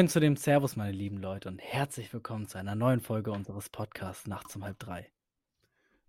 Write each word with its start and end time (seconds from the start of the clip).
Moin 0.00 0.08
zu 0.08 0.18
dem 0.18 0.34
Servus, 0.36 0.76
meine 0.76 0.92
lieben 0.92 1.18
Leute, 1.18 1.50
und 1.50 1.58
herzlich 1.58 2.10
willkommen 2.14 2.48
zu 2.48 2.56
einer 2.56 2.74
neuen 2.74 3.02
Folge 3.02 3.32
unseres 3.32 3.68
Podcasts 3.68 4.26
Nachts 4.26 4.56
um 4.56 4.64
halb 4.64 4.78
drei. 4.78 5.12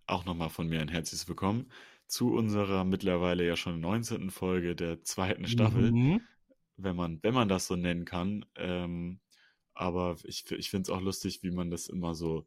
Auch 0.06 0.24
nochmal 0.24 0.48
von 0.48 0.66
mir 0.66 0.80
ein 0.80 0.88
herzliches 0.88 1.28
Willkommen 1.28 1.70
zu 2.06 2.32
unserer 2.32 2.84
mittlerweile 2.84 3.46
ja 3.46 3.54
schon 3.54 3.80
19. 3.80 4.30
Folge 4.30 4.74
der 4.74 5.02
zweiten 5.02 5.46
Staffel, 5.46 5.92
Mhm. 5.92 6.22
wenn 6.78 6.96
man, 6.96 7.18
wenn 7.22 7.34
man 7.34 7.48
das 7.50 7.66
so 7.66 7.76
nennen 7.76 8.06
kann. 8.06 8.46
Ähm, 8.54 9.20
aber 9.74 10.16
ich, 10.24 10.50
ich 10.50 10.70
finde 10.70 10.84
es 10.84 10.96
auch 10.96 11.02
lustig, 11.02 11.42
wie 11.42 11.50
man 11.50 11.70
das 11.70 11.88
immer 11.90 12.14
so, 12.14 12.46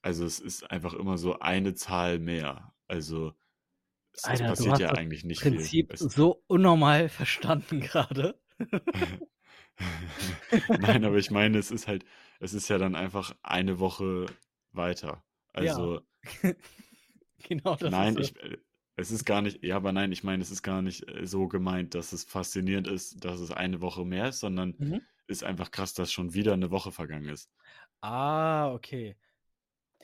also 0.00 0.24
es 0.24 0.38
ist 0.38 0.70
einfach 0.70 0.94
immer 0.94 1.18
so 1.18 1.40
eine 1.40 1.74
Zahl 1.74 2.20
mehr. 2.20 2.72
Also 2.86 3.34
es, 4.12 4.20
es 4.20 4.24
Alter, 4.26 4.44
du 4.44 4.50
passiert 4.50 4.72
hast 4.74 4.80
ja 4.80 4.88
das 4.90 4.98
eigentlich 4.98 5.24
nicht 5.24 5.42
viel. 5.42 5.56
Prinzip 5.56 5.92
Es, 5.92 5.98
so 6.02 6.44
unnormal 6.46 7.08
verstanden 7.08 7.80
gerade. 7.80 8.38
Nein, 10.76 11.04
aber 11.04 11.16
ich 11.16 11.30
meine, 11.32 11.58
es 11.58 11.70
ist 11.70 11.88
halt, 11.88 12.04
es 12.40 12.54
ist 12.54 12.68
ja 12.68 12.78
dann 12.78 12.94
einfach 12.94 13.34
eine 13.42 13.78
Woche 13.78 14.26
weiter. 14.72 15.24
Ja, 15.58 15.78
Also 15.78 16.02
genau 17.42 17.76
das 17.76 17.98
ist 18.00 18.00
Nein, 18.00 18.16
es. 18.16 18.32
ich, 18.32 18.36
äh, 18.42 18.58
es 18.96 19.10
ist 19.10 19.24
gar 19.24 19.42
nicht, 19.42 19.62
ja, 19.64 19.76
aber 19.76 19.92
nein, 19.92 20.12
ich 20.12 20.22
meine, 20.24 20.42
es 20.42 20.50
ist 20.50 20.62
gar 20.62 20.82
nicht 20.82 21.08
äh, 21.08 21.26
so 21.26 21.48
gemeint, 21.48 21.94
dass 21.94 22.12
es 22.12 22.24
faszinierend 22.24 22.86
ist, 22.88 23.24
dass 23.24 23.40
es 23.40 23.50
eine 23.50 23.80
Woche 23.80 24.04
mehr 24.04 24.28
ist, 24.28 24.40
sondern 24.40 24.78
Mhm. 24.78 25.06
ist 25.26 25.44
einfach 25.44 25.70
krass, 25.70 25.94
dass 25.94 26.12
schon 26.12 26.34
wieder 26.34 26.52
eine 26.52 26.70
Woche 26.70 26.92
vergangen 26.92 27.28
ist. 27.28 27.50
Ah, 28.02 28.70
okay. 28.74 29.16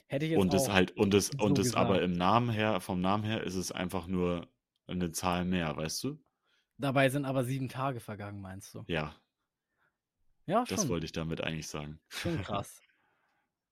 Hätte 0.08 0.26
ich 0.26 0.32
jetzt 0.32 0.42
Und 0.42 0.54
es 0.54 0.68
halt, 0.70 0.92
und 0.96 1.12
es, 1.14 1.30
so 1.30 1.36
und 1.44 1.58
es 1.58 1.74
aber 1.74 2.00
im 2.02 2.12
Namen 2.12 2.48
her, 2.50 2.80
vom 2.80 3.00
Namen 3.02 3.24
her, 3.24 3.42
ist 3.42 3.56
es 3.56 3.72
einfach 3.72 4.06
nur 4.06 4.48
eine 4.86 5.12
Zahl 5.12 5.44
mehr, 5.44 5.76
weißt 5.76 6.02
du? 6.04 6.18
Dabei 6.76 7.08
sind 7.08 7.24
aber 7.24 7.44
sieben 7.44 7.68
Tage 7.68 8.00
vergangen, 8.00 8.40
meinst 8.40 8.74
du? 8.74 8.84
Ja, 8.86 9.14
Ja, 10.48 10.64
das 10.64 10.80
schon. 10.80 10.88
wollte 10.88 11.04
ich 11.04 11.12
damit 11.12 11.42
eigentlich 11.42 11.68
sagen. 11.68 12.00
Schon 12.08 12.42
krass. 12.42 12.80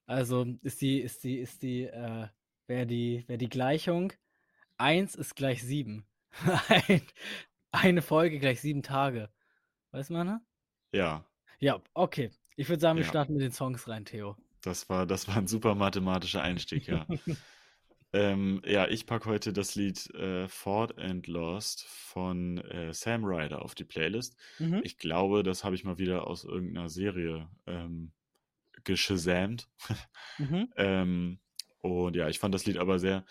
Also 0.06 0.46
ist 0.62 0.80
die, 0.83 1.00
ist 1.00 1.24
die, 1.24 1.38
ist 1.38 1.62
die, 1.62 1.84
äh, 1.84 2.28
wäre 2.66 2.86
die, 2.86 3.24
wäre 3.27 3.38
die 3.38 3.48
Gleichung, 3.48 4.12
eins 4.77 5.14
ist 5.14 5.34
gleich 5.34 5.62
sieben. 5.62 6.06
Ein, 6.68 7.02
eine 7.72 8.02
Folge 8.02 8.38
gleich 8.38 8.60
sieben 8.60 8.83
Tage. 8.83 9.30
Weißt 9.91 10.10
du, 10.10 10.14
meine? 10.14 10.42
Ja, 10.92 11.24
Ja, 11.58 11.83
okay. 11.94 12.30
Ich 12.56 12.68
würde 12.68 12.80
sagen, 12.80 12.98
wir 12.98 13.05
ja, 13.05 13.08
starten 13.08 13.33
mit 13.33 13.42
den 13.42 13.52
Songs 13.52 13.88
rein, 13.88 14.05
Theo. 14.05 14.36
das 14.61 14.88
war, 14.88 15.06
das 15.06 15.28
war 15.28 15.36
ein 15.36 15.46
super 15.46 15.74
mathematischer 15.74 16.42
Einstieg, 16.42 16.86
ja. 16.86 17.06
Ähm, 18.17 18.62
ja, 18.64 18.89
ich 18.89 19.05
packe 19.06 19.28
heute 19.28 19.53
das 19.53 19.75
Lied 19.75 20.09
äh, 20.14 20.48
Ford 20.48 20.98
and 20.98 21.27
Lost 21.27 21.84
von 21.84 22.56
äh, 22.58 22.95
Sam 22.95 23.25
Ryder 23.25 23.61
auf 23.62 23.75
die 23.75 23.84
Playlist. 23.84 24.36
Mhm. 24.58 24.81
Ich 24.84 24.97
glaube, 24.97 25.42
das 25.42 25.64
habe 25.64 25.75
ich 25.75 25.84
mal 25.84 25.98
wieder 25.98 26.27
aus 26.27 26.45
irgendeiner 26.45 26.89
Serie 26.89 27.50
ähm, 27.67 28.12
geschasamt. 28.84 29.69
Mhm. 30.39 30.73
ähm, 30.77 31.41
und 31.83 32.17
ja, 32.17 32.28
ich 32.28 32.39
fand 32.39 32.55
das 32.55 32.64
Lied 32.67 32.78
aber 32.78 32.98
sehr 32.98 33.27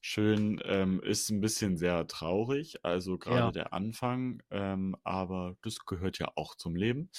schön. 0.00 0.60
Ähm, 0.64 1.00
ist 1.02 1.30
ein 1.30 1.40
bisschen 1.40 1.78
sehr 1.78 2.06
traurig, 2.06 2.84
also 2.84 3.18
gerade 3.18 3.38
Ja. 3.38 3.50
der 3.52 3.72
Anfang, 3.72 4.42
ähm, 4.50 4.96
aber 5.02 5.56
das 5.62 5.86
gehört 5.86 6.18
ja 6.18 6.28
auch 6.36 6.56
zum 6.56 6.76
Leben. 6.76 7.10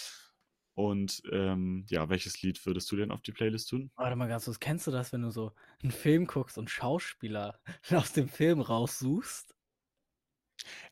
Und 0.77 1.23
ähm, 1.33 1.85
ja, 1.89 2.09
welches 2.09 2.41
Lied 2.43 2.65
würdest 2.65 2.91
du 2.91 2.97
denn 2.97 3.11
auf 3.11 3.21
die 3.21 3.33
Playlist 3.33 3.69
tun? 3.69 3.91
Warte 3.95 4.15
mal 4.15 4.27
ganz 4.27 4.45
kurz, 4.45 4.59
kennst 4.59 4.87
du 4.87 4.91
das, 4.91 5.11
wenn 5.13 5.21
du 5.23 5.29
so 5.31 5.53
einen 5.83 5.91
Film 5.91 6.25
guckst 6.27 6.57
und 6.57 6.69
Schauspieler 6.69 7.59
aus 7.91 8.13
dem 8.13 8.27
Film 8.29 8.61
raussuchst? 8.61 9.55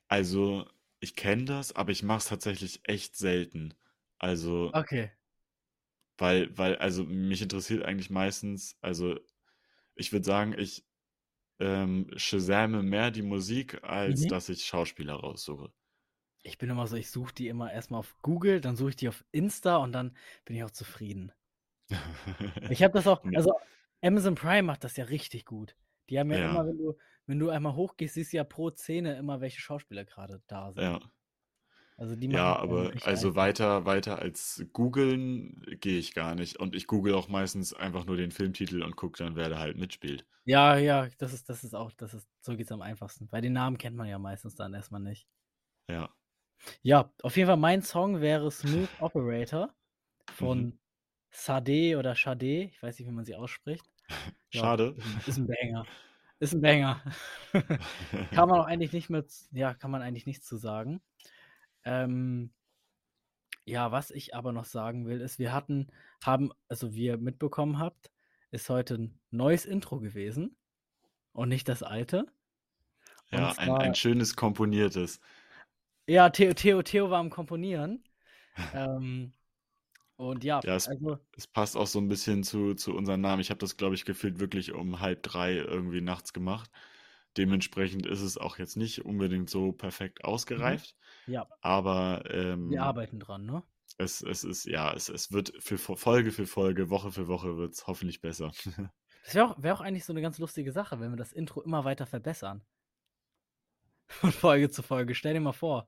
Also, 0.07 0.67
ich 0.99 1.15
kenne 1.15 1.45
das, 1.45 1.75
aber 1.75 1.91
ich 1.91 2.03
mache 2.03 2.19
es 2.19 2.25
tatsächlich 2.27 2.81
echt 2.83 3.15
selten. 3.15 3.73
Also, 4.17 4.73
Okay. 4.73 5.11
weil, 6.17 6.57
weil, 6.57 6.75
also 6.77 7.03
mich 7.03 7.41
interessiert 7.41 7.83
eigentlich 7.83 8.09
meistens, 8.09 8.77
also 8.81 9.19
ich 9.95 10.11
würde 10.13 10.25
sagen, 10.25 10.55
ich 10.57 10.85
ähm, 11.59 12.09
shazame 12.17 12.83
mehr 12.83 13.11
die 13.11 13.23
Musik, 13.23 13.83
als 13.83 14.27
Mhm. 14.27 14.27
dass 14.27 14.49
ich 14.49 14.65
Schauspieler 14.65 15.15
raussuche. 15.15 15.73
Ich 16.45 16.57
bin 16.57 16.69
immer 16.69 16.87
so, 16.87 16.95
ich 16.95 17.11
suche 17.11 17.33
die 17.33 17.49
immer 17.49 17.73
erstmal 17.73 17.99
auf 17.99 18.15
Google, 18.21 18.61
dann 18.61 18.77
suche 18.77 18.91
ich 18.91 18.95
die 18.95 19.09
auf 19.09 19.25
Insta 19.33 19.75
und 19.77 19.91
dann 19.91 20.15
bin 20.45 20.55
ich 20.55 20.63
auch 20.63 20.71
zufrieden. 20.71 21.33
Ich 22.67 22.83
habe 22.83 22.93
das 22.93 23.07
auch, 23.07 23.23
also 23.33 23.53
Amazon 24.01 24.35
Prime 24.35 24.63
macht 24.63 24.83
das 24.83 24.97
ja 24.97 25.05
richtig 25.05 25.45
gut. 25.45 25.75
Die 26.09 26.19
haben 26.19 26.31
ja 26.31 26.37
immer, 26.39 26.59
ja, 26.59 26.67
wenn 26.67 26.77
du, 26.77 26.97
wenn 27.25 27.39
du 27.39 27.49
einmal 27.49 27.75
hochgehst, 27.75 28.13
siehst 28.15 28.33
du 28.33 28.37
ja 28.37 28.43
pro 28.43 28.69
Szene 28.71 29.17
immer, 29.17 29.41
welche 29.41 29.59
Schauspieler 29.61 30.05
gerade 30.05 30.41
da 30.47 30.71
sind. 30.71 30.83
ja. 30.83 30.99
Also 31.97 32.15
die 32.15 32.29
Ja, 32.29 32.55
aber 32.55 32.91
also 33.01 33.29
einfach. 33.29 33.35
weiter, 33.35 33.85
weiter 33.85 34.19
als 34.19 34.65
googeln 34.73 35.61
gehe 35.79 35.97
ich 35.99 36.13
gar 36.13 36.35
nicht. 36.35 36.57
Und 36.59 36.75
ich 36.75 36.87
google 36.87 37.13
auch 37.15 37.27
meistens 37.29 37.73
einfach 37.73 38.05
nur 38.05 38.17
den 38.17 38.31
Filmtitel 38.31 38.81
und 38.83 38.95
gucke 38.95 39.17
dann, 39.23 39.35
wer 39.35 39.49
da 39.49 39.59
halt 39.59 39.77
mitspielt. 39.77 40.25
Ja, 40.47 40.77
ja, 40.77 41.07
das 41.17 41.33
ist, 41.33 41.49
das 41.49 41.63
ist 41.63 41.73
auch, 41.75 41.91
das 41.93 42.13
ist, 42.13 42.27
so 42.41 42.55
geht's 42.55 42.71
am 42.71 42.81
einfachsten. 42.81 43.31
Weil 43.31 43.41
den 43.41 43.53
Namen 43.53 43.77
kennt 43.77 43.95
man 43.97 44.07
ja 44.07 44.19
meistens 44.19 44.55
dann 44.55 44.73
erstmal 44.73 45.01
nicht. 45.01 45.27
Ja. 45.87 46.15
Ja, 46.81 47.11
auf 47.21 47.37
jeden 47.37 47.47
Fall 47.47 47.57
mein 47.57 47.81
Song 47.81 48.21
wäre 48.21 48.51
Smooth 48.51 48.89
Operator 48.99 49.73
Mhm. 50.39 50.67
von 50.67 50.79
Sade 51.31 51.97
oder 51.97 52.15
Sade, 52.15 52.63
ich 52.65 52.81
weiß 52.83 52.99
nicht, 52.99 53.07
wie 53.07 53.11
man 53.13 53.25
sie 53.25 53.35
ausspricht. 53.35 53.85
Ja, 54.53 54.61
Schade. 54.61 54.95
ist 55.25 55.37
ein, 55.37 55.47
Banger. 55.47 55.87
Ist 56.39 56.53
ein 56.53 56.61
Banger. 56.61 57.03
kann 58.31 58.49
man 58.49 58.59
auch 58.61 58.65
eigentlich 58.65 58.93
nicht 58.93 59.09
mehr, 59.09 59.25
ja, 59.51 59.73
kann 59.73 59.91
man 59.91 60.01
eigentlich 60.01 60.25
nichts 60.27 60.47
zu 60.47 60.57
sagen. 60.57 61.01
Ähm, 61.85 62.53
ja, 63.65 63.91
was 63.91 64.11
ich 64.11 64.35
aber 64.35 64.51
noch 64.51 64.65
sagen 64.65 65.05
will, 65.07 65.21
ist, 65.21 65.39
wir 65.39 65.53
hatten, 65.53 65.87
haben, 66.21 66.51
also 66.67 66.93
wie 66.93 67.05
ihr 67.05 67.17
mitbekommen 67.17 67.79
habt, 67.79 68.11
ist 68.51 68.69
heute 68.69 68.95
ein 68.95 69.19
neues 69.31 69.65
Intro 69.65 69.99
gewesen 69.99 70.55
und 71.33 71.49
nicht 71.49 71.67
das 71.69 71.83
alte. 71.83 72.27
Und 73.31 73.39
Ja, 73.39 73.51
ein, 73.57 73.71
ein 73.71 73.95
schönes 73.95 74.35
komponiertes. 74.35 75.19
Ja, 76.07 76.29
Theo, 76.29 76.53
Theo, 76.53 76.81
Theo 76.83 77.09
war 77.09 77.19
am 77.19 77.29
Komponieren. 77.29 78.03
Ähm, 78.73 79.33
und 80.17 80.43
ja, 80.43 80.63
Ja, 80.63 80.75
es, 80.75 80.89
also, 80.89 81.19
es 81.37 81.47
passt 81.47 81.75
auch 81.77 81.87
so 81.87 81.99
ein 81.99 82.07
bisschen 82.07 82.43
zu, 82.43 82.73
zu 82.75 82.93
unserem 82.95 83.21
Namen. 83.21 83.41
Ich 83.41 83.49
habe 83.49 83.59
das, 83.59 83.77
glaube 83.77 83.95
ich, 83.95 84.05
gefühlt 84.05 84.39
wirklich 84.39 84.71
um 84.73 84.99
halb 84.99 85.23
drei 85.23 85.53
irgendwie 85.55 86.01
nachts 86.01 86.33
gemacht. 86.33 86.71
Dementsprechend 87.37 88.05
ist 88.05 88.21
es 88.21 88.37
auch 88.37 88.57
jetzt 88.57 88.77
nicht 88.77 89.03
unbedingt 89.05 89.49
so 89.49 89.71
perfekt 89.73 90.23
mhm, 90.55 90.81
ausgereift, 90.83 90.95
ja, 91.27 91.47
aber 91.61 92.23
wir 92.63 92.83
ähm, 92.83 92.83
arbeiten 92.83 93.19
dran, 93.19 93.45
ne? 93.45 93.63
es, 93.97 94.21
es 94.21 94.43
ist, 94.45 94.65
ja, 94.65 94.93
es, 94.93 95.09
es 95.09 95.31
wird 95.31 95.53
für 95.59 95.77
Fo- 95.77 95.95
Folge 95.97 96.31
für 96.31 96.47
Folge, 96.47 96.89
Woche 96.89 97.11
für 97.11 97.27
Woche 97.27 97.57
wird 97.57 97.73
es 97.73 97.87
hoffentlich 97.87 98.21
besser. 98.21 98.51
Das 99.23 99.35
wäre 99.35 99.45
auch, 99.49 99.61
wär 99.61 99.73
auch 99.73 99.81
eigentlich 99.81 100.05
so 100.05 100.13
eine 100.13 100.21
ganz 100.21 100.37
lustige 100.39 100.71
Sache, 100.71 101.01
wenn 101.01 101.11
wir 101.11 101.17
das 101.17 101.33
Intro 101.33 101.61
immer 101.61 101.83
weiter 101.83 102.05
verbessern. 102.05 102.63
Von 104.07 104.31
Folge 104.31 104.69
zu 104.69 104.81
Folge. 104.83 105.13
Stell 105.15 105.33
dir 105.33 105.39
mal 105.41 105.51
vor. 105.53 105.87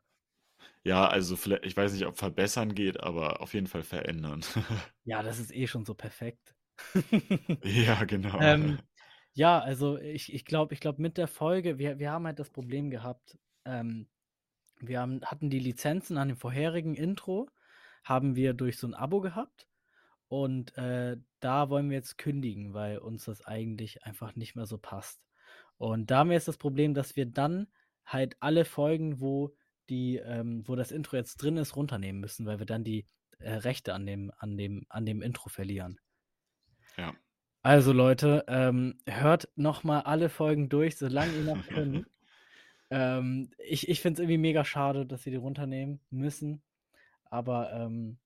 Ja, 0.87 1.07
also 1.09 1.35
vielleicht, 1.35 1.65
ich 1.65 1.75
weiß 1.75 1.91
nicht, 1.91 2.05
ob 2.05 2.17
verbessern 2.17 2.73
geht, 2.73 3.01
aber 3.01 3.41
auf 3.41 3.53
jeden 3.53 3.67
Fall 3.67 3.83
verändern. 3.83 4.41
Ja, 5.03 5.21
das 5.23 5.39
ist 5.39 5.53
eh 5.53 5.67
schon 5.67 5.85
so 5.85 5.93
perfekt. 5.93 6.55
Ja, 7.63 8.03
genau. 8.05 8.39
ähm, 8.39 8.79
ja, 9.33 9.59
also 9.59 9.97
ich, 9.97 10.33
ich 10.33 10.45
glaube, 10.45 10.73
ich 10.73 10.79
glaube, 10.79 11.01
mit 11.01 11.17
der 11.17 11.27
Folge, 11.27 11.77
wir, 11.77 11.99
wir 11.99 12.11
haben 12.11 12.25
halt 12.25 12.39
das 12.39 12.49
Problem 12.49 12.89
gehabt, 12.89 13.37
ähm, 13.65 14.07
wir 14.79 15.01
haben, 15.01 15.21
hatten 15.25 15.49
die 15.49 15.59
Lizenzen 15.59 16.17
an 16.17 16.29
dem 16.29 16.37
vorherigen 16.37 16.95
Intro, 16.95 17.49
haben 18.03 18.35
wir 18.35 18.53
durch 18.53 18.77
so 18.77 18.87
ein 18.87 18.93
Abo 18.93 19.19
gehabt. 19.19 19.67
Und 20.29 20.77
äh, 20.77 21.17
da 21.39 21.69
wollen 21.69 21.89
wir 21.89 21.97
jetzt 21.97 22.17
kündigen, 22.17 22.73
weil 22.73 22.97
uns 22.99 23.25
das 23.25 23.45
eigentlich 23.45 24.03
einfach 24.03 24.35
nicht 24.35 24.55
mehr 24.55 24.65
so 24.65 24.77
passt. 24.77 25.21
Und 25.77 26.11
da 26.11 26.19
haben 26.19 26.29
wir 26.29 26.35
jetzt 26.35 26.47
das 26.47 26.57
Problem, 26.57 26.93
dass 26.93 27.15
wir 27.15 27.25
dann 27.25 27.67
halt 28.05 28.37
alle 28.39 28.65
Folgen, 28.65 29.19
wo 29.19 29.53
die, 29.89 30.17
ähm, 30.17 30.63
wo 30.67 30.75
das 30.75 30.91
Intro 30.91 31.15
jetzt 31.15 31.37
drin 31.37 31.57
ist, 31.57 31.75
runternehmen 31.75 32.21
müssen, 32.21 32.45
weil 32.45 32.59
wir 32.59 32.65
dann 32.65 32.83
die 32.83 33.07
äh, 33.39 33.53
Rechte 33.53 33.93
an 33.93 34.05
dem, 34.05 34.31
an 34.37 34.57
dem, 34.57 34.85
an 34.89 35.05
dem 35.05 35.21
Intro 35.21 35.49
verlieren. 35.49 35.99
Ja. 36.97 37.13
Also 37.61 37.91
Leute, 37.91 38.45
ähm, 38.47 38.97
hört 39.05 39.49
noch 39.55 39.83
mal 39.83 40.01
alle 40.01 40.29
Folgen 40.29 40.69
durch, 40.69 40.97
solange 40.97 41.33
ihr 41.33 41.43
noch 41.43 41.67
könnt. 41.67 42.05
Ähm, 42.89 43.51
ich 43.57 43.89
ich 43.89 43.99
finde 43.99 44.13
es 44.13 44.19
irgendwie 44.21 44.37
mega 44.37 44.63
schade, 44.63 45.05
dass 45.05 45.23
sie 45.23 45.29
die 45.31 45.35
runternehmen 45.35 45.99
müssen. 46.09 46.63
Aber 47.25 47.73
ähm, 47.73 48.17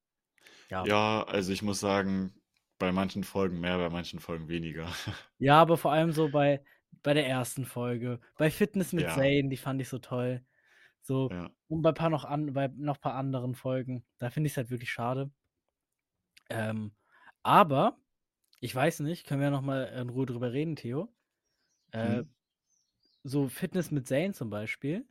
ja. 0.69 0.85
Ja, 0.85 1.23
also 1.23 1.51
ich 1.51 1.61
muss 1.63 1.79
sagen, 1.79 2.33
bei 2.77 2.91
manchen 2.91 3.23
Folgen 3.23 3.59
mehr, 3.59 3.77
bei 3.77 3.89
manchen 3.89 4.19
Folgen 4.19 4.47
weniger. 4.47 4.87
Ja, 5.39 5.59
aber 5.61 5.77
vor 5.77 5.91
allem 5.91 6.11
so 6.11 6.29
bei, 6.29 6.63
bei 7.03 7.13
der 7.13 7.27
ersten 7.27 7.65
Folge. 7.65 8.19
Bei 8.37 8.51
Fitness 8.51 8.93
mit 8.93 9.05
Ja, 9.05 9.15
Zayn, 9.15 9.49
die 9.49 9.57
fand 9.57 9.81
ich 9.81 9.89
so 9.89 9.97
toll. 9.99 10.45
So, 11.01 11.31
ja. 11.31 11.51
und 11.69 11.81
bei 11.83 11.91
paar 11.93 12.09
noch 12.09 12.25
an, 12.25 12.53
bei 12.53 12.67
noch 12.69 12.99
paar 13.01 13.15
anderen 13.15 13.55
Folgen. 13.55 14.05
Da 14.19 14.29
finde 14.29 14.47
ich 14.47 14.53
es 14.53 14.57
halt 14.57 14.69
wirklich 14.71 14.91
schade. 14.91 15.31
Ähm, 16.49 16.91
aber, 17.43 17.97
ich 18.61 18.75
weiß 18.75 19.01
nicht, 19.01 19.27
können 19.27 19.41
wir 19.41 19.51
noch 19.51 19.61
mal 19.61 19.85
in 19.85 20.09
Ruhe 20.09 20.25
drüber 20.25 20.53
reden, 20.53 20.75
Theo. 20.75 21.13
Äh, 21.91 22.23
Hm? 22.23 22.31
so 23.23 23.49
Fitness 23.49 23.91
mit 23.91 24.07
Zayn 24.07 24.33
zum 24.33 24.49
Beispiel 24.51 25.07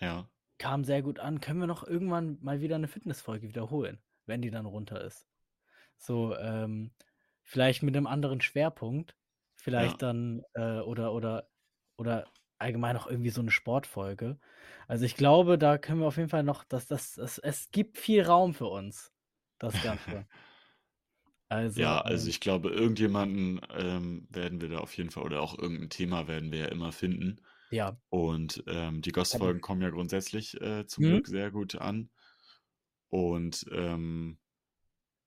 Ja. 0.00 0.28
kam 0.58 0.84
sehr 0.84 1.02
gut 1.02 1.18
an. 1.20 1.40
Können 1.40 1.60
wir 1.60 1.66
noch 1.66 1.86
irgendwann 1.86 2.38
mal 2.42 2.60
wieder 2.60 2.76
eine 2.76 2.88
Fitnessfolge 2.88 3.48
wiederholen? 3.48 3.98
wenn 4.26 4.42
die 4.42 4.50
dann 4.50 4.66
runter 4.66 5.00
ist. 5.02 5.26
So, 5.98 6.36
ähm, 6.36 6.92
vielleicht 7.44 7.82
mit 7.82 7.96
einem 7.96 8.06
anderen 8.06 8.40
Schwerpunkt. 8.42 9.16
Vielleicht 9.56 10.00
Ja. 10.00 10.02
dann, 10.02 10.42
äh, 10.54 10.80
oder, 10.80 11.14
oder, 11.14 11.50
oder 11.96 12.28
allgemein 12.58 12.96
auch 12.96 13.06
irgendwie 13.06 13.30
so 13.30 13.40
eine 13.40 13.50
Sportfolge. 13.50 14.38
Also 14.88 15.04
ich 15.04 15.16
glaube, 15.16 15.58
da 15.58 15.78
können 15.78 16.00
wir 16.00 16.06
auf 16.08 16.16
jeden 16.16 16.28
Fall 16.30 16.42
noch, 16.44 16.64
dass 16.64 16.86
das, 16.86 17.14
das 17.14 17.38
es 17.38 17.70
gibt 17.70 17.98
viel 17.98 18.22
Raum 18.22 18.54
für 18.54 18.66
uns, 18.66 19.12
das 19.58 19.80
Ganze. 19.80 20.26
Also, 21.48 21.72
Ja, 21.74 22.00
also 22.00 22.28
ähm, 22.28 22.28
ich 22.28 22.40
glaube, 22.40 22.70
irgendjemanden 22.70 23.60
ähm, 23.70 24.26
werden 24.30 24.60
wir 24.60 24.68
da 24.68 24.78
auf 24.78 24.96
jeden 24.96 25.10
Fall 25.10 25.22
oder 25.24 25.40
auch 25.42 25.56
irgendein 25.58 25.90
Thema 25.90 26.26
werden 26.26 26.50
wir 26.52 26.58
ja 26.60 26.66
immer 26.66 26.92
finden. 26.92 27.40
ja. 27.70 27.98
Und 28.10 28.64
ähm, 28.66 29.02
die 29.02 29.12
Aber, 29.30 29.52
Ghost-Folgen 29.52 29.60
kommen 29.60 29.82
ja 29.82 29.90
grundsätzlich 29.90 30.60
äh, 30.60 30.86
zum 30.86 31.04
hm? 31.04 31.18
Glück 31.18 31.26
sehr 31.28 31.50
gut 31.50 31.76
an. 31.76 32.10
Und 33.08 33.66
ähm, 33.72 34.38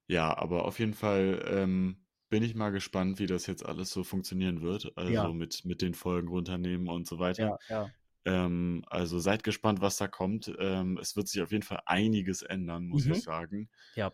ja, 0.07 0.37
aber 0.37 0.65
auf 0.65 0.79
jeden 0.79 0.93
Fall 0.95 1.43
ähm, 1.47 2.05
bin 2.31 2.43
ich 2.43 2.55
mal 2.55 2.71
gespannt, 2.71 3.19
wie 3.19 3.27
das 3.27 3.47
jetzt 3.47 3.65
alles 3.65 3.91
so 3.91 4.03
funktionieren 4.05 4.63
wird. 4.63 4.97
Also 4.97 5.33
Ja, 5.33 5.33
mit, 5.33 5.65
mit 5.65 5.83
den 5.83 5.95
Folgen 5.95 6.29
runternehmen 6.29 6.89
und 6.89 7.07
so 7.07 7.19
weiter. 7.19 7.37
ja, 7.37 7.57
ja. 7.69 7.91
Ähm, 8.25 8.83
also 8.87 9.19
seid 9.19 9.43
gespannt, 9.43 9.81
was 9.81 9.97
da 9.97 10.07
kommt. 10.09 10.53
Ähm, 10.59 10.97
es 11.01 11.15
wird 11.17 11.27
sich 11.29 11.41
auf 11.43 11.51
jeden 11.51 11.63
Fall 11.63 11.81
einiges 11.87 12.43
ändern, 12.43 12.87
muss 12.87 13.07
ich 13.07 13.21
Mhm. 13.21 13.23
sagen. 13.23 13.69
Ja. 13.95 14.13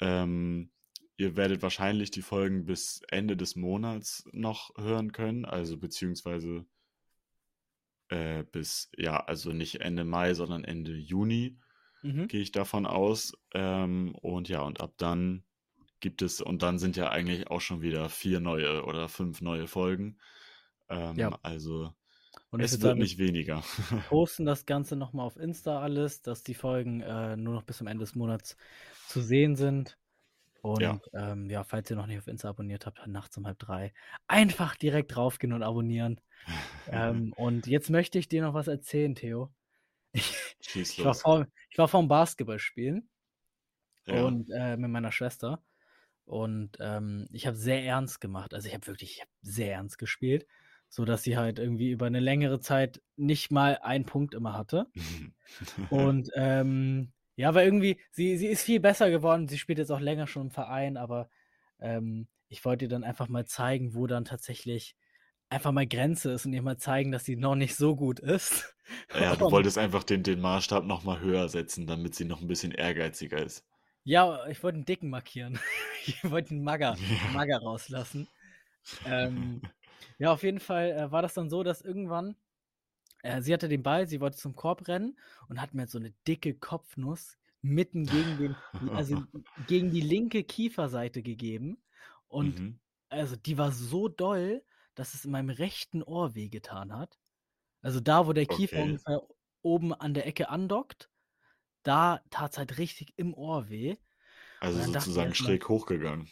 Ähm, 0.00 0.70
ihr 1.16 1.34
werdet 1.36 1.62
wahrscheinlich 1.62 2.10
die 2.10 2.20
Folgen 2.22 2.66
bis 2.66 3.00
Ende 3.08 3.36
des 3.38 3.56
Monats 3.56 4.24
noch 4.32 4.70
hören 4.76 5.12
können, 5.12 5.44
also 5.46 5.78
beziehungsweise 5.78 6.66
äh, 8.08 8.44
bis, 8.44 8.90
ja, 8.96 9.18
also 9.24 9.52
nicht 9.52 9.80
Ende 9.80 10.04
Mai, 10.04 10.34
sondern 10.34 10.64
Ende 10.64 10.92
Juni, 10.96 11.58
Mhm. 12.02 12.28
gehe 12.28 12.42
ich 12.42 12.52
davon 12.52 12.86
aus. 12.86 13.34
Ähm, 13.54 14.14
und 14.16 14.48
ja, 14.48 14.62
und 14.62 14.80
ab 14.80 14.94
dann 14.98 15.44
gibt 16.02 16.20
es, 16.22 16.42
und 16.42 16.62
dann 16.62 16.78
sind 16.78 16.96
ja 16.96 17.10
eigentlich 17.10 17.48
auch 17.48 17.62
schon 17.62 17.80
wieder 17.80 18.10
vier 18.10 18.40
neue 18.40 18.84
oder 18.84 19.08
fünf 19.08 19.40
neue 19.40 19.66
Folgen. 19.68 20.18
Ähm, 20.90 21.16
Ja. 21.16 21.38
also 21.42 21.94
Und 22.50 22.60
es 22.60 22.80
wird 22.80 22.82
sagen, 22.82 22.98
wir 23.00 23.04
nicht 23.04 23.18
weniger. 23.18 23.64
posten 24.08 24.44
das 24.44 24.66
Ganze 24.66 24.96
nochmal 24.96 25.26
auf 25.26 25.36
Insta 25.38 25.80
alles, 25.80 26.22
dass 26.22 26.42
die 26.42 26.54
Folgen 26.54 27.00
äh, 27.00 27.36
nur 27.36 27.54
noch 27.54 27.62
bis 27.62 27.78
zum 27.78 27.86
Ende 27.86 28.02
des 28.04 28.14
Monats 28.14 28.56
zu 29.08 29.22
sehen 29.22 29.56
sind. 29.56 29.98
Ja. 30.78 30.92
Und 30.92 31.02
ähm, 31.14 31.50
ja, 31.50 31.64
falls 31.64 31.90
ihr 31.90 31.96
noch 31.96 32.06
nicht 32.06 32.18
auf 32.18 32.28
Insta 32.28 32.50
abonniert 32.50 32.86
habt, 32.86 33.04
nachts 33.08 33.36
um 33.36 33.46
halb 33.46 33.58
drei 33.58 33.92
einfach 34.28 34.76
direkt 34.76 35.14
draufgehen 35.16 35.52
und 35.52 35.62
abonnieren. 35.62 36.20
Ähm, 36.88 37.32
und 37.36 37.66
jetzt 37.66 37.90
möchte 37.90 38.18
ich 38.18 38.28
dir 38.28 38.42
noch 38.42 38.54
was 38.54 38.68
erzählen, 38.68 39.14
Theo. 39.14 39.52
Ich, 40.12 40.36
ich, 40.74 41.04
war, 41.04 41.14
vor, 41.14 41.46
ich 41.70 41.78
war 41.78 41.88
vorm 41.88 42.06
Basketballspielen 42.08 43.08
Ja. 44.06 44.24
und 44.24 44.50
äh, 44.50 44.76
mit 44.76 44.90
meiner 44.90 45.10
Schwester. 45.10 45.62
Und 46.24 46.78
ähm, 46.80 47.26
ich 47.32 47.46
habe 47.46 47.56
sehr 47.56 47.84
ernst 47.84 48.20
gemacht. 48.20 48.54
Also 48.54 48.68
ich 48.68 48.74
habe 48.74 48.86
wirklich 48.86 49.16
ich 49.16 49.20
hab 49.22 49.28
sehr 49.42 49.72
ernst 49.74 49.98
gespielt, 49.98 50.46
so 50.88 51.04
dass 51.04 51.22
sie 51.22 51.36
halt 51.36 51.58
irgendwie 51.58 51.90
über 51.90 52.06
eine 52.06 52.20
längere 52.20 52.60
Zeit 52.60 53.02
nicht 53.16 53.50
mal 53.50 53.78
einen 53.82 54.04
Punkt 54.04 54.34
immer 54.34 54.54
hatte. 54.54 54.86
Und 55.90 56.30
ähm, 56.36 57.12
ja, 57.36 57.48
aber 57.48 57.64
irgendwie, 57.64 57.98
sie, 58.10 58.36
sie 58.36 58.46
ist 58.46 58.62
viel 58.62 58.80
besser 58.80 59.10
geworden. 59.10 59.48
Sie 59.48 59.58
spielt 59.58 59.78
jetzt 59.78 59.90
auch 59.90 60.00
länger 60.00 60.26
schon 60.26 60.42
im 60.42 60.50
Verein, 60.50 60.96
aber 60.96 61.28
ähm, 61.80 62.28
ich 62.48 62.64
wollte 62.64 62.84
ihr 62.84 62.88
dann 62.90 63.04
einfach 63.04 63.28
mal 63.28 63.46
zeigen, 63.46 63.94
wo 63.94 64.06
dann 64.06 64.24
tatsächlich 64.24 64.94
einfach 65.48 65.72
mal 65.72 65.86
Grenze 65.86 66.32
ist 66.32 66.46
und 66.46 66.52
ihr 66.52 66.62
mal 66.62 66.78
zeigen, 66.78 67.12
dass 67.12 67.24
sie 67.24 67.36
noch 67.36 67.54
nicht 67.54 67.76
so 67.76 67.94
gut 67.94 68.20
ist. 68.20 68.74
Ja, 69.18 69.36
du 69.36 69.44
wolltest 69.50 69.78
einfach 69.78 70.02
den, 70.02 70.22
den 70.22 70.40
Maßstab 70.40 70.84
noch 70.84 71.04
mal 71.04 71.20
höher 71.20 71.48
setzen, 71.48 71.86
damit 71.86 72.14
sie 72.14 72.24
noch 72.24 72.40
ein 72.40 72.48
bisschen 72.48 72.72
ehrgeiziger 72.72 73.42
ist. 73.42 73.64
Ja, 74.04 74.46
ich 74.48 74.62
wollte 74.62 74.76
einen 74.76 74.84
Dicken 74.86 75.10
markieren. 75.10 75.58
Ich 76.04 76.24
wollte 76.28 76.50
einen 76.50 76.64
Magger, 76.64 76.98
Ja. 76.98 77.28
Magger 77.28 77.58
rauslassen. 77.58 78.28
Ähm, 79.04 79.62
ja, 80.18 80.32
auf 80.32 80.42
jeden 80.44 80.60
Fall 80.60 80.92
äh, 80.92 81.12
war 81.12 81.22
das 81.22 81.34
dann 81.34 81.50
so, 81.50 81.62
dass 81.64 81.82
irgendwann 81.82 82.36
äh, 83.22 83.42
sie 83.42 83.52
hatte 83.54 83.68
den 83.68 83.82
Ball, 83.84 84.08
sie 84.08 84.20
wollte 84.20 84.38
zum 84.38 84.56
Korb 84.56 84.88
rennen 84.88 85.18
und 85.48 85.60
hat 85.62 85.74
mir 85.74 85.86
so 85.88 85.98
eine 85.98 86.12
dicke 86.28 86.54
Kopfnuss 86.54 87.38
mitten 87.62 88.08
gegen 88.08 88.38
den, 88.38 88.62
also 88.92 89.16
gegen 89.56 89.90
die 89.92 90.00
linke 90.02 90.44
Kieferseite 90.44 91.22
gegeben. 91.22 91.82
Und 92.28 92.60
Mhm. 92.60 92.78
also 93.10 93.36
die 93.36 93.58
war 93.58 93.72
so 93.72 94.08
doll, 94.08 94.64
dass 94.94 95.14
es 95.14 95.24
in 95.26 95.32
meinem 95.32 95.50
rechten 95.50 96.02
Ohr 96.02 96.34
wehgetan 96.36 96.94
hat. 96.96 97.18
Also 97.82 98.00
da, 98.00 98.26
wo 98.26 98.32
der 98.32 98.46
Kiefer 98.46 98.78
Okay. 98.78 98.82
ungefähr 98.82 99.22
oben 99.62 99.94
an 99.94 100.14
der 100.14 100.26
Ecke 100.26 100.48
andockt, 100.50 101.10
da 101.82 102.20
tat 102.30 102.52
es 102.52 102.58
halt 102.58 102.78
richtig 102.78 103.14
im 103.16 103.34
Ohr 103.34 103.68
weh. 103.68 103.96
Also 104.60 104.80
sozusagen 104.80 105.28
erst 105.28 105.40
mal 105.40 105.46
schräg 105.46 105.68
hochgegangen. 105.68 106.28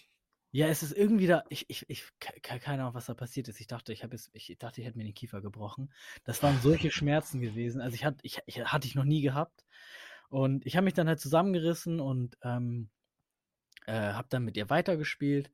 Ja, 0.52 0.66
es 0.66 0.82
ist 0.82 0.92
irgendwie 0.96 1.28
da 1.28 1.44
ich 1.48 1.70
ich 1.70 1.88
ich 1.88 2.04
ke 2.18 2.40
keine 2.40 2.82
Ahnung, 2.82 2.94
was 2.94 3.06
da 3.06 3.14
passiert 3.14 3.48
ist. 3.48 3.60
Ich 3.60 3.68
dachte, 3.68 3.92
ich 3.92 4.02
habe 4.02 4.14
jetzt 4.16 4.30
ich 4.32 4.56
dachte, 4.58 4.80
ich 4.80 4.86
hätte 4.86 4.98
mir 4.98 5.04
den 5.04 5.14
Kiefer 5.14 5.40
gebrochen. 5.40 5.92
Das 6.24 6.42
waren 6.42 6.58
solche 6.60 6.90
Schmerzen 6.90 7.40
gewesen. 7.40 7.80
Also, 7.80 7.94
ich 7.94 8.04
hatte 8.04 8.18
ich 8.22 8.40
ich 8.46 8.64
hatte 8.64 8.86
ich 8.88 8.94
noch 8.96 9.04
nie 9.04 9.22
gehabt. 9.22 9.64
Und 10.28 10.64
ich 10.66 10.76
habe 10.76 10.84
mich 10.84 10.94
dann 10.94 11.08
halt 11.08 11.20
zusammengerissen 11.20 12.00
und, 12.00 12.38
ähm, 12.42 12.88
äh, 13.86 13.92
habe 13.92 14.28
dann 14.30 14.44
mit 14.44 14.56
ihr 14.56 14.70
weitergespielt. 14.70 15.50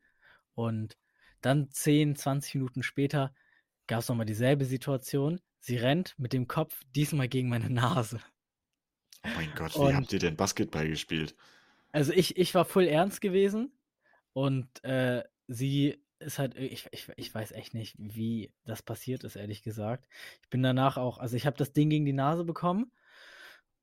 Und 0.54 0.98
dann 1.40 1.70
10, 1.70 2.16
20 2.16 2.56
Minuten 2.56 2.82
später 2.82 3.34
gab's 3.86 4.08
noch 4.08 4.16
mal 4.16 4.24
dieselbe 4.26 4.64
Situation. 4.66 5.40
Sie 5.60 5.76
rennt 5.76 6.14
mit 6.18 6.32
dem 6.32 6.46
Kopf 6.48 6.82
diesmal 6.94 7.28
gegen 7.28 7.48
meine 7.48 7.70
Nase. 7.70 8.20
Oh 9.26 9.30
mein 9.34 9.52
Gott, 9.54 9.82
wie 9.82 9.82
Und 9.82 9.94
habt 9.94 10.12
ihr 10.14 10.18
denn 10.18 10.36
Basketball 10.36 10.88
gespielt? 10.88 11.36
also, 11.92 12.12
ich 12.12 12.36
ich 12.36 12.54
war 12.54 12.64
voll 12.64 12.86
ernst 12.86 13.20
gewesen 13.20 13.72
und, 14.32 14.84
äh, 14.84 15.24
sie 15.48 16.02
ist 16.18 16.38
halt 16.38 16.56
ich 16.58 16.88
ich 16.92 17.08
ich 17.16 17.34
weiß 17.34 17.52
echt 17.52 17.74
nicht, 17.74 17.96
wie 17.98 18.52
das 18.64 18.82
passiert 18.82 19.24
ist, 19.24 19.36
ehrlich 19.36 19.62
gesagt. 19.62 20.08
Ich 20.42 20.50
bin 20.50 20.62
danach 20.62 20.96
auch 20.96 21.18
also, 21.18 21.36
ich 21.36 21.46
habe 21.46 21.56
das 21.58 21.72
Ding 21.72 21.90
gegen 21.90 22.04
die 22.06 22.12
Nase 22.12 22.44
bekommen 22.44 22.92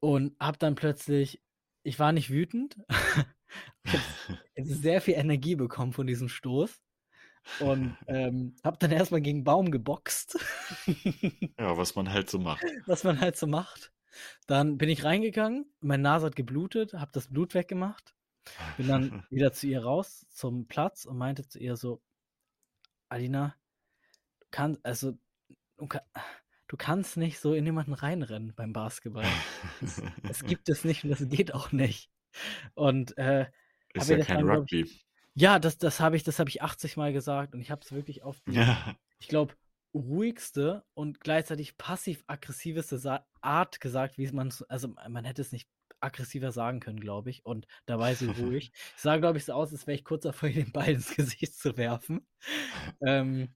und 0.02 0.36
habe 0.40 0.58
dann 0.60 0.76
plötzlich 0.76 1.42
ich 1.84 2.00
war 2.00 2.14
nicht 2.14 2.32
wütend. 2.32 2.78
Sehr 4.58 5.02
viel 5.02 5.16
Energie 5.16 5.56
bekommen 5.56 5.94
von 5.94 6.08
diesem 6.08 6.30
Stoß 6.30 6.82
und, 7.60 7.98
ähm, 8.08 8.56
habe 8.64 8.78
dann 8.80 8.92
erst 8.92 9.12
mal 9.12 9.22
gegen 9.22 9.44
Baum 9.46 9.72
geboxt. 9.72 10.38
Ja, 11.60 11.78
was 11.78 11.96
man 11.96 12.12
halt 12.12 12.30
so 12.30 12.40
macht. 12.40 12.64
Was 12.88 13.04
man 13.04 13.20
halt 13.22 13.38
so 13.38 13.48
macht. 13.48 13.93
Dann 14.48 14.78
bin 14.78 14.90
ich 14.90 15.04
reingegangen, 15.04 15.74
meine 15.82 16.04
Nase 16.04 16.28
hat 16.28 16.36
geblutet, 16.36 16.94
habe 16.94 17.12
das 17.14 17.30
Blut 17.30 17.54
weggemacht, 17.56 18.16
bin 18.76 18.88
dann 18.88 19.18
wieder 19.30 19.54
zu 19.54 19.68
ihr 19.68 19.84
raus 19.84 20.28
zum 20.32 20.68
Platz 20.68 21.06
und 21.06 21.18
meinte 21.18 21.48
zu 21.48 21.60
ihr 21.60 21.78
so: 21.78 22.04
„Alina, 23.10 23.56
kann 24.52 24.80
also, 24.84 25.18
du 25.78 25.88
ka 25.88 26.02
du 26.68 26.78
kannst 26.78 27.18
nicht 27.18 27.40
so 27.40 27.54
in 27.56 27.66
jemanden 27.66 27.94
reinrennen 27.94 28.56
beim 28.56 28.74
Basketball. 28.74 29.38
Es 29.82 30.06
es 30.28 30.46
gibt 30.46 30.70
es 30.70 30.86
nicht 30.86 31.04
und 31.06 31.12
das 31.12 31.28
geht 31.30 31.54
auch 31.56 31.72
nicht.“ 31.74 32.12
Und, 32.76 33.18
äh, 33.20 33.52
Ist 33.94 34.10
ja 34.12 34.20
kein 34.20 34.42
glaube 34.42 34.50
ich 34.50 34.50
Rugby. 34.50 34.86
ja, 35.36 35.60
das 35.60 35.78
das 35.80 36.00
habe 36.02 36.18
ich 36.18 36.24
das 36.26 36.40
habe 36.40 36.50
ich 36.52 36.62
80 36.64 36.98
Mal 36.98 37.14
gesagt 37.14 37.56
und 37.56 37.62
ich 37.62 37.72
habe 37.72 37.82
es 37.84 37.92
wirklich 37.94 38.24
auf 38.24 38.42
die, 38.42 38.68
Ja. 38.68 38.96
ich 39.20 39.28
glaube, 39.30 39.56
ruhigste 39.94 40.86
und 40.94 41.20
gleichzeitig 41.22 41.78
passiv-aggressivste 41.78 43.26
Art 43.42 43.80
gesagt, 43.82 44.18
wie 44.18 44.32
man's 44.32 44.64
also, 44.64 44.90
man 44.90 45.26
hätte 45.26 45.42
es 45.42 45.52
nicht 45.52 45.70
aggressiver 46.00 46.52
sagen 46.52 46.80
können, 46.82 47.00
glaube 47.00 47.30
ich, 47.30 47.46
und 47.46 47.68
da 47.86 48.00
war 48.00 48.14
sie 48.16 48.26
ruhig. 48.28 48.72
Ich 48.96 49.02
sah, 49.02 49.18
glaube 49.18 49.38
ich, 49.38 49.46
so 49.46 49.54
aus, 49.54 49.72
als 49.72 49.88
wäre 49.88 49.96
ich 49.96 50.04
kurz 50.06 50.24
davor, 50.24 50.50
den 50.50 50.72
Ball 50.72 50.90
ins 50.90 51.16
Gesicht 51.16 51.56
zu 51.58 51.78
werfen. 51.78 52.28
Ähm, 53.06 53.56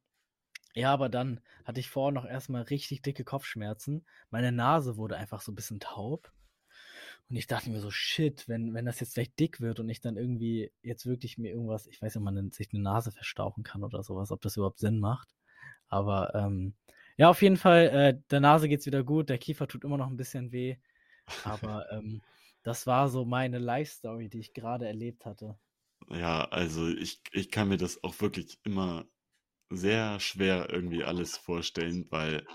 ja, 0.76 0.94
aber 0.94 1.10
dann 1.10 1.42
hatte 1.66 1.80
ich 1.82 1.90
vorher 1.90 2.14
noch 2.14 2.26
erst 2.26 2.50
mal 2.50 2.64
richtig 2.64 3.02
dicke 3.04 3.24
Kopfschmerzen. 3.26 4.06
Meine 4.32 4.52
Nase 4.54 4.98
wurde 4.98 5.18
einfach 5.18 5.42
so 5.42 5.52
'n 5.54 5.56
bisschen 5.56 5.80
taub. 5.82 6.34
Und 7.30 7.36
ich 7.38 7.48
dachte 7.48 7.70
mir 7.70 7.80
so: 7.82 7.92
„Shit, 7.92 8.48
wenn 8.48 8.74
wenn 8.74 8.86
das 8.86 9.00
jetzt 9.00 9.16
gleich 9.16 9.34
dick 9.36 9.62
wird 9.62 9.80
und 9.80 9.90
ich 9.90 10.02
dann 10.02 10.18
irgendwie 10.18 10.72
jetzt 10.84 11.06
wirklich 11.06 11.38
mir 11.38 11.52
irgendwas“ 11.52 11.88
ich 11.88 12.02
weiß 12.02 12.16
nicht, 12.16 12.22
ob 12.22 12.26
man 12.34 12.52
sich 12.52 12.72
'ne 12.74 12.80
Nase 12.82 13.12
verstauchen 13.12 13.64
kann 13.64 13.84
oder 13.84 14.04
so 14.04 14.16
was, 14.16 14.32
ob 14.32 14.42
das 14.42 14.58
überhaupt 14.58 14.80
Sinn 14.80 15.00
macht. 15.00 15.37
Aber, 15.90 16.34
ähm, 16.36 16.76
ja, 17.18 17.30
auf 17.30 17.42
jeden 17.42 17.58
Fall, 17.58 17.88
äh, 17.88 18.22
der 18.32 18.40
Nase 18.42 18.70
geht's 18.70 18.86
wieder 18.86 19.04
gut, 19.04 19.30
der 19.30 19.38
Kiefer 19.40 19.68
tut 19.68 19.84
immer 19.84 19.98
noch 19.98 20.10
'n 20.10 20.18
bisschen 20.18 20.52
weh. 20.52 20.78
Aber, 21.44 21.88
ähm, 21.92 22.24
das 22.64 22.88
war 22.88 23.10
so 23.10 23.26
meine 23.26 23.60
Life-Story, 23.60 24.30
die 24.30 24.40
ich 24.40 24.54
grade 24.54 24.88
erlebt 24.88 25.26
hatte. 25.26 25.60
Ja, 26.10 26.46
also 26.50 26.88
ich 26.90 27.22
ich 27.32 27.50
kann 27.52 27.70
mir 27.70 27.78
das 27.78 28.04
auch 28.04 28.20
wirklich 28.22 28.60
immer 28.64 29.06
sehr 29.72 30.20
schwer 30.22 30.70
irgendwie 30.72 31.04
alles 31.06 31.38
vorstellen, 31.38 32.08
weil 32.12 32.46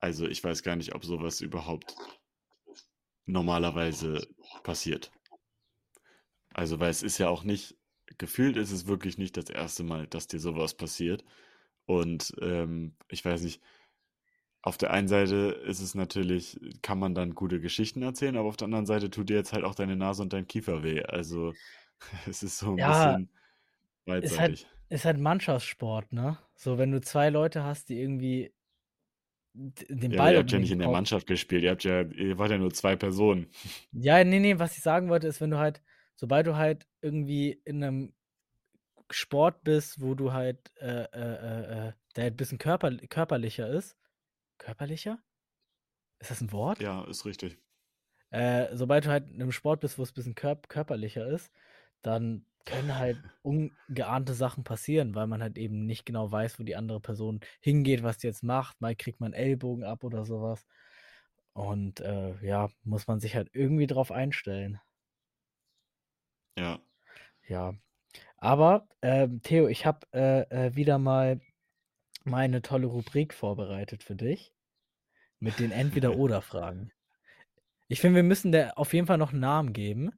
also, 0.00 0.26
ich 0.28 0.42
weiß 0.44 0.62
gar 0.62 0.76
nicht, 0.76 0.94
ob 0.94 1.04
so 1.04 1.20
was 1.20 1.40
überhaupt 1.40 1.96
normalerweise 3.26 4.26
passiert. 4.62 5.12
Also, 6.52 6.80
weil 6.80 6.90
es 6.90 7.02
ist 7.02 7.18
ja 7.18 7.28
auch 7.28 7.44
nicht 7.44 7.76
gefühlt 8.18 8.56
ist 8.56 8.70
es 8.70 8.86
wirklich 8.86 9.18
nicht 9.18 9.36
das 9.36 9.48
erste 9.50 9.82
Mal, 9.82 10.06
dass 10.06 10.26
dir 10.28 10.38
so 10.38 10.56
was 10.56 10.74
passiert. 10.76 11.24
Und, 11.86 12.32
ähm, 12.40 12.96
ich 13.08 13.24
weiß 13.24 13.42
nicht 13.42 13.62
auf 14.62 14.78
der 14.78 14.90
einen 14.92 15.08
Seite 15.08 15.60
ist 15.66 15.80
es 15.80 15.94
natürlich, 15.94 16.58
kann 16.82 16.98
man 16.98 17.14
dann 17.14 17.34
gute 17.34 17.60
Geschichten 17.60 18.02
erzählen, 18.02 18.36
aber 18.36 18.48
auf 18.48 18.56
der 18.56 18.66
anderen 18.66 18.86
Seite 18.86 19.10
tut 19.10 19.28
dir 19.28 19.36
jetzt 19.36 19.52
halt 19.52 19.64
auch 19.64 19.74
deine 19.74 19.96
Nase 19.96 20.22
und 20.22 20.32
dein 20.32 20.46
Kiefer 20.46 20.82
weh. 20.82 21.02
Also 21.02 21.56
es 22.28 22.42
ist 22.42 22.58
so 22.58 22.72
ein 22.74 22.82
Ja, 22.82 22.84
bisschen 22.84 23.30
ist 24.20 24.38
halt, 24.38 24.52
beidseitig. 24.52 24.68
ist 24.88 25.04
halt 25.04 25.18
Mannschaftssport, 25.18 26.12
ne? 26.12 26.38
So, 26.56 26.78
wenn 26.78 26.92
du 26.92 27.00
zwei 27.00 27.30
Leute 27.30 27.64
hast, 27.64 27.88
die 27.88 28.00
irgendwie 28.00 28.52
den 29.54 30.14
Ja, 30.14 30.20
aber 30.20 30.30
ihr 30.30 30.38
Ball 30.38 30.38
habt 30.38 30.52
ja 30.52 30.58
nicht 30.58 30.70
in 30.70 30.78
der. 30.78 30.88
Mannschaft 30.88 31.26
gespielt. 31.26 31.62
Ihr 31.62 31.70
habt 31.70 31.84
ja, 31.84 32.02
ihr 32.02 32.38
wart 32.38 32.50
ja 32.50 32.58
nur 32.58 32.72
zwei 32.72 32.96
Personen. 32.96 33.46
Ja, 33.92 34.22
nee, 34.24 34.40
nee, 34.40 34.58
was 34.58 34.76
ich 34.76 34.82
sagen 34.82 35.08
wollte, 35.08 35.26
ist, 35.28 35.40
wenn 35.40 35.50
du 35.50 35.58
halt, 35.58 35.82
sobald 36.16 36.46
du 36.46 36.56
halt 36.56 36.86
irgendwie 37.00 37.60
in 37.64 37.82
einem 37.82 38.14
Sport 39.10 39.64
bist, 39.64 40.00
wo 40.00 40.14
du 40.14 40.32
halt, 40.32 40.72
äh, 40.80 41.04
äh, 41.04 41.08
äh, 41.12 41.88
äh, 41.88 41.92
der 42.16 42.24
halt 42.24 42.34
ein 42.34 42.36
bisschen 42.36 42.58
körper, 42.58 42.96
körperlicher 42.96 43.68
ist. 43.68 43.96
Körperlicher? 44.58 45.18
Ist 46.20 46.30
das 46.30 46.40
ein 46.40 46.52
Wort? 46.52 46.80
Ja, 46.80 47.04
ist 47.04 47.24
richtig. 47.24 47.58
Äh, 48.30 48.74
sobald 48.76 49.04
du 49.04 49.10
halt 49.10 49.28
in 49.28 49.42
einem 49.42 49.52
Sport 49.52 49.80
bist, 49.80 49.98
wo 49.98 50.02
es 50.02 50.10
ein 50.10 50.14
bisschen 50.14 50.34
körp 50.34 50.68
körperlicher 50.68 51.26
ist, 51.26 51.52
dann 52.02 52.46
können 52.64 52.98
halt 52.98 53.18
ungeahnte 53.42 54.34
Sachen 54.34 54.64
passieren, 54.64 55.14
weil 55.14 55.26
man 55.26 55.42
halt 55.42 55.58
eben 55.58 55.86
nicht 55.86 56.06
genau 56.06 56.32
weiß, 56.32 56.58
wo 56.58 56.64
die 56.64 56.76
andere 56.76 57.00
Person 57.00 57.40
hingeht, 57.60 58.02
was 58.02 58.18
die 58.18 58.26
jetzt 58.26 58.42
macht. 58.42 58.80
Mal 58.80 58.96
kriegt 58.96 59.20
man 59.20 59.34
Ellbogen 59.34 59.84
ab 59.84 60.02
oder 60.02 60.24
sowas. 60.24 60.66
Und 61.52 62.00
äh, 62.00 62.34
ja, 62.44 62.70
muss 62.82 63.06
man 63.06 63.20
sich 63.20 63.36
halt 63.36 63.50
irgendwie 63.52 63.86
drauf 63.86 64.10
einstellen. 64.10 64.80
Ja. 66.56 66.80
Ja. 67.46 67.74
Aber, 68.44 68.86
ähm, 69.00 69.40
Theo, 69.40 69.68
ich 69.68 69.86
habe 69.86 70.06
äh, 70.12 70.42
äh, 70.66 70.76
wieder 70.76 70.98
mal 70.98 71.40
meine 72.24 72.60
tolle 72.60 72.86
Rubrik 72.86 73.32
vorbereitet 73.32 74.02
für 74.02 74.16
dich. 74.16 74.52
Mit 75.40 75.58
den 75.60 75.70
Entweder-Oder-Fragen. 75.72 76.92
Ich 77.88 78.02
finde, 78.02 78.16
wir 78.16 78.22
müssen 78.22 78.52
der 78.52 78.78
auf 78.78 78.92
jeden 78.92 79.06
Fall 79.06 79.16
noch 79.16 79.32
einen 79.32 79.40
Namen 79.40 79.72
geben. 79.72 80.10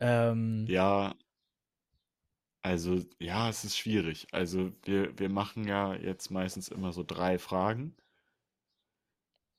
Ähm, 0.00 0.66
Ja, 0.68 1.14
also, 2.62 3.00
ja, 3.20 3.48
es 3.48 3.62
ist 3.62 3.78
schwierig. 3.78 4.26
Also, 4.32 4.72
wir, 4.82 5.16
wir 5.16 5.28
machen 5.28 5.68
ja 5.68 5.94
jetzt 5.94 6.32
meistens 6.32 6.66
immer 6.66 6.92
so 6.92 7.04
drei 7.04 7.38
Fragen. 7.38 7.94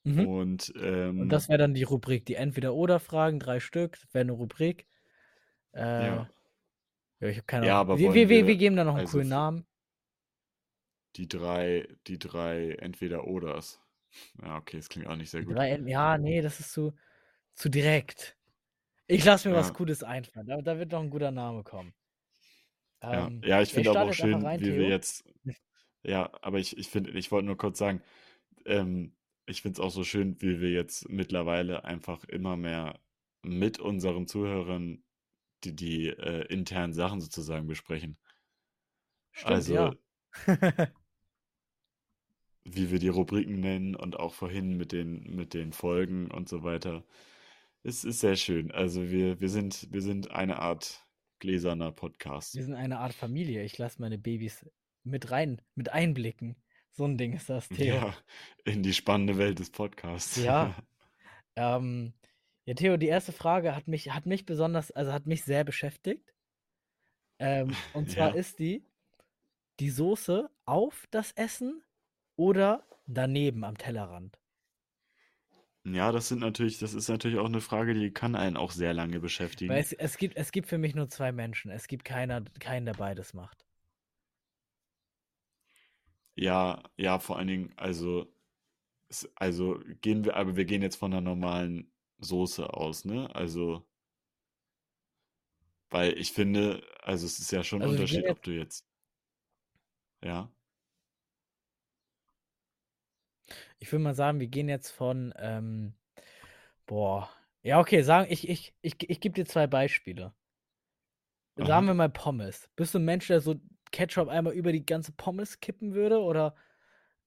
mhm. 0.04 0.28
Und 0.28 0.74
Und 0.76 0.82
ähm, 0.84 1.30
das 1.30 1.48
wäre 1.48 1.60
dann 1.60 1.74
die 1.74 1.84
Rubrik, 1.84 2.26
die 2.26 2.36
Entweder-Oder-Fragen, 2.36 3.40
drei 3.40 3.62
Stück, 3.62 3.98
wäre 4.12 4.24
eine 4.24 4.34
Rubrik. 4.34 4.88
Äh, 5.74 6.08
ja, 6.08 6.30
ja, 7.20 7.28
ich 7.30 7.38
habe 7.38 7.46
keine 7.46 7.68
ja, 7.68 7.74
Ahnung. 7.74 7.82
aber 7.82 8.00
Wir, 8.00 8.14
wir, 8.14 8.30
wir, 8.30 8.48
wir 8.48 8.48
wir, 8.48 8.58
geben 8.58 8.76
da 8.76 8.84
noch 8.84 8.94
einen 8.96 9.02
also 9.02 9.12
coolen 9.12 9.28
Namen. 9.30 9.66
die 11.16 11.28
drei, 11.28 11.88
die 12.08 12.20
drei 12.20 12.72
Entweder-Oders. 12.74 13.82
Ja, 14.42 14.58
okay, 14.58 14.78
das 14.78 14.90
klingt 14.90 15.08
auch 15.08 15.16
nicht 15.16 15.30
sehr 15.30 15.44
gut. 15.44 15.56
drei 15.56 15.78
ja, 15.86 16.18
nee, 16.18 16.42
das 16.42 16.60
ist 16.60 16.72
zu, 16.74 16.94
zu 17.56 17.70
direkt. 17.70 18.38
Ich 19.08 19.26
lasse 19.26 19.50
mir 19.50 19.56
was 19.56 19.68
Ja, 19.68 19.74
Cooles 19.74 20.04
einfallen. 20.04 20.48
Da, 20.48 20.62
da 20.62 20.80
wird 20.80 20.92
noch 20.92 21.02
ein 21.02 21.10
guter 21.12 21.32
Name 21.32 21.64
kommen. 21.64 21.94
ja, 23.12 23.28
Ähm, 23.28 23.42
ja, 23.44 23.62
ich 23.62 23.74
ja, 23.74 23.80
ich 23.80 23.88
finde 23.88 23.92
aber 23.92 24.02
auch 24.02 24.14
schön, 24.14 24.42
rein, 24.44 24.60
wie 24.60 24.76
wir 24.76 24.88
Theo. 24.88 24.90
jetzt, 24.90 25.26
ja, 26.04 26.32
aber 26.42 26.60
ich, 26.60 26.78
ich 26.78 26.90
finde, 26.90 27.12
ich 27.12 27.32
wollte 27.32 27.48
nur 27.48 27.58
kurz 27.58 27.78
sagen, 27.80 28.02
ähm, 28.66 29.16
ich 29.48 29.64
finde 29.64 29.82
es 29.82 29.86
auch 29.86 29.92
so 29.92 30.06
schön, 30.06 30.42
wie 30.42 30.62
wir 30.62 30.72
jetzt 30.72 31.10
mittlerweile 31.10 31.86
einfach 31.86 32.26
immer 32.26 32.58
mehr 32.58 33.00
mit 33.44 33.80
unseren 33.80 34.28
Zuhörern 34.28 35.05
die, 35.66 35.76
die 35.76 36.08
äh, 36.08 36.46
internen 36.48 36.94
Sachen 36.94 37.22
sozusagen 37.22 37.68
besprechen. 37.68 38.18
Stimmt, 39.32 39.52
Also, 39.52 39.74
ja. 39.74 39.94
wie 42.66 42.92
wir 42.92 43.00
die 43.00 43.10
Rubriken 43.10 43.60
nennen 43.60 43.96
und 43.96 44.18
auch 44.18 44.34
vorhin 44.34 44.76
mit 44.76 44.92
den, 44.92 45.36
mit 45.36 45.54
den 45.54 45.72
Folgen 45.72 46.32
und 46.32 46.50
so 46.50 46.64
weiter. 46.64 47.04
Es 47.84 48.04
ist 48.04 48.20
sehr 48.20 48.36
schön. 48.36 48.72
Also 48.72 49.12
wir, 49.12 49.40
wir 49.40 49.50
sind, 49.50 49.88
wir 49.92 50.02
sind 50.02 50.32
eine 50.32 50.60
Art 50.60 51.06
gläserner 51.40 51.92
Podcast. 51.92 52.56
Wir 52.56 52.64
sind 52.64 52.74
eine 52.74 53.00
Art 53.00 53.14
Familie. 53.14 53.64
Ich 53.64 53.78
lasse 53.78 54.02
meine 54.02 54.18
Babys 54.18 54.66
mit 55.04 55.30
rein, 55.30 55.62
mit 55.76 55.90
einblicken. 55.90 56.56
So 56.92 57.06
ein 57.06 57.18
Ding 57.18 57.34
ist 57.34 57.50
das, 57.50 57.70
Theo. 57.70 57.96
Ja, 57.96 58.18
in 58.64 58.82
die 58.82 58.94
spannende 58.94 59.38
Welt 59.38 59.60
des 59.60 59.70
Podcasts. 59.70 60.38
Ja. 60.38 60.76
Ähm, 61.58 62.12
ja, 62.66 62.74
Theo, 62.76 62.98
die 62.98 63.08
erste 63.08 63.32
Frage 63.32 63.76
hat 63.76 63.88
mich, 63.88 64.12
hat 64.12 64.26
mich 64.28 64.46
besonders, 64.46 64.92
also 64.92 65.12
hat 65.14 65.26
mich 65.26 65.44
sehr 65.44 65.64
beschäftigt. 65.64 66.34
Ähm, 67.40 67.78
und 67.94 68.10
zwar 68.10 68.34
Ja. 68.34 68.34
ist 68.34 68.60
die, 68.60 68.84
die 69.80 69.90
Soße 69.92 70.50
auf 70.66 71.08
das 71.12 71.32
Essen 71.34 71.84
oder 72.38 72.86
daneben 73.08 73.64
am 73.66 73.78
Tellerrand? 73.78 74.40
Ja, 75.86 76.12
das 76.12 76.28
sind 76.28 76.40
natürlich, 76.40 76.80
das 76.80 76.94
ist 76.94 77.08
natürlich 77.08 77.40
auch 77.40 77.46
eine 77.46 77.62
Frage, 77.62 77.94
die 77.94 78.12
kann 78.12 78.36
einen 78.36 78.58
auch 78.58 78.72
sehr 78.72 78.94
lange 78.94 79.22
Weil 79.68 79.80
beschäftigen. 79.80 79.82
es, 79.82 79.94
es 79.94 80.18
gibt, 80.18 80.38
es 80.38 80.52
gibt 80.52 80.68
für 80.70 80.80
mich 80.80 80.96
nur 80.96 81.08
zwei 81.08 81.32
Menschen. 81.32 81.70
Es 81.70 81.88
gibt 81.88 82.04
keiner, 82.04 82.44
keinen, 82.60 82.88
der 82.88 82.96
beides 82.96 83.34
macht. 83.36 83.64
Ja, 86.36 86.82
ja, 86.98 87.20
vor 87.20 87.38
allen 87.38 87.48
Dingen, 87.48 87.74
also, 87.78 88.28
also 89.36 89.80
gehen 90.02 90.26
wir, 90.26 90.36
aber 90.36 90.56
wir 90.56 90.66
gehen 90.66 90.82
jetzt 90.82 90.96
von 90.98 91.12
einer 91.14 91.22
normalen 91.22 91.92
Soße 92.20 92.74
aus, 92.74 93.06
ne? 93.06 93.34
Also, 93.34 93.86
weil 95.90 96.18
ich 96.18 96.32
finde, 96.32 96.84
also 97.02 97.26
es 97.26 97.40
ist 97.40 97.52
ja 97.52 97.64
schon 97.64 97.80
ein 97.80 97.84
Also 97.84 97.94
Unterschied, 97.94 98.28
ob 98.30 98.42
du 98.44 98.52
jetzt, 98.52 98.86
ja, 100.22 100.50
ich 103.80 103.92
würde 103.92 104.04
mal 104.04 104.16
sagen, 104.16 104.40
wir 104.40 104.48
gehen 104.48 104.70
jetzt 104.70 104.92
von, 104.92 105.34
ähm, 105.38 105.94
boah, 106.88 107.30
ja, 107.64 107.80
okay, 107.80 108.02
sagen, 108.04 108.28
ich, 108.32 108.50
ich, 108.50 108.76
ich, 108.82 108.96
ich 109.10 109.20
gebe 109.22 109.36
dir 109.36 109.46
zwei 109.46 109.68
Beispiele. 109.68 110.34
Sagen 111.58 111.88
aha. 111.88 111.88
wir 111.88 111.94
mal 111.94 112.10
Pommes. 112.10 112.70
Bist 112.76 112.94
du 112.94 113.00
ein 113.00 113.06
Mensch, 113.06 113.28
der 113.28 113.40
so 113.42 113.56
Ketchup 113.92 114.28
einmal 114.28 114.54
über 114.54 114.72
die 114.72 114.86
ganze 114.86 115.12
Pommes 115.14 115.60
kippen 115.60 115.94
würde 115.94 116.20
oder 116.20 116.56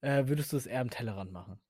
äh, 0.03 0.27
würdest 0.29 0.53
du 0.53 0.57
es 0.57 0.67
eher 0.67 0.81
am 0.81 0.91
Tellerrand 0.91 1.33
machen? 1.33 1.61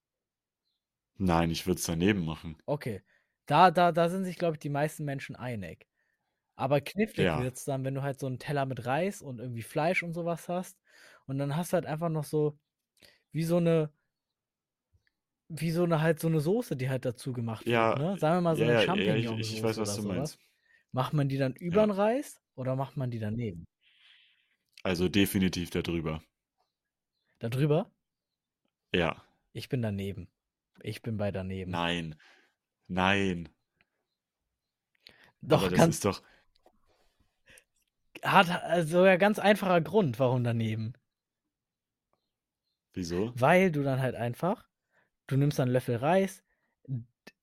Nein, 1.19 1.51
ich 1.51 1.67
würde 1.67 1.77
es 1.77 1.85
daneben 1.85 2.25
machen. 2.25 2.57
Okay. 2.67 3.01
Da, 3.45 3.71
da, 3.71 3.91
da 3.91 4.09
sind 4.09 4.25
sich, 4.25 4.37
glaube 4.37 4.55
ich, 4.55 4.59
die 4.59 4.69
meisten 4.69 5.05
Menschen 5.05 5.35
einig. 5.35 5.87
Aber 6.55 6.81
knifflig 6.81 7.35
Ja, 7.35 7.37
wird 7.37 7.57
es 7.57 7.65
dann, 7.65 7.85
wenn 7.85 7.95
du 7.95 8.03
halt 8.03 8.19
so 8.19 8.27
einen 8.27 8.39
Teller 8.39 8.65
mit 8.65 8.85
Reis 8.85 9.21
und 9.21 9.39
irgendwie 9.39 9.63
Fleisch 9.63 10.03
und 10.03 10.13
sowas 10.13 10.49
hast. 10.49 10.79
Und 11.27 11.39
dann 11.39 11.55
hast 11.57 11.73
du 11.73 11.75
halt 11.75 11.87
einfach 11.87 12.09
noch 12.09 12.25
so, 12.25 12.59
wie 13.33 13.43
so 13.43 13.57
eine, 13.57 13.91
wie 15.49 15.71
so 15.71 15.83
eine 15.83 16.01
halt 16.01 16.19
so 16.19 16.27
eine 16.27 16.39
Soße, 16.39 16.75
die 16.77 16.89
halt 16.89 17.05
dazu 17.05 17.33
gemacht 17.33 17.71
wird, 17.73 17.95
ja, 17.95 17.95
ne? 17.95 18.17
Sagen 18.17 18.37
wir 18.37 18.41
mal 18.41 18.55
so 18.55 18.63
ja, 18.63 18.69
eine 18.69 18.77
ja, 18.81 18.95
ja, 18.95 19.15
ich, 19.15 19.53
ich, 19.53 19.63
weiß, 19.63 19.77
was 19.77 19.95
du 19.95 20.01
sowas. 20.01 20.37
meinst. 20.37 20.39
Macht 20.91 21.13
man 21.13 21.29
die 21.29 21.37
dann 21.37 21.53
über 21.55 21.85
den 21.85 21.91
Reis 21.91 22.41
oder 22.55 22.75
macht 22.75 22.97
man 22.97 23.11
die 23.11 23.19
daneben? 23.19 23.65
also 24.83 25.07
definitiv 25.07 25.69
darüber. 25.69 26.21
Da 27.39 27.49
drüber? 27.49 27.91
Ja, 28.93 29.23
Ich 29.53 29.69
bin 29.69 29.83
daneben. 29.83 30.27
Ich 30.83 31.01
bin 31.01 31.17
bei 31.17 31.31
daneben. 31.31 31.81
nein, 31.81 32.15
nein. 32.89 33.49
Aber 35.49 35.69
Doch, 35.69 35.69
das 35.69 35.85
ganz, 35.85 35.95
ist 35.95 36.05
doch, 36.05 36.21
hat 38.23 38.49
also 38.63 39.05
ja 39.05 39.17
ganz 39.17 39.39
einfacher 39.39 39.81
Grund, 39.81 40.19
warum 40.19 40.43
daneben. 40.45 40.93
wieso? 42.93 43.33
Weil 43.33 43.71
du 43.71 43.81
dann 43.81 44.01
halt 44.01 44.13
einfach, 44.15 44.67
du 45.27 45.37
nimmst 45.37 45.59
dann 45.59 45.69
einen 45.69 45.73
Löffel 45.73 45.97
Reis, 45.97 46.43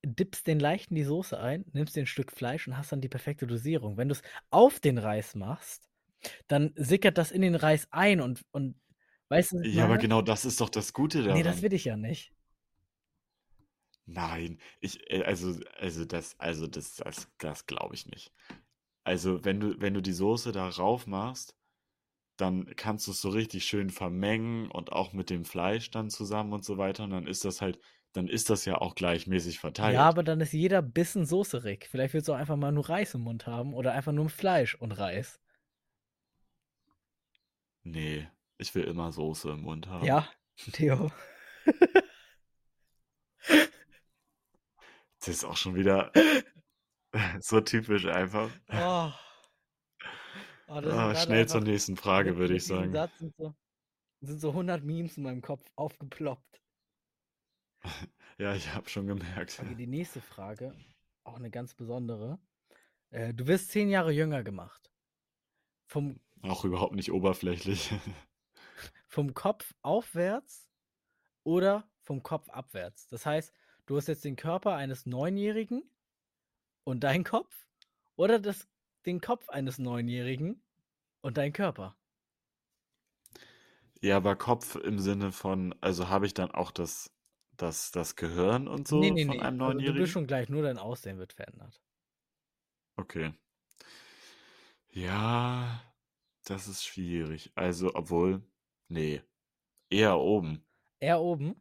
dippst 0.04 0.46
den 0.46 0.60
leicht 0.60 0.90
in 0.90 0.96
die 0.96 1.04
Soße 1.04 1.38
ein, 1.38 1.64
nimmst 1.72 1.96
dir 1.96 2.00
ein 2.02 2.06
Stück 2.06 2.32
Fleisch 2.32 2.66
und 2.68 2.76
hast 2.76 2.92
dann 2.92 3.00
die 3.00 3.08
perfekte 3.08 3.46
Dosierung. 3.46 3.96
Wenn 3.96 4.08
du 4.08 4.12
es 4.14 4.22
auf 4.50 4.80
den 4.80 4.98
Reis 4.98 5.34
machst, 5.34 5.88
dann 6.48 6.72
sickert 6.76 7.18
das 7.18 7.32
in 7.32 7.42
den 7.42 7.54
Reis 7.56 7.88
ein 7.92 8.20
und, 8.20 8.44
und 8.52 8.76
weißt 9.28 9.52
du, 9.52 9.64
Ja, 9.64 9.84
aber 9.84 9.98
genau 9.98 10.22
das 10.22 10.44
ist 10.46 10.60
doch 10.62 10.70
das 10.70 10.92
Gute 10.94 11.22
Nee, 11.28 11.42
das 11.44 11.60
daran. 11.60 11.62
will 11.62 11.72
ich 11.72 11.84
ja 11.84 11.96
nicht. 11.96 12.32
Nein, 14.06 14.58
ich, 14.80 15.10
äh, 15.10 15.22
also, 15.24 15.58
also 15.78 16.04
das, 16.04 16.38
also 16.38 16.66
das, 16.66 16.96
das, 16.96 17.28
das 17.38 17.66
glaube 17.66 17.94
ich 17.94 18.06
nicht. 18.06 18.32
Also, 19.04 19.44
wenn 19.44 19.60
du, 19.60 19.80
wenn 19.80 19.94
du 19.94 20.02
die 20.02 20.12
Soße 20.12 20.52
da 20.52 20.68
rauf 20.68 21.06
machst, 21.06 21.56
dann 22.38 22.66
kannst 22.76 23.06
du 23.08 23.12
es 23.12 23.20
so 23.22 23.30
richtig 23.30 23.66
schön 23.66 23.90
vermengen 23.90 24.70
und 24.70 24.92
auch 24.92 25.12
mit 25.14 25.30
dem 25.30 25.44
Fleisch 25.46 25.90
dann 25.92 26.10
zusammen 26.10 26.52
und 26.54 26.64
so 26.64 26.78
weiter. 26.78 27.04
Und 27.04 27.10
dann 27.10 27.26
ist 27.28 27.44
das 27.44 27.62
halt, 27.62 27.80
dann 28.14 28.28
ist 28.28 28.50
das 28.50 28.64
ja 28.66 28.78
auch 28.80 28.94
gleichmäßig 28.96 29.60
Ja, 29.78 30.02
verteilt. 30.02 30.08
aber 30.08 30.22
dann 30.22 30.40
ist 30.42 30.52
jeder 30.52 30.82
Bissen 30.82 31.24
soßerig. 31.26 31.86
Vielleicht 31.90 32.12
willst 32.14 32.28
du 32.28 32.34
auch 32.34 32.36
einfach 32.38 32.56
mal 32.56 32.72
nur 32.72 32.88
Reis 32.90 33.14
im 33.14 33.22
Mund 33.22 33.46
haben 33.46 33.72
oder 33.74 33.92
einfach 33.94 34.12
nur 34.12 34.28
Fleisch 34.28 34.74
und 34.74 34.92
Reis. 34.92 35.40
Nee, 37.84 38.28
ich 38.58 38.74
will 38.74 38.84
immer 38.84 39.12
Soße 39.12 39.50
im 39.52 39.62
Mund 39.62 39.86
haben. 39.88 40.14
Ja, 40.14 40.26
Theo. 40.72 41.10
Das 45.26 45.34
ist 45.38 45.44
auch 45.44 45.56
schon 45.56 45.74
wieder 45.74 46.12
so 47.40 47.60
typisch 47.60 48.06
einfach. 48.06 48.48
Oh, 48.68 49.10
oh, 50.68 50.72
Ah, 50.72 51.16
schnell 51.16 51.48
zur 51.48 51.62
nächsten 51.62 51.96
Frage, 51.96 52.36
würde 52.36 52.54
ich 52.54 52.64
sagen. 52.64 52.92
Satz 52.92 53.18
sind 53.18 53.34
so, 53.36 53.52
sind 54.20 54.40
so 54.40 54.50
100 54.50 54.84
Memes 54.84 55.16
in 55.16 55.24
meinem 55.24 55.42
Kopf 55.42 55.68
aufgeploppt. 55.74 56.62
Ja, 58.38 58.54
ich 58.54 58.74
habe 58.74 58.86
schon 58.90 59.06
gemerkt. 59.06 59.58
Okay, 59.58 59.74
die 59.74 59.86
nächste 59.86 60.20
Frage, 60.20 60.76
auch 61.24 61.36
eine 61.36 61.50
ganz 61.50 61.72
besondere. 61.72 62.38
Äh, 63.08 63.32
du 63.32 63.46
wirst 63.46 63.70
zehn 63.70 63.88
Jahre 63.88 64.12
jünger 64.12 64.42
gemacht. 64.42 64.92
Vom, 65.86 66.20
Auch 66.42 66.66
überhaupt 66.66 66.94
nicht 66.96 67.10
oberflächlich. 67.12 67.94
vom 69.08 69.32
Kopf 69.32 69.74
aufwärts 69.80 70.68
oder 71.44 71.90
vom 72.02 72.22
Kopf 72.22 72.50
abwärts. 72.50 73.08
Das 73.08 73.24
heißt, 73.24 73.54
du 73.86 73.96
hast 73.96 74.08
jetzt 74.08 74.24
den 74.24 74.36
Körper 74.36 74.74
eines 74.76 75.06
Neunjährigen 75.06 75.90
und 76.84 77.04
dein 77.04 77.24
Kopf 77.24 77.66
oder 78.16 78.38
das, 78.40 78.68
den 79.06 79.20
Kopf 79.20 79.48
eines 79.50 79.78
Neunjährigen 79.78 80.62
und 81.22 81.38
dein 81.38 81.52
Körper. 81.52 81.96
Ja, 84.00 84.16
aber 84.18 84.36
Kopf 84.36 84.76
im 84.76 84.98
Sinne 84.98 85.32
von, 85.32 85.74
also 85.82 86.08
habe 86.08 86.24
ich 86.26 86.32
dann 86.34 86.50
auch 86.50 86.70
das, 86.70 87.10
das, 87.56 87.90
das 87.90 88.16
Gehirn 88.16 88.68
und 88.68 88.88
Nee, 88.90 89.10
so 89.10 89.16
nee, 89.16 89.24
von 89.26 89.38
nee. 89.40 89.40
einem 89.40 89.56
Also 89.62 89.80
du 89.80 89.94
bist 89.94 90.10
Neunjährigen? 90.10 90.12
schon 90.12 90.26
gleich, 90.26 90.48
nur 90.48 90.62
dein 90.64 90.76
Aussehen 90.78 91.18
wird 91.18 91.32
verändert. 91.34 91.80
Okay. 92.98 93.32
Ja, 94.92 95.80
das 96.44 96.68
ist 96.68 96.84
schwierig. 96.84 97.52
Also, 97.54 97.94
obwohl, 97.94 98.42
nee, 98.88 99.22
eher 99.90 100.18
oben. 100.18 100.64
Er 101.00 101.22
oben. 101.22 101.56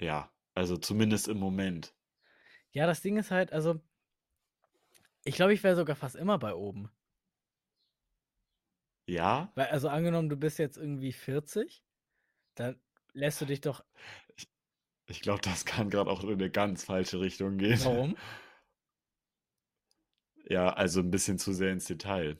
Ja, 0.00 0.32
also 0.60 0.76
zumindest 0.76 1.26
im 1.28 1.38
Moment. 1.38 1.94
Ja, 2.72 2.86
das 2.86 3.00
Ding 3.00 3.16
ist 3.16 3.30
halt, 3.30 3.52
also 3.52 3.80
ich 5.24 5.34
glaube, 5.34 5.54
ich 5.54 5.62
wäre 5.62 5.76
sogar 5.76 5.96
fast 5.96 6.14
immer 6.16 6.38
bei 6.38 6.54
oben. 6.54 6.90
Ja, 9.06 9.52
Weil, 9.54 9.66
also 9.66 9.88
angenommen, 9.88 10.28
du 10.28 10.36
bist 10.36 10.58
jetzt 10.58 10.76
irgendwie 10.76 11.12
40, 11.12 11.84
dann 12.54 12.80
lässt 13.12 13.40
du 13.40 13.46
dich 13.46 13.60
doch. 13.60 13.84
ich 15.06 15.20
glaube, 15.20 15.40
das 15.42 15.64
kann 15.66 15.90
gerade 15.90 16.10
auch 16.10 16.22
in 16.24 16.30
eine 16.32 16.50
ganz 16.50 16.84
falsche 16.84 17.20
Richtung 17.20 17.58
gehen. 17.58 17.78
Warum? 17.80 18.16
Ja, 20.50 20.70
also 20.74 21.00
ein 21.00 21.10
bisschen 21.10 21.38
zu 21.38 21.52
sehr 21.54 21.72
ins 21.72 21.86
Detail. 21.86 22.38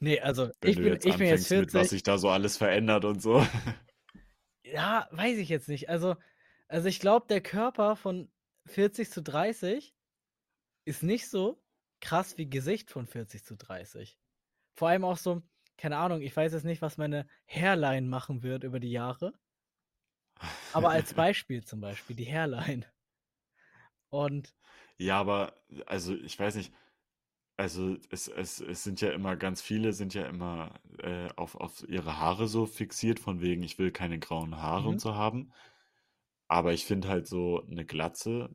Nee, 0.00 0.20
also 0.20 0.50
Wenn 0.60 0.70
ich 0.70 0.76
du 0.76 0.82
bin, 0.82 0.92
jetzt 0.92 1.04
ich 1.04 1.16
bin 1.18 1.26
jetzt 1.28 1.44
anfängst 1.44 1.54
mit, 1.56 1.74
was 1.74 1.88
40. 1.88 1.90
sich 1.90 2.02
da 2.02 2.18
so 2.18 2.28
alles 2.30 2.56
verändert 2.56 3.04
und 3.04 3.20
so. 3.22 3.46
Ja, 4.64 5.08
weiß 5.12 5.38
ich 5.38 5.48
jetzt 5.48 5.68
nicht. 5.68 5.88
Also, 5.88 6.16
also 6.72 6.88
ich 6.88 7.00
glaube, 7.00 7.26
der 7.28 7.42
Körper 7.42 7.96
von 7.96 8.32
40 8.66 9.10
zu 9.10 9.22
30 9.22 9.94
ist 10.86 11.02
nicht 11.02 11.28
so 11.28 11.64
krass 12.00 12.38
wie 12.38 12.50
Gesicht 12.50 12.90
von 12.90 13.06
40 13.06 13.44
zu 13.44 13.56
30. 13.56 14.20
Vor 14.76 14.88
allem 14.88 15.04
auch 15.04 15.18
so, 15.18 15.42
keine 15.78 15.98
Ahnung, 15.98 16.22
ich 16.22 16.36
weiß 16.36 16.52
jetzt 16.54 16.64
nicht, 16.64 16.82
was 16.82 16.98
meine 16.98 17.28
Hairline 17.46 18.08
machen 18.08 18.42
wird 18.42 18.64
über 18.64 18.80
die 18.80 18.92
Jahre. 18.92 19.34
Aber 20.70 20.90
als 20.90 21.14
Beispiel 21.14 21.64
zum 21.64 21.80
Beispiel, 21.80 22.14
die 22.14 22.26
Hairline. 22.30 22.84
Und 24.10 24.54
Ja, 24.98 25.18
aber 25.20 25.54
also 25.86 26.14
ich 26.14 26.38
weiß 26.38 26.56
nicht, 26.56 26.72
also 27.58 27.96
es, 28.10 28.28
es, 28.28 28.60
es 28.60 28.84
sind 28.84 29.00
ja 29.00 29.12
immer 29.12 29.36
ganz 29.36 29.62
viele, 29.62 29.92
sind 29.92 30.14
ja 30.14 30.26
immer 30.26 30.80
äh, 31.00 31.28
auf, 31.36 31.56
auf 31.56 31.88
ihre 31.88 32.18
Haare 32.18 32.48
so 32.48 32.66
fixiert, 32.66 33.20
von 33.20 33.40
wegen, 33.42 33.62
ich 33.62 33.78
will 33.78 33.92
keine 33.92 34.18
grauen 34.18 34.58
Haare 34.58 34.88
Mhm. 34.88 34.90
und 34.90 35.00
so 35.00 35.14
haben. 35.16 35.52
Aber 36.48 36.72
ich 36.72 36.84
finde 36.86 37.08
halt 37.08 37.26
so 37.26 37.62
eine 37.70 37.84
Glatze 37.84 38.50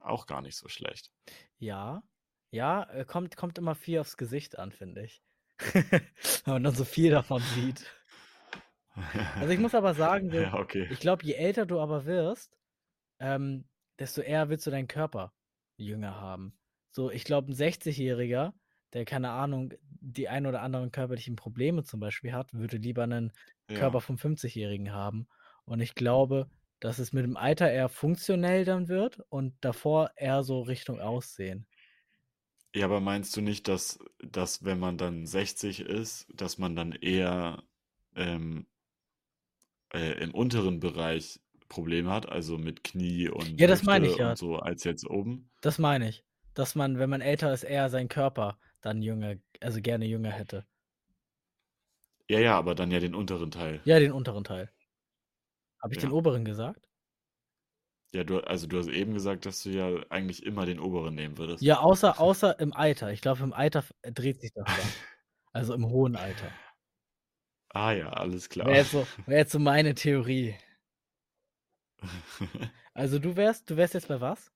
auch 0.00 0.26
gar 0.26 0.42
nicht 0.42 0.56
so 0.56 0.68
schlecht. 0.68 1.10
ja, 1.58 2.02
ja, 2.50 2.82
äh, 2.90 3.04
kommt, 3.04 3.36
kommt 3.36 3.58
immer 3.58 3.74
viel 3.74 3.98
aufs 4.00 4.16
Gesicht 4.16 4.58
an, 4.58 4.72
finde 4.72 5.04
ich. 5.04 5.22
Wenn 6.44 6.54
man 6.54 6.64
dann 6.64 6.74
so 6.74 6.84
viel 6.84 7.10
davon 7.10 7.42
sieht. 7.42 7.86
Also 9.38 9.52
ich 9.52 9.58
muss 9.58 9.74
aber 9.74 9.94
sagen, 9.94 10.30
so, 10.32 10.50
Ja, 10.50 10.54
okay. 10.54 10.88
ich 10.88 11.00
glaube, 11.00 11.24
je 11.24 11.34
älter 11.34 11.66
du 11.66 11.80
aber 11.80 12.04
wirst, 12.04 12.58
ähm, 13.20 13.68
desto 13.98 14.20
eher 14.22 14.48
willst 14.48 14.66
du 14.66 14.70
deinen 14.70 14.88
Körper 14.88 15.34
jünger 15.76 16.20
haben. 16.20 16.58
So, 16.90 17.10
ich 17.10 17.24
glaube, 17.24 17.52
ein 17.52 17.54
60-Jähriger, 17.54 18.54
der 18.92 19.04
keine 19.04 19.30
Ahnung, 19.30 19.74
die 19.82 20.28
ein 20.28 20.46
oder 20.46 20.62
anderen 20.62 20.92
körperlichen 20.92 21.36
Probleme 21.36 21.84
zum 21.84 22.00
Beispiel 22.00 22.32
hat, 22.32 22.54
würde 22.54 22.78
lieber 22.78 23.04
einen 23.04 23.32
Körper 23.74 24.00
Ja. 24.00 24.00
vom 24.00 24.18
50-Jährigen 24.18 24.92
haben. 24.92 25.28
Und 25.64 25.80
ich 25.80 25.94
glaube, 25.94 26.50
dass 26.80 26.98
es 26.98 27.12
mit 27.12 27.24
dem 27.24 27.36
Alter 27.36 27.70
eher 27.70 27.88
funktionell 27.88 28.64
dann 28.64 28.88
wird 28.88 29.20
und 29.28 29.54
davor 29.60 30.12
eher 30.16 30.42
so 30.44 30.60
Richtung 30.62 31.00
Aussehen. 31.00 31.66
Ja, 32.74 32.84
aber 32.84 33.00
meinst 33.00 33.36
du 33.36 33.40
nicht, 33.40 33.66
dass, 33.66 33.98
dass 34.22 34.64
wenn 34.64 34.78
man 34.78 34.98
dann 34.98 35.26
60 35.26 35.80
ist, 35.80 36.26
dass 36.32 36.58
man 36.58 36.76
dann 36.76 36.92
eher 36.92 37.62
ähm, 38.14 38.66
äh, 39.92 40.22
im 40.22 40.34
unteren 40.34 40.80
Bereich 40.80 41.40
Probleme 41.68 42.10
hat, 42.10 42.28
also 42.28 42.56
mit 42.58 42.84
Knie 42.84 43.28
und 43.28 43.60
Ja, 43.60 43.66
das 43.66 43.82
meine 43.82 44.06
ich 44.06 44.16
ja. 44.16 44.30
und 44.30 44.38
so, 44.38 44.56
als 44.56 44.84
jetzt 44.84 45.08
oben? 45.08 45.50
Das 45.60 45.78
meine 45.78 46.08
ich. 46.08 46.24
Dass 46.54 46.74
man, 46.74 46.98
wenn 46.98 47.10
man 47.10 47.20
älter 47.20 47.52
ist, 47.52 47.62
eher 47.62 47.88
seinen 47.90 48.08
Körper 48.08 48.58
dann 48.80 49.02
jünger, 49.02 49.36
also 49.60 49.80
gerne 49.80 50.06
jünger 50.06 50.30
hätte. 50.30 50.66
Ja, 52.28 52.38
ja, 52.38 52.58
aber 52.58 52.74
dann 52.74 52.90
ja 52.90 53.00
den 53.00 53.14
unteren 53.14 53.50
Teil. 53.50 53.80
Ja, 53.84 53.98
den 53.98 54.12
unteren 54.12 54.44
Teil. 54.44 54.70
Habe 55.82 55.92
ich 55.94 55.98
den 55.98 56.10
Ja. 56.10 56.12
oberen 56.12 56.44
gesagt? 56.44 56.88
Ja, 58.12 58.22
du, 58.24 58.40
also 58.40 58.66
du 58.66 58.78
hast 58.78 58.88
eben 58.88 59.14
gesagt, 59.14 59.46
dass 59.46 59.62
du 59.62 59.70
ja 59.70 59.88
eigentlich 60.10 60.44
immer 60.44 60.66
den 60.66 60.78
oberen 60.80 61.14
nehmen 61.14 61.38
würdest. 61.38 61.62
Ja, 61.62 61.78
außer, 61.80 62.18
außer 62.20 62.58
im 62.60 62.72
Alter. 62.72 63.12
Ich 63.12 63.20
glaube, 63.20 63.42
im 63.44 63.52
Alter 63.52 63.80
f- 63.80 63.94
dreht 64.02 64.40
sich 64.40 64.52
das 64.52 64.72
dann. 64.74 64.94
Also 65.52 65.74
im 65.74 65.86
hohen 65.88 66.16
Alter. 66.16 66.58
Ah 67.74 67.92
ja, 67.92 68.08
alles 68.10 68.48
klar. 68.48 68.66
Wäre 68.66 68.76
jetzt, 68.78 68.90
so, 68.92 69.08
wär 69.26 69.38
jetzt 69.38 69.50
so 69.52 69.58
meine 69.58 69.94
Theorie. 69.96 70.54
Also 72.92 73.18
du 73.18 73.34
wärst, 73.34 73.70
du 73.70 73.78
wärst 73.78 73.94
jetzt 73.94 74.08
bei 74.08 74.20
was? 74.20 74.52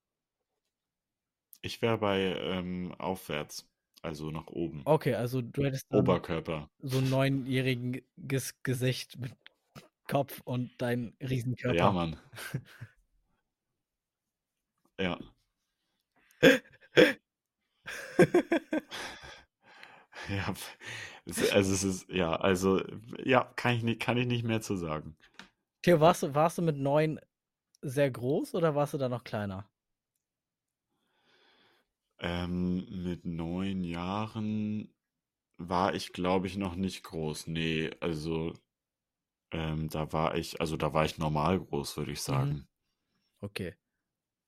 Ich 1.61 1.82
wäre 1.82 1.98
bei 1.98 2.20
ähm, 2.20 2.94
aufwärts, 2.98 3.68
also 4.00 4.30
nach 4.30 4.46
oben. 4.46 4.85
Okay, 4.87 5.14
also 5.14 5.40
du 5.42 5.64
hättest 5.64 5.92
dann 5.92 6.04
Oberkörper. 6.04 6.68
so 6.82 6.98
ein 6.98 7.11
neunjähriges 7.11 8.62
Gesicht 8.62 9.18
mit 9.18 9.32
Kopf 10.09 10.41
und 10.45 10.71
dein 10.79 11.17
Riesenkörper. 11.21 11.77
Ja, 11.77 11.91
Mann. 11.93 12.17
Ja. 14.99 15.19
Ja, 20.29 20.55
also 21.53 21.73
es 21.73 21.83
ist, 21.83 22.09
ja, 22.09 22.35
also, 22.37 22.83
ja, 23.25 23.45
kann 23.57 23.75
ich 23.75 23.83
nicht, 23.83 24.01
kann 24.01 24.17
ich 24.17 24.27
nicht 24.27 24.45
mehr 24.45 24.61
zu 24.61 24.77
sagen. 24.77 25.17
Theo, 25.83 26.01
warst 26.01 26.23
du, 26.23 26.35
warst 26.35 26.59
du 26.59 26.62
mit 26.62 26.77
neun 26.77 27.21
sehr 27.81 28.11
groß 28.11 28.55
oder 28.55 28.75
warst 28.75 28.95
du 28.95 28.99
da 28.99 29.09
noch 29.09 29.25
kleiner? 29.25 29.69
Ähm, 32.21 33.03
mit 33.03 33.25
neun 33.25 33.83
Jahren 33.83 34.95
war 35.59 35.95
ich, 35.95 36.12
glaube 36.12 36.47
ich, 36.47 36.57
noch 36.57 36.77
nicht 36.77 37.03
groß. 37.03 37.49
Nee, 37.49 37.91
also, 38.01 38.53
ähm, 39.53 39.88
da 39.88 40.12
war 40.12 40.37
ich, 40.37 40.61
also 40.61 40.77
da 40.77 40.93
war 40.93 41.05
ich 41.05 41.19
normal 41.19 41.61
groß, 41.61 41.97
würde 41.97 42.12
ich 42.12 42.23
Mhm. 42.29 42.57
sagen. 42.57 42.67
Okay. 43.43 43.77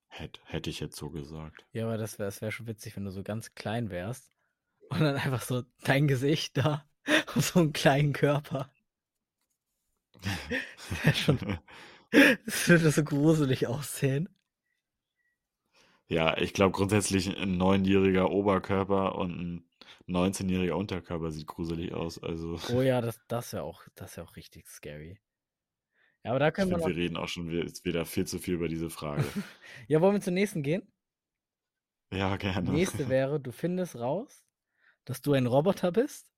Hätt, 0.09 0.41
hätte 0.47 0.71
ich 0.71 0.81
jetzt 0.81 0.97
so 0.97 1.11
gesagt. 1.11 1.67
Ja, 1.73 1.85
aber 1.85 1.99
das 1.99 2.19
wäre 2.19 2.33
wär 2.41 2.51
schon 2.51 2.67
witzig, 2.67 2.97
wenn 2.97 3.05
du 3.05 3.11
so 3.11 3.23
ganz 3.23 3.55
klein 3.55 3.91
wärst 3.91 4.33
und 4.91 5.01
dann 5.01 5.17
einfach 5.17 5.43
so 5.43 5.65
dein 5.85 6.09
Gesicht 6.09 6.57
da 6.59 6.87
und 7.35 7.45
so 7.45 7.61
einen 7.61 7.73
kleinen 7.75 8.13
Körper. 8.13 8.71
Das 10.77 11.05
wäre 11.05 11.15
schon, 11.15 11.41
das 12.47 12.69
würde 12.69 12.91
so 12.91 13.05
gruselig 13.05 13.67
aussehen. 13.67 14.29
Ja, 16.09 16.37
ich 16.39 16.53
glaube 16.53 16.73
grundsätzlich 16.73 17.37
ein 17.39 17.57
neunjähriger 17.57 18.31
Oberkörper 18.31 19.17
und 19.17 19.31
ein 19.39 19.65
19-jähriger 20.07 20.75
Unterkörper 20.75 21.31
sieht 21.31 21.47
gruselig 21.47 21.93
aus. 21.95 22.23
Also, 22.23 22.59
Oh 22.67 22.83
ja, 22.83 23.01
das, 23.01 23.21
das 23.29 23.53
wäre 23.55 23.63
auch, 23.63 23.85
das 23.95 24.17
wär 24.17 24.25
auch 24.25 24.37
richtig 24.37 24.67
scary. 24.69 25.19
Ja, 26.25 26.31
aber 26.31 26.39
da 26.41 26.51
ich 26.57 26.57
können 26.57 26.71
wir 26.71 26.79
finde, 26.79 26.89
noch. 26.89 26.89
wir 26.89 26.97
reden 26.97 27.17
auch 27.17 27.29
schon 27.29 27.49
wieder 27.51 28.05
viel 28.07 28.27
zu 28.27 28.39
viel 28.41 28.55
über 28.55 28.69
diese 28.69 28.91
Frage. 28.91 29.25
Ja, 29.89 30.01
wollen 30.01 30.15
wir 30.15 30.21
zur 30.21 30.33
nächsten 30.33 30.63
gehen? 30.63 30.91
Ja, 32.11 32.37
gerne. 32.39 32.71
Nächste 32.71 33.09
wäre, 33.09 33.39
du 33.41 33.53
findest 33.53 33.95
raus, 33.97 34.45
dass 35.05 35.23
du 35.23 35.35
ein 35.35 35.47
Roboter 35.47 35.93
bist. 35.93 36.33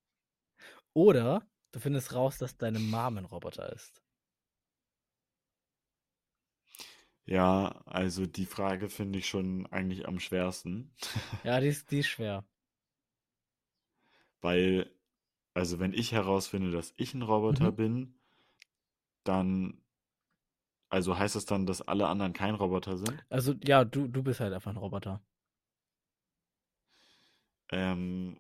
Oder 0.95 1.49
du 1.73 1.79
findest 1.79 2.13
raus, 2.15 2.39
dass 2.39 2.57
deine 2.57 2.81
Mom 2.81 3.19
ein 3.19 3.25
Roboter 3.25 3.73
ist. 3.73 4.03
Ja, 7.25 7.83
also 7.87 8.27
die 8.27 8.47
Frage 8.47 8.89
finde 8.89 9.19
ich 9.19 9.29
schon 9.29 9.67
eigentlich 9.67 10.07
am 10.09 10.19
schwersten, 10.21 10.93
Ja, 11.43 11.61
die 11.61 11.69
ist, 11.69 11.91
die 11.91 12.01
ist 12.01 12.09
schwer. 12.09 12.45
Weil, 14.47 14.91
also 15.55 15.79
wenn 15.81 15.93
ich 15.95 16.13
herausfinde, 16.13 16.71
dass 16.73 16.95
ich 16.99 17.15
ein 17.15 17.23
Roboter 17.23 17.71
Mhm. 17.71 17.73
bin, 17.73 18.15
dann, 19.25 19.75
also 20.91 21.17
heißt 21.17 21.37
das 21.37 21.45
dann, 21.47 21.65
dass 21.65 21.81
alle 21.81 22.09
anderen 22.09 22.33
kein 22.33 22.57
Roboter 22.57 22.97
sind? 22.97 23.25
Also, 23.31 23.55
ja, 23.65 23.85
du, 23.85 24.09
du 24.09 24.23
bist 24.25 24.41
halt 24.41 24.53
einfach 24.53 24.71
ein 24.73 24.77
Roboter. 24.77 25.23
Ähm, 27.71 28.39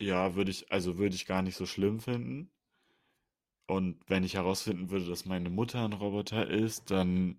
ja, 0.00 0.34
würde 0.34 0.50
ich, 0.50 0.72
also 0.72 0.96
würde 0.98 1.14
ich 1.16 1.26
gar 1.26 1.42
nicht 1.42 1.56
so 1.56 1.66
schlimm 1.66 2.00
finden. 2.00 2.50
Und 3.68 4.00
wenn 4.08 4.24
ich 4.24 4.34
herausfinden 4.34 4.90
würde, 4.90 5.06
dass 5.08 5.24
meine 5.24 5.50
Mutter 5.50 5.84
ein 5.84 5.92
Roboter 5.92 6.48
ist, 6.50 6.90
dann 6.90 7.38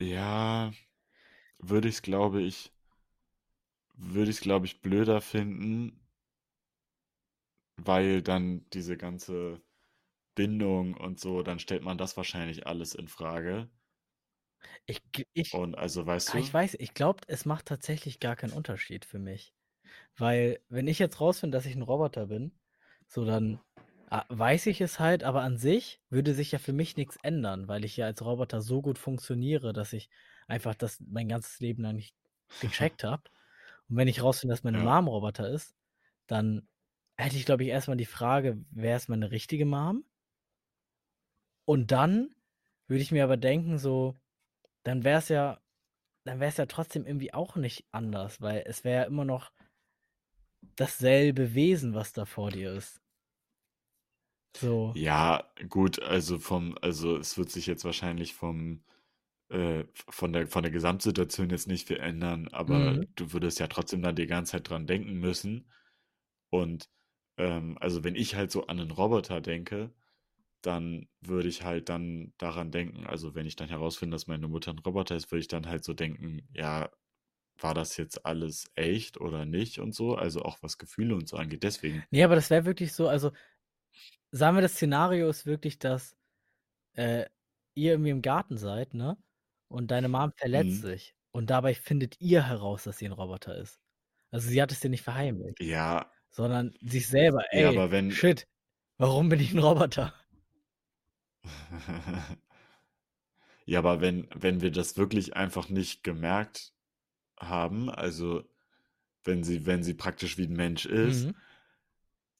ja, 0.00 0.72
würde 1.60 1.88
ich 1.88 1.96
es, 1.96 2.02
glaube 2.02 2.42
ich, 2.42 2.72
würde 3.96 4.30
ich 4.30 4.36
es, 4.38 4.42
glaube 4.42 4.66
ich, 4.66 4.80
blöder 4.82 5.20
finden, 5.20 6.06
weil 7.78 8.20
dann 8.22 8.68
diese 8.70 8.96
ganze 8.98 9.62
Bindung 10.36 10.94
und 10.96 11.20
so, 11.20 11.42
dann 11.42 11.58
stellt 11.60 11.82
man 11.84 11.98
das 11.98 12.16
wahrscheinlich 12.16 12.66
alles 12.66 12.94
in 12.94 13.08
Frage. 13.08 13.70
Ich, 14.86 15.02
ich, 15.32 15.60
Und 15.60 15.74
also, 15.76 16.06
weißt 16.06 16.32
ah, 16.32 16.38
ich 16.38 16.52
du? 16.52 16.54
weiß, 16.54 16.76
ich 16.80 16.94
glaube, 16.94 17.22
es 17.28 17.44
macht 17.44 17.66
tatsächlich 17.66 18.20
gar 18.20 18.36
keinen 18.36 18.52
Unterschied 18.52 19.04
für 19.04 19.18
mich. 19.18 19.54
Weil, 20.16 20.60
wenn 20.68 20.88
ich 20.88 20.98
jetzt 20.98 21.20
rausfinde, 21.20 21.56
dass 21.56 21.66
ich 21.66 21.76
ein 21.76 21.82
Roboter 21.82 22.26
bin, 22.28 22.58
so 23.08 23.24
dann 23.24 23.60
ah, 24.10 24.24
weiß 24.30 24.66
ich 24.66 24.80
es 24.82 25.00
halt, 25.00 25.24
aber 25.24 25.42
an 25.42 25.58
sich 25.58 26.02
würde 26.10 26.34
sich 26.34 26.52
ja 26.52 26.58
für 26.60 26.72
mich 26.74 26.96
nichts 26.96 27.18
ändern, 27.22 27.68
weil 27.68 27.84
ich 27.84 27.96
ja 27.98 28.06
als 28.06 28.22
Roboter 28.24 28.62
so 28.62 28.82
gut 28.82 28.98
funktioniere, 28.98 29.72
dass 29.72 29.92
ich 29.92 30.10
einfach 30.48 30.74
das 30.76 31.00
mein 31.00 31.28
ganzes 31.28 31.60
Leben 31.60 31.82
lang 31.84 31.96
nicht 31.96 32.16
gecheckt 32.60 33.04
habe. 33.04 33.24
Und 33.88 33.96
wenn 33.96 34.08
ich 34.08 34.22
rausfinde, 34.22 34.52
dass 34.52 34.64
meine 34.64 34.78
Ja. 34.78 34.84
Mom 34.84 35.08
Roboter 35.08 35.48
ist, 35.48 35.74
dann 36.26 36.68
hätte 37.16 37.36
ich, 37.36 37.46
glaube 37.46 37.64
ich, 37.64 37.70
erstmal 37.70 37.96
die 37.96 38.04
Frage, 38.04 38.64
wer 38.70 38.96
ist 38.96 39.08
meine 39.08 39.30
richtige 39.30 39.64
Mom? 39.64 40.04
Und 41.64 41.90
dann 41.90 42.34
würde 42.88 43.02
ich 43.02 43.12
mir 43.12 43.24
aber 43.24 43.36
denken, 43.36 43.78
so, 43.78 44.14
dann 44.84 45.04
wäre 45.04 45.18
es 45.18 45.28
ja, 45.28 45.60
dann 46.24 46.40
wäre 46.40 46.50
es 46.50 46.56
ja 46.56 46.66
trotzdem 46.66 47.06
irgendwie 47.06 47.34
auch 47.34 47.56
nicht 47.56 47.86
anders, 47.92 48.40
weil 48.40 48.62
es 48.66 48.84
wäre 48.84 49.02
ja 49.02 49.06
immer 49.06 49.24
noch 49.24 49.52
dasselbe 50.76 51.54
Wesen, 51.54 51.94
was 51.94 52.12
da 52.12 52.24
vor 52.24 52.50
dir 52.50 52.72
ist. 52.72 53.00
So. 54.56 54.92
Ja, 54.96 55.50
gut, 55.68 56.00
also 56.00 56.38
vom, 56.38 56.76
also 56.80 57.16
es 57.16 57.36
wird 57.36 57.50
sich 57.50 57.66
jetzt 57.66 57.84
wahrscheinlich 57.84 58.34
vom, 58.34 58.82
äh, 59.50 59.84
von 60.10 60.32
der, 60.32 60.46
von 60.48 60.62
der 60.62 60.72
Gesamtsituation 60.72 61.50
jetzt 61.50 61.68
nicht 61.68 61.88
viel 61.88 61.98
ändern, 61.98 62.48
aber 62.48 62.98
Mhm. 62.98 63.06
du 63.16 63.32
würdest 63.32 63.60
ja 63.60 63.68
trotzdem 63.68 64.02
dann 64.02 64.16
die 64.16 64.26
ganze 64.26 64.52
Zeit 64.52 64.68
dran 64.70 64.86
denken 64.86 65.14
müssen. 65.20 65.70
Und 66.50 66.90
ähm, 67.38 67.78
also 67.80 68.04
wenn 68.04 68.16
ich 68.16 68.34
halt 68.36 68.50
so 68.52 68.66
an 68.66 68.80
einen 68.80 68.90
Roboter 68.92 69.40
denke, 69.40 69.92
dann 70.62 71.08
würde 71.20 71.48
ich 71.48 71.64
halt 71.64 71.88
dann 71.90 72.34
daran 72.38 72.70
denken, 72.72 73.06
also 73.06 73.34
wenn 73.34 73.46
ich 73.46 73.56
dann 73.56 73.68
herausfinde, 73.70 74.14
dass 74.16 74.26
meine 74.28 74.48
Mutter 74.48 74.72
ein 74.72 74.78
Roboter 74.80 75.16
ist, 75.16 75.30
würde 75.32 75.40
ich 75.42 75.48
dann 75.48 75.66
halt 75.68 75.84
so 75.84 75.94
denken, 75.94 76.48
ja, 76.54 76.90
war 77.60 77.74
das 77.74 77.96
jetzt 77.98 78.26
alles 78.26 78.70
echt 78.76 79.20
oder 79.20 79.46
nicht 79.46 79.80
und 79.80 79.94
so, 79.94 80.16
also 80.16 80.42
auch 80.42 80.58
was 80.62 80.78
Gefühle 80.78 81.16
und 81.16 81.28
so 81.28 81.36
angeht. 81.38 81.62
Deswegen, 81.64 82.06
Nee, 82.10 82.24
aber 82.24 82.34
das 82.34 82.50
wäre 82.50 82.64
wirklich 82.64 82.92
so, 82.92 83.08
also 83.08 83.32
sagen 84.30 84.56
wir, 84.56 84.62
das 84.62 84.74
Szenario 84.74 85.28
ist 85.28 85.46
wirklich, 85.46 85.78
dass 85.78 86.16
äh, 86.94 87.26
ihr 87.74 87.92
irgendwie 87.92 88.10
im 88.10 88.22
Garten 88.22 88.58
seid, 88.58 88.94
ne? 88.94 89.18
Und 89.68 89.90
deine 89.90 90.08
Mom 90.08 90.32
verletzt 90.36 90.80
hm, 90.80 90.82
sich. 90.82 91.14
Und 91.32 91.50
dabei 91.50 91.74
findet 91.74 92.20
ihr 92.20 92.46
heraus, 92.46 92.84
dass 92.84 92.98
sie 92.98 93.06
ein 93.06 93.12
Roboter 93.12 93.56
ist. 93.58 93.80
Also 94.30 94.48
sie 94.48 94.60
hat 94.62 94.72
es 94.72 94.80
dir 94.80 94.90
nicht 94.90 95.02
verheimlicht, 95.02 95.58
ja, 95.60 96.10
sondern 96.30 96.74
sich 96.82 97.08
selber, 97.08 97.42
ja, 97.52 97.68
ey, 97.68 97.68
aber 97.70 97.90
wenn, 97.90 98.10
shit, 98.10 98.46
warum 98.98 99.28
bin 99.30 99.40
ich 99.40 99.52
ein 99.54 99.60
Roboter? 99.60 100.14
Ja, 103.66 103.80
aber 103.80 104.00
wenn, 104.00 104.28
wenn 104.34 104.60
wir 104.60 104.70
das 104.70 104.96
wirklich 104.96 105.36
einfach 105.36 105.68
nicht 105.68 106.02
gemerkt 106.04 106.72
haben, 107.40 107.90
also 107.90 108.44
wenn 109.24 109.44
sie, 109.44 109.66
wenn 109.66 109.82
sie 109.84 109.94
praktisch 109.94 110.38
wie 110.38 110.46
ein 110.46 110.54
Mensch 110.56 110.86
ist, 110.86 111.30
Mhm. 111.30 111.34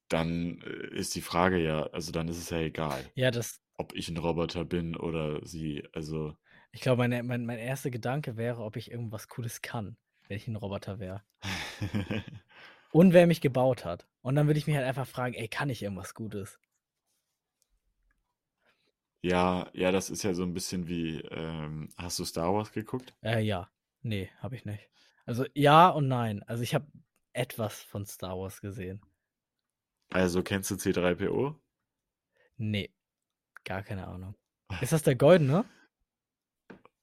dann 0.08 0.60
äh, 0.62 0.94
ist 0.96 1.14
die 1.14 1.20
Frage 1.20 1.58
ja, 1.62 1.84
also 1.88 2.12
dann 2.12 2.28
ist 2.28 2.38
es 2.38 2.50
ja 2.50 2.58
egal, 2.58 3.12
Ja, 3.14 3.30
das, 3.32 3.60
ob 3.78 3.94
ich 3.94 4.08
ein 4.08 4.18
Roboter 4.18 4.64
bin 4.64 4.96
oder 4.96 5.44
sie. 5.46 5.84
Also, 5.94 6.36
ich 6.76 6.82
glaube, 6.82 6.98
meine, 6.98 7.22
mein, 7.22 7.46
mein 7.46 7.58
erster 7.58 7.90
Gedanke 7.90 8.36
wäre, 8.36 8.62
ob 8.62 8.76
ich 8.76 8.90
irgendwas 8.90 9.28
Cooles 9.28 9.62
kann, 9.62 9.96
wenn 10.28 10.36
ich 10.36 10.46
ein 10.46 10.56
Roboter 10.56 10.98
wäre. 10.98 11.22
Und 12.90 13.14
wer 13.14 13.26
mich 13.26 13.40
gebaut 13.40 13.86
hat. 13.86 14.06
Und 14.20 14.34
dann 14.34 14.46
würde 14.46 14.58
ich 14.58 14.66
mich 14.66 14.76
halt 14.76 14.86
einfach 14.86 15.06
fragen, 15.06 15.34
ey, 15.34 15.48
kann 15.48 15.70
ich 15.70 15.82
irgendwas 15.82 16.12
Gutes? 16.14 16.58
ja, 19.22 19.68
ja, 19.72 19.90
das 19.90 20.10
ist 20.10 20.22
ja 20.22 20.34
so 20.34 20.42
ein 20.44 20.54
bisschen 20.54 20.86
wie, 20.86 21.20
ähm, 21.30 21.88
hast 21.96 22.18
du 22.18 22.24
Star 22.24 22.52
Wars 22.54 22.72
geguckt? 22.72 23.14
Äh, 23.22 23.40
ja. 23.40 23.70
Nee, 24.02 24.30
habe 24.38 24.54
ich 24.54 24.64
nicht. 24.64 24.88
Also 25.24 25.44
ja 25.54 25.88
und 25.88 26.06
nein. 26.06 26.42
Also 26.44 26.62
ich 26.62 26.74
habe 26.74 26.86
etwas 27.32 27.82
von 27.82 28.06
Star 28.06 28.38
Wars 28.38 28.60
gesehen. 28.60 29.00
Also 30.10 30.42
kennst 30.42 30.70
du 30.70 30.76
C3PO? 30.76 31.56
Nee, 32.56 32.94
gar 33.64 33.82
keine 33.82 34.06
Ahnung. 34.06 34.36
Ist 34.80 34.92
das 34.92 35.02
der 35.02 35.16
Goldene? 35.16 35.64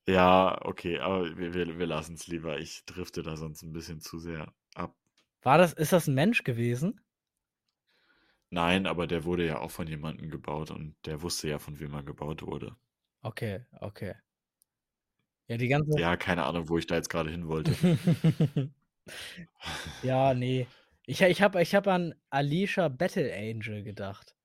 Ja, 0.08 0.60
okay, 0.66 1.00
aber 1.00 1.38
wir, 1.38 1.54
wir, 1.54 1.80
wir 1.80 1.86
lassen 1.86 2.16
es 2.16 2.28
lieber. 2.28 2.60
Ich 2.60 2.86
drifte 2.86 3.24
da 3.24 3.38
sonst 3.38 3.62
ein 3.64 3.72
bisschen 3.72 4.02
zu 4.02 4.20
sehr 4.20 4.54
ab. 4.76 4.96
War 5.42 5.58
das, 5.58 5.74
ist 5.74 5.94
das 5.94 6.08
ein 6.08 6.16
Mensch 6.16 6.44
gewesen? 6.44 7.00
Nein, 8.50 8.86
aber 8.86 9.08
der 9.08 9.24
wurde 9.24 9.46
ja 9.46 9.60
auch 9.60 9.72
von 9.72 9.88
jemandem 9.88 10.30
gebaut 10.30 10.72
und 10.72 10.96
der 11.06 11.22
wusste 11.22 11.50
ja, 11.50 11.58
von 11.58 11.80
wem 11.80 11.94
er 11.94 12.04
gebaut 12.04 12.44
wurde. 12.44 12.76
Okay, 13.22 13.66
okay. 13.80 14.14
Ja, 15.48 15.58
die 15.58 15.68
ganze. 15.68 16.00
Ja, 16.00 16.16
keine 16.18 16.44
Ahnung, 16.44 16.70
wo 16.70 16.78
ich 16.78 16.86
da 16.86 16.96
jetzt 16.96 17.10
gerade 17.10 17.32
hin 17.32 17.48
wollte. 17.48 17.74
ja, 20.04 20.34
nee. 20.34 20.68
Ich, 21.06 21.22
ich 21.22 21.42
habe 21.42 21.62
ich 21.62 21.76
hab 21.76 21.88
an 21.88 22.14
Alicia 22.30 22.90
Battle 22.90 23.34
Angel 23.34 23.84
gedacht. 23.84 24.36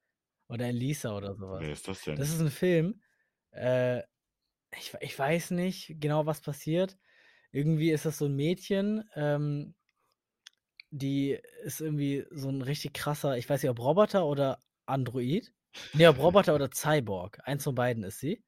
Oder 0.48 0.66
Elisa 0.66 1.16
oder 1.16 1.34
sowas. 1.34 1.60
Wer 1.60 1.72
ist 1.72 1.86
das 1.86 2.02
denn? 2.02 2.16
Das 2.16 2.30
ist 2.30 2.40
ein 2.40 2.50
Film. 2.50 3.00
Äh, 3.50 4.02
ich, 4.76 4.94
ich 5.00 5.18
weiß 5.18 5.50
nicht 5.52 5.96
genau, 6.00 6.26
was 6.26 6.40
passiert. 6.40 6.98
Irgendwie 7.52 7.90
ist 7.90 8.04
das 8.04 8.18
so 8.18 8.26
ein 8.26 8.36
Mädchen, 8.36 9.08
ähm, 9.14 9.74
die 10.90 11.38
ist 11.64 11.80
irgendwie 11.80 12.24
so 12.30 12.48
ein 12.48 12.62
richtig 12.62 12.94
krasser, 12.94 13.36
ich 13.36 13.48
weiß 13.48 13.62
nicht, 13.62 13.70
ob 13.70 13.78
Roboter 13.80 14.26
oder 14.26 14.62
Android. 14.86 15.52
Nee, 15.92 16.06
ob 16.06 16.18
Roboter 16.18 16.54
oder 16.54 16.70
Cyborg. 16.72 17.40
Eins 17.44 17.64
von 17.64 17.74
beiden 17.74 18.02
ist 18.04 18.20
sie. 18.20 18.42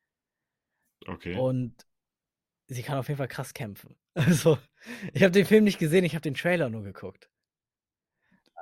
Okay. 1.09 1.37
Und 1.39 1.87
sie 2.69 2.83
kann 2.83 2.99
auf 2.99 3.09
jeden 3.09 3.19
Fall 3.19 3.29
krass 3.29 3.55
kämpfen. 3.55 3.97
Also, 4.15 4.59
ich 5.15 5.23
habe 5.23 5.33
den 5.33 5.47
Film 5.47 5.65
nicht 5.65 5.79
gesehen, 5.79 6.05
ich 6.05 6.15
habe 6.15 6.23
den 6.23 6.35
Trailer 6.35 6.69
nur 6.69 6.83
geguckt. 6.83 7.31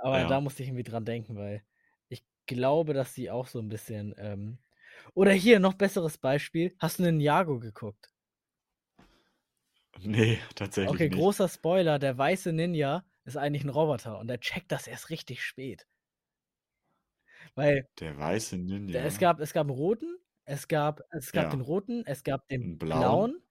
Aber 0.03 0.19
Ja. 0.19 0.29
da 0.29 0.41
musste 0.41 0.63
ich 0.63 0.69
irgendwie 0.69 0.83
dran 0.85 1.05
denken, 1.05 1.37
weil 1.37 1.63
ich 2.09 2.25
glaube, 2.47 2.95
dass 2.95 3.15
sie 3.15 3.31
auch 3.31 3.47
so 3.47 3.59
ein 3.61 3.69
bisschen. 3.69 4.15
Ähm 4.19 4.59
oder 5.15 5.33
hier, 5.33 5.61
noch 5.61 5.75
besseres 5.75 6.19
Beispiel. 6.19 6.75
Hast 6.79 6.99
du 6.99 7.05
einen 7.05 7.19
Ninjago 7.19 7.59
geguckt? 7.61 8.11
Nee, 10.01 10.41
tatsächlich 10.57 10.89
Okay, 10.89 11.09
nicht. 11.09 11.29
großer 11.29 11.49
Spoiler: 11.49 12.01
Der 12.01 12.19
weiße 12.19 12.53
Ninja 12.53 13.05
ist 13.25 13.37
eigentlich 13.37 13.63
ein 13.63 13.69
Roboter 13.69 14.19
und 14.19 14.29
er 14.29 14.41
checkt 14.41 14.73
das 14.73 14.89
erst 14.89 15.09
richtig 15.11 15.45
spät. 15.45 15.87
Weil 17.55 17.87
Der 18.01 18.17
weiße 18.17 18.57
der, 18.93 19.05
Ninja. 19.05 19.05
es, 19.05 19.19
gab, 19.19 19.41
es 19.41 19.53
gab 19.53 19.67
einen 19.69 19.77
roten, 19.77 20.19
es 20.45 20.69
gab, 20.69 21.01
es 21.11 21.33
gab 21.33 21.51
Ja. 21.51 21.51
den 21.51 21.61
roten, 21.61 22.05
es 22.07 22.23
gab 22.25 22.47
den 22.49 22.63
Einen 22.63 22.79
blauen, 22.79 23.31
blauen, 23.33 23.43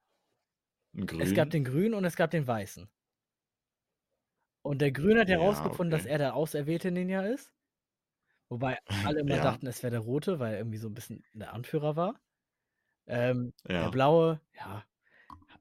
es 1.19 1.33
gab 1.33 1.51
den 1.51 1.63
grünen 1.63 1.93
und 1.93 2.05
es 2.05 2.15
gab 2.15 2.31
den 2.31 2.47
weißen. 2.47 2.89
Und 4.62 4.81
der 4.83 4.91
Grüne 4.91 5.21
hat 5.21 5.29
Ja, 5.29 5.29
herausgefunden, 5.29 5.89
dass 5.89 6.05
okay. 6.05 6.05
er 6.05 6.19
der 6.19 6.36
auserwählte 6.36 6.91
Ninja 6.91 7.23
ist. 7.23 7.51
Wobei 8.49 8.77
alle 9.05 9.21
immer 9.21 9.36
Ja. 9.36 9.43
dachten, 9.43 9.67
es 9.67 9.83
wäre 9.83 9.91
der 9.91 9.99
Rote, 9.99 10.39
weil 10.39 10.53
er 10.53 10.60
irgendwie 10.60 10.77
so 10.77 10.88
ein 10.88 10.93
bisschen 10.93 11.23
der 11.33 11.53
Anführer 11.53 11.95
war. 11.95 12.19
Ähm, 13.07 13.53
Der 13.67 13.73
Ja. 13.73 13.89
Blaue, 13.89 14.41
ja, 14.55 14.83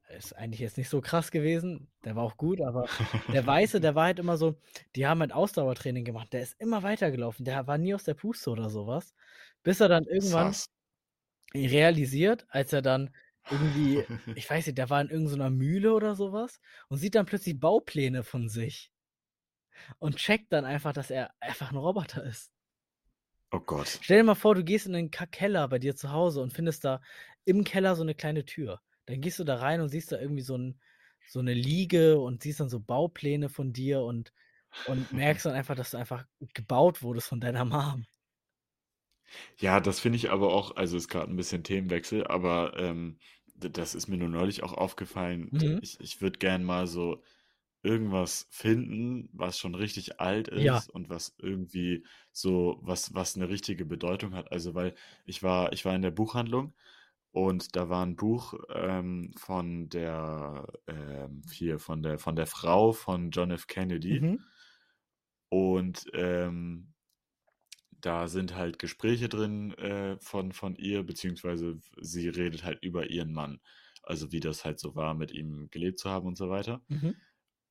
ist 0.09 0.33
eigentlich 0.33 0.59
jetzt 0.61 0.77
nicht 0.77 0.89
so 0.89 1.01
krass 1.01 1.31
gewesen. 1.31 1.91
Der 2.05 2.15
war 2.15 2.23
auch 2.23 2.37
gut, 2.37 2.61
aber 2.61 2.85
der 3.31 3.45
Weiße, 3.45 3.79
der 3.81 3.95
war 3.95 4.05
halt 4.05 4.19
immer 4.19 4.37
so, 4.37 4.59
die 4.95 5.05
haben 5.07 5.19
halt 5.21 5.33
Ausdauertraining 5.33 6.05
gemacht. 6.05 6.31
Der 6.33 6.41
ist 6.41 6.59
immer 6.59 6.83
weitergelaufen. 6.83 7.45
Der 7.45 7.67
war 7.67 7.77
nie 7.77 7.93
aus 7.93 8.03
der 8.05 8.13
Puste 8.15 8.49
oder 8.51 8.69
sowas. 8.69 9.13
Bis 9.63 9.79
er 9.81 9.89
dann 9.89 10.05
irgendwann 10.05 10.47
Sass. 10.53 10.69
realisiert, 11.53 12.45
als 12.49 12.73
er 12.73 12.81
dann 12.81 13.13
irgendwie, 13.49 14.05
ich 14.37 14.49
weiß 14.49 14.65
nicht, 14.67 14.77
der 14.77 14.89
war 14.89 15.01
in 15.01 15.09
irgendeiner 15.09 15.49
Mühle 15.49 15.93
oder 15.93 16.15
sowas 16.15 16.59
und 16.89 16.97
sieht 16.97 17.15
dann 17.15 17.25
plötzlich 17.25 17.59
Baupläne 17.59 18.23
von 18.23 18.49
sich. 18.49 18.91
Und 19.99 20.15
checkt 20.17 20.51
dann 20.53 20.65
einfach, 20.65 20.93
dass 20.93 21.11
er 21.11 21.33
einfach 21.39 21.71
ein 21.71 21.77
Roboter 21.77 22.23
ist. 22.23 22.51
Oh 23.51 23.59
Gott. 23.59 23.99
Stell 24.01 24.17
dir 24.19 24.23
mal 24.23 24.35
vor, 24.35 24.55
du 24.55 24.63
gehst 24.63 24.85
in 24.85 24.93
den 24.93 25.11
Keller 25.11 25.67
bei 25.67 25.79
dir 25.79 25.95
zu 25.95 26.11
Hause 26.11 26.41
und 26.41 26.53
findest 26.53 26.83
da 26.83 27.01
im 27.45 27.63
Keller 27.63 27.95
so 27.95 28.01
eine 28.03 28.15
kleine 28.15 28.45
Tür. 28.45 28.81
Dann 29.05 29.21
gehst 29.21 29.39
du 29.39 29.43
da 29.43 29.55
rein 29.57 29.81
und 29.81 29.89
siehst 29.89 30.11
da 30.11 30.19
irgendwie 30.19 30.41
so, 30.41 30.57
ein, 30.57 30.79
so 31.25 31.39
eine 31.39 31.53
Liege 31.53 32.19
und 32.19 32.43
siehst 32.43 32.59
dann 32.59 32.69
so 32.69 32.79
Baupläne 32.79 33.49
von 33.49 33.73
dir 33.73 34.01
und, 34.01 34.33
und 34.83 35.11
merkst 35.11 35.45
dann 35.45 35.53
einfach, 35.53 35.75
dass 35.75 35.91
du 35.91 35.97
einfach 35.97 36.25
gebaut 36.53 37.01
wurdest 37.01 37.27
von 37.27 37.39
deiner 37.39 37.65
Mom. 37.65 38.05
Ja, 39.57 39.79
das 39.79 39.99
finde 39.99 40.17
ich 40.17 40.29
aber 40.31 40.53
auch, 40.53 40.75
also 40.75 40.97
ist 40.97 41.09
gerade 41.09 41.31
ein 41.31 41.35
bisschen 41.35 41.63
Themenwechsel, 41.63 42.25
aber 42.27 42.73
ähm, 42.77 43.17
das 43.55 43.95
ist 43.95 44.07
mir 44.07 44.17
nur 44.17 44.29
neulich 44.29 44.63
auch 44.63 44.73
aufgefallen. 44.73 45.49
Mhm. 45.51 45.79
Ich, 45.81 45.99
ich 45.99 46.21
würde 46.21 46.39
gern 46.39 46.63
mal 46.63 46.87
so 46.87 47.21
irgendwas 47.83 48.47
finden, 48.51 49.29
was 49.33 49.59
schon 49.59 49.75
richtig 49.75 50.19
alt 50.19 50.47
Ja. 50.55 50.81
ist 50.81 50.89
und 50.89 51.09
was 51.09 51.35
irgendwie 51.39 52.05
so 52.31 52.79
was 52.83 53.13
was 53.13 53.35
'ne 53.37 53.49
richtige 53.49 53.85
Bedeutung 53.85 54.33
hat. 54.35 54.51
Also, 54.51 54.75
weil 54.75 54.95
ich 55.25 55.43
war 55.43 55.73
ich 55.73 55.85
war 55.85 55.95
in 55.95 56.01
der 56.03 56.11
Buchhandlung 56.11 56.75
und 57.31 57.75
da 57.77 57.89
war 57.89 58.03
'n 58.05 58.15
Buch, 58.17 58.55
ähm, 58.73 59.33
von 59.37 59.89
der, 59.89 60.67
ähm 60.87 61.43
hier 61.51 61.79
von 61.79 62.03
der 62.03 62.19
von 62.19 62.35
der 62.37 62.47
Frau 62.47 62.93
von 62.93 63.31
John 63.31 63.51
F. 63.51 63.67
Kennedy. 63.67 64.27
Mhm. 64.27 64.47
Und, 65.51 66.05
ähm, 66.13 66.93
da 68.01 68.27
sind 68.27 68.55
halt 68.55 68.79
Gespräche 68.79 69.29
drin, 69.29 69.73
äh, 69.73 70.17
von 70.21 70.51
von 70.53 70.75
ihr, 70.75 71.03
beziehungsweise 71.03 71.81
sie 72.01 72.29
redet 72.29 72.63
halt 72.65 72.83
über 72.83 73.09
ihren 73.09 73.33
Mann. 73.33 73.61
Also, 74.03 74.31
wie 74.31 74.39
das 74.41 74.65
halt 74.65 74.79
so 74.79 74.95
war, 74.95 75.13
mit 75.15 75.31
ihm 75.33 75.69
gelebt 75.71 75.99
zu 75.99 76.09
haben 76.11 76.27
und 76.27 76.37
so 76.37 76.49
weiter. 76.49 76.83
Mhm. 76.89 77.26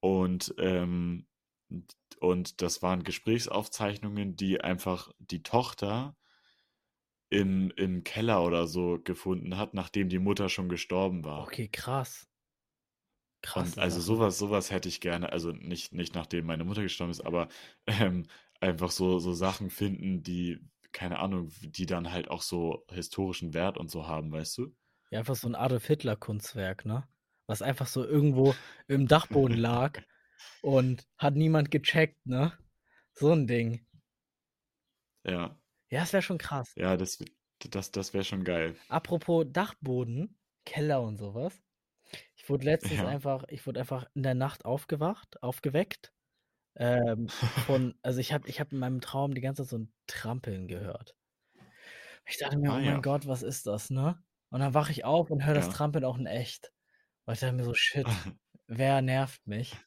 Und, 0.06 0.54
ähm, 0.58 1.26
und 1.68 1.96
und 2.20 2.62
das 2.62 2.80
waren 2.82 3.02
Gesprächsaufzeichnungen, 3.02 4.36
die 4.36 4.60
einfach 4.60 5.10
die 5.18 5.42
Tochter 5.42 6.16
im 7.30 7.70
im 7.76 8.02
Keller 8.02 8.42
oder 8.44 8.66
so 8.66 8.98
gefunden 9.00 9.56
hat, 9.56 9.74
nachdem 9.74 10.08
die 10.08 10.18
Mutter 10.18 10.48
schon 10.48 10.68
gestorben 10.68 11.24
war. 11.24 11.52
Okay, 11.52 11.68
krass. 11.68 12.26
Und 13.54 13.78
Krasse 13.80 13.80
also, 13.80 14.00
Sache. 14.00 14.02
so 14.02 14.18
was 14.18 14.38
so 14.38 14.50
was 14.50 14.70
hätte 14.70 14.88
ich 14.88 15.00
gerne 15.00 15.32
also, 15.32 15.50
nicht 15.52 15.92
nicht 15.92 16.14
nachdem 16.14 16.46
meine 16.46 16.64
Mutter 16.64 16.82
gestorben 16.82 17.10
ist, 17.10 17.22
aber, 17.24 17.48
ähm, 17.86 18.26
einfach 18.60 18.90
so 18.90 19.18
so 19.18 19.32
Sachen 19.32 19.70
finden, 19.70 20.22
die 20.22 20.60
keine 20.92 21.18
Ahnung, 21.18 21.50
die 21.62 21.86
dann 21.86 22.10
halt 22.12 22.28
auch 22.30 22.42
so 22.42 22.84
historischen 22.90 23.54
Wert 23.54 23.78
und 23.78 23.90
so 23.90 24.06
haben, 24.06 24.30
weißt 24.32 24.58
du? 24.58 24.76
Ja, 25.10 25.18
einfach 25.18 25.34
so 25.34 25.48
'n 25.48 25.56
Adolf-Hitler-Kunstwerk, 25.56 26.84
ne? 26.84 27.08
Was 27.48 27.62
einfach 27.62 27.86
so 27.86 28.04
irgendwo 28.04 28.58
im 28.88 29.06
Dachboden 29.06 29.56
lag 29.56 30.02
und 30.60 31.06
hat 31.18 31.36
niemand 31.36 31.70
gecheckt, 31.70 32.26
ne? 32.26 32.52
So 33.14 33.32
'n 33.32 33.46
Ding. 33.46 33.86
Ja. 35.24 35.56
Ja, 35.90 36.00
das 36.00 36.12
wäre 36.12 36.22
schon 36.22 36.38
krass. 36.38 36.76
Ja, 36.78 36.96
das 36.98 37.18
das 37.70 37.90
das 37.90 38.12
wäre 38.12 38.22
schon 38.24 38.44
geil. 38.44 38.76
Apropos 38.90 39.44
Dachboden, 39.50 40.38
Keller 40.64 41.02
und 41.02 41.16
so 41.16 41.34
was. 41.34 41.64
Ich 42.36 42.48
wurde 42.50 42.64
letztens 42.66 43.02
Ja. 43.02 43.04
einfach 43.04 43.44
ich 43.48 43.66
wurde 43.66 43.80
einfach 43.80 44.06
in 44.14 44.22
der 44.24 44.34
Nacht 44.34 44.64
aufgewacht 44.64 45.42
aufgeweckt, 45.42 46.12
ähm, 46.76 47.32
von 47.56 47.98
also, 48.02 48.20
ich 48.20 48.32
habe 48.32 48.48
ich 48.48 48.60
habe 48.60 48.72
in 48.72 48.80
meinem 48.80 49.00
Traum 49.02 49.34
die 49.34 49.42
ganze 49.42 49.62
Zeit 49.64 49.70
so 49.70 49.76
'n 49.78 49.94
Trampeln 50.08 50.68
gehört. 50.68 51.14
Ich 52.28 52.38
dachte 52.38 52.58
mir: 52.58 52.72
Ah 52.72 52.78
„Oh 52.78 52.80
ja. 52.80 53.00
mein 53.00 53.02
Gott, 53.02 53.26
was 53.28 53.42
ist 53.42 53.66
das“, 53.68 53.88
ne? 53.90 54.20
Und 54.50 54.58
dann 54.60 54.74
wache 54.74 54.90
ich 54.90 55.04
auf 55.04 55.30
und 55.30 55.44
höre 55.46 55.54
das 55.54 55.68
Ja. 55.68 55.68
Trampeln 55.68 56.04
auch 56.04 56.18
in 56.18 56.26
echt. 56.26 56.72
Und 57.28 57.34
ich 57.34 57.40
dachte 57.40 57.54
mir 57.54 57.64
so: 57.64 57.74
„Shit, 57.74 58.22
wer 58.68 59.02
nervt 59.02 59.46
mich?“ 59.48 59.82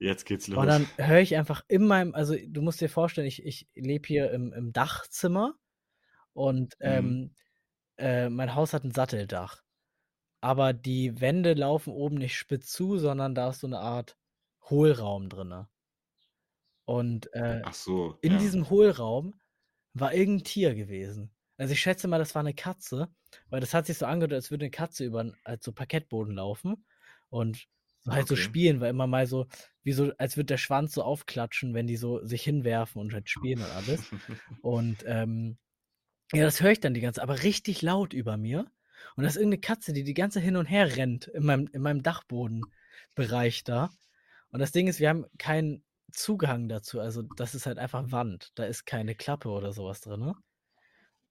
Jetzt 0.00 0.24
geht's 0.26 0.48
Und 0.56 0.68
los. 0.68 0.68
dann 0.68 0.92
höre 0.98 1.20
ich 1.20 1.36
einfach 1.36 1.64
in 1.68 1.86
meinem 1.86 2.14
also, 2.14 2.34
du 2.48 2.62
musst 2.62 2.80
dir 2.80 2.88
vorstellen, 2.88 3.26
ich 3.26 3.44
ich 3.44 3.68
lebe 3.74 4.06
hier 4.06 4.30
im 4.30 4.52
im 4.54 4.72
Dachzimmer 4.72 5.54
und, 6.34 6.76
Mhm. 6.84 7.16
ähm, 7.18 7.34
äh, 7.98 8.28
mein 8.30 8.54
Haus 8.54 8.72
hat 8.74 8.84
'n 8.84 8.92
Satteldach. 8.92 9.62
Aber 10.42 10.72
die 10.74 11.20
Wände 11.20 11.54
laufen 11.54 11.92
oben 11.92 12.16
nicht 12.16 12.36
spitz 12.36 12.72
zu, 12.72 12.98
sondern 12.98 13.34
da 13.34 13.50
ist 13.50 13.60
so 13.60 13.68
'ne 13.68 13.80
Art 13.80 14.18
Hohlraum 14.70 15.28
drinnen. 15.30 15.68
Und, 16.88 17.32
äh, 17.34 17.66
so, 17.72 18.18
in 18.20 18.38
ja. 18.38 18.38
diesem 18.38 18.70
Hohlraum 18.70 19.40
war 19.94 20.14
irgend 20.14 20.42
'n 20.42 20.44
Tier 20.44 20.74
gewesen. 20.74 21.34
Also, 21.58 21.72
ich 21.74 21.80
schätze 21.80 22.08
mal, 22.08 22.18
das 22.18 22.34
war 22.34 22.42
'ne 22.44 22.54
Katze, 22.54 23.14
weil 23.50 23.60
das 23.60 23.74
hat 23.74 23.86
sich 23.86 23.98
so 23.98 24.06
angehört, 24.06 24.32
als 24.34 24.50
würde 24.50 24.66
'ne 24.66 24.70
Katze 24.70 25.04
über 25.04 25.32
halt 25.44 25.62
so 25.62 25.72
Parkettboden 25.72 26.34
laufen 26.34 26.86
und 27.30 27.66
halt 28.08 28.28
so 28.28 28.36
Okay. 28.36 28.56
spielen, 28.56 28.80
weil 28.80 28.90
immer 28.90 29.06
mal 29.08 29.26
so 29.26 29.46
wie 29.82 29.92
so 29.92 30.12
als 30.18 30.36
würde 30.36 30.46
der 30.46 30.58
Schwanz 30.58 30.94
so 30.94 31.02
aufklatschen, 31.02 31.74
wenn 31.74 31.86
die 31.88 31.96
so 31.96 32.24
sich 32.26 32.42
hinwerfen 32.44 33.00
und 33.00 33.12
halt 33.14 33.28
spielen 33.30 33.62
und 33.62 33.70
alles. 33.70 34.06
Und, 34.60 35.04
ähm, 35.06 35.58
ja, 36.34 36.44
das 36.44 36.60
höre 36.62 36.72
ich 36.72 36.80
dann 36.80 36.94
die 36.94 37.00
ganze 37.02 37.22
aber 37.22 37.42
richtig 37.44 37.82
laut 37.82 38.12
über 38.14 38.36
mir. 38.36 38.70
Und 39.16 39.24
da 39.24 39.28
ist 39.28 39.36
irgend 39.36 39.52
'ne 39.54 39.60
Katze, 39.60 39.92
die 39.92 40.04
die 40.04 40.14
ganze 40.14 40.38
Zeit 40.40 40.44
hin 40.46 40.56
und 40.56 40.66
her 40.66 40.96
rennt 40.96 41.28
in 41.28 41.44
meinem 41.44 41.68
in 41.72 41.82
meinem 41.82 42.02
Dachbodenbereich 42.02 43.64
da. 43.64 43.90
Und 44.50 44.60
das 44.60 44.72
Ding 44.72 44.88
ist, 44.88 45.00
wir 45.00 45.08
haben 45.10 45.26
keinen 45.38 45.84
Zugang 46.12 46.68
dazu. 46.68 47.00
Also, 47.00 47.22
das 47.22 47.54
ist 47.54 47.66
halt 47.66 47.78
einfach 47.78 48.12
Wand. 48.12 48.52
Da 48.56 48.64
ist 48.66 48.86
keine 48.86 49.14
Klappe 49.16 49.50
oder 49.50 49.72
so 49.72 49.84
was 49.86 50.00
drinnen. 50.02 50.34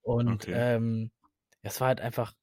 Und, 0.02 0.48
Okay. 0.48 0.52
ähm, 0.52 1.10
es 1.66 1.80
war 1.80 1.88
halt 1.88 2.00
einfach 2.00 2.34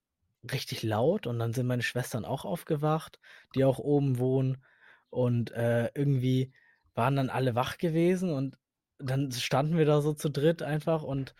richtig 0.51 0.83
laut 0.83 1.27
und 1.27 1.39
dann 1.39 1.53
sind 1.53 1.67
meine 1.67 1.83
Schwestern 1.83 2.25
auch 2.25 2.45
aufgewacht, 2.45 3.19
die 3.55 3.63
auch 3.65 3.79
oben 3.79 4.19
wohnen. 4.19 4.63
Und, 5.09 5.51
äh, 5.51 5.89
irgendwie 5.95 6.53
waren 6.95 7.15
dann 7.15 7.29
alle 7.29 7.55
wach 7.55 7.77
gewesen 7.77 8.31
und 8.31 8.57
dann 8.99 9.31
standen 9.31 9.77
wir 9.77 9.85
da 9.85 10.01
so 10.01 10.13
zu 10.13 10.29
dritt 10.29 10.61
einfach 10.63 11.03
und 11.03 11.35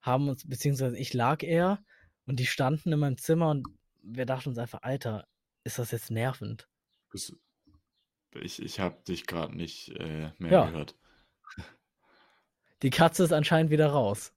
haben 0.00 0.28
uns 0.28 0.48
beziehungsweise 0.48 0.98
ich 0.98 1.14
lag 1.14 1.42
eher 1.42 1.84
und 2.26 2.40
die 2.40 2.46
standen 2.46 2.92
in 2.92 2.98
meinem 3.00 3.18
Zimmer 3.18 3.50
und 3.50 3.70
wir 4.02 4.26
dachten 4.26 4.50
uns 4.50 4.58
einfach: 4.58 4.82
„Alter, 4.82 5.26
ist 5.64 5.78
das 5.78 5.90
jetzt 5.92 6.10
nervend?“ 6.10 6.68
Bist 7.10 7.30
du 7.30 8.40
ich 8.40 8.60
ich 8.62 8.80
habe 8.80 9.02
dich 9.04 9.26
grad 9.26 9.54
nicht, 9.54 9.90
äh, 9.90 10.32
mehr 10.38 10.56
Ja. 10.56 10.58
gehört. 10.58 10.96
Die 12.82 12.90
Katze 12.90 13.24
ist 13.24 13.32
anscheinend 13.32 13.70
wieder 13.70 13.86
raus. 13.86 14.34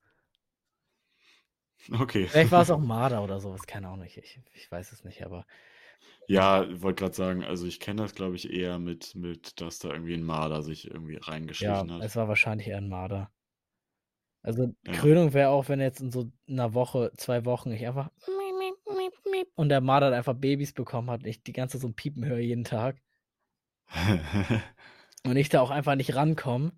Okay. 1.94 2.28
Vielleicht 2.28 2.52
war's 2.52 2.72
auch 2.72 2.80
'n 2.80 2.88
Marder 2.88 3.24
oder 3.24 3.40
so 3.40 3.52
was, 3.54 3.68
keine 3.68 3.88
Ahnung. 3.90 4.06
Ich 4.06 4.18
ich 4.18 4.40
ich 4.54 4.72
weiß 4.72 4.92
es 4.92 5.04
nicht, 5.04 5.24
aber 5.26 5.46
Ja, 6.30 6.66
wollte 6.82 7.04
grad 7.04 7.14
sagen, 7.14 7.44
also, 7.44 7.68
ich 7.68 7.80
kenne 7.80 8.02
das, 8.02 8.16
glaube 8.16 8.36
ich, 8.36 8.50
eher 8.52 8.80
mit 8.80 9.14
mit, 9.14 9.62
dass 9.62 9.78
da 9.78 9.90
irgendwie 9.92 10.16
'n 10.16 10.24
Marder 10.24 10.64
sich 10.64 10.88
irgendwie 10.90 11.18
Ja, 11.60 11.88
reingeschlichen 11.88 11.92
hat. 11.92 12.04
es 12.04 12.16
war 12.18 12.28
wahrscheinlich 12.28 12.68
eher 12.68 12.78
'n 12.80 12.90
Marder. 12.90 13.30
Also, 14.46 14.76
Ja. 14.84 15.08
Krönung 15.08 15.34
wäre 15.34 15.50
auch, 15.50 15.70
wenn 15.70 15.80
jetzt 15.82 16.02
in 16.02 16.12
so 16.12 16.32
'ner 16.48 16.76
Woche, 16.76 17.12
2 17.18 17.46
Wochen 17.46 17.72
ich 17.72 17.86
einfach 17.88 18.12
und 19.56 19.70
der 19.70 19.82
Marder 19.82 20.16
einfach 20.16 20.36
Babys 20.36 20.74
bekommen 20.74 21.10
hat 21.10 21.22
und 21.24 21.28
ich 21.30 21.44
die 21.44 21.54
ganze 21.54 21.80
so 21.80 21.88
'n 21.88 21.96
Piepen 21.96 22.26
höre 22.26 22.38
jeden 22.40 22.64
Tag. 22.64 23.02
Und 25.26 25.38
ich 25.38 25.50
da 25.50 25.60
auch 25.62 25.72
einfach 25.72 25.96
nicht 25.96 26.16
rankomme. 26.16 26.74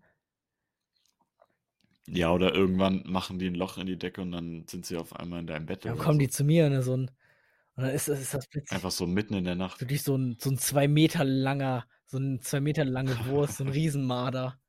Ja, 2.09 2.31
oder 2.31 2.53
irgendwann 2.55 3.03
machen 3.05 3.37
die 3.37 3.47
'n 3.47 3.55
Loch 3.55 3.77
in 3.77 3.85
die 3.85 3.97
Decke 3.97 4.21
und 4.21 4.31
dann 4.31 4.65
sind 4.67 4.85
sie 4.85 4.95
auf 4.95 5.13
einmal 5.13 5.41
in 5.41 5.47
deinem 5.47 5.65
Bett 5.65 5.85
Dann 5.85 5.97
oder 5.97 5.97
kommen 5.97 6.19
so. 6.19 6.19
die 6.19 6.29
zu 6.29 6.43
mir, 6.43 6.69
ne, 6.69 6.81
so 6.81 6.93
'n 6.93 7.11
und 7.75 7.83
dann 7.85 7.91
ist 7.93 8.07
das 8.09 8.19
ist 8.21 8.33
das 8.33 8.45
witzig. 8.53 8.71
Einfach 8.71 8.91
so 8.91 9.07
mitten 9.07 9.33
in 9.33 9.45
der 9.45 9.55
Nacht. 9.55 9.81
Wirklich 9.81 10.03
so 10.03 10.15
'n 10.15 10.37
so 10.39 10.49
'n 10.51 10.57
2 10.59 10.87
Meter 10.87 11.23
langer 11.25 11.87
so 12.05 12.17
'n 12.17 12.41
2 12.41 12.61
Meter 12.61 12.85
lange 12.85 13.25
Wurst, 13.25 13.57
so 13.57 13.63
'n 13.65 13.69
Riesenmarder. 13.69 14.59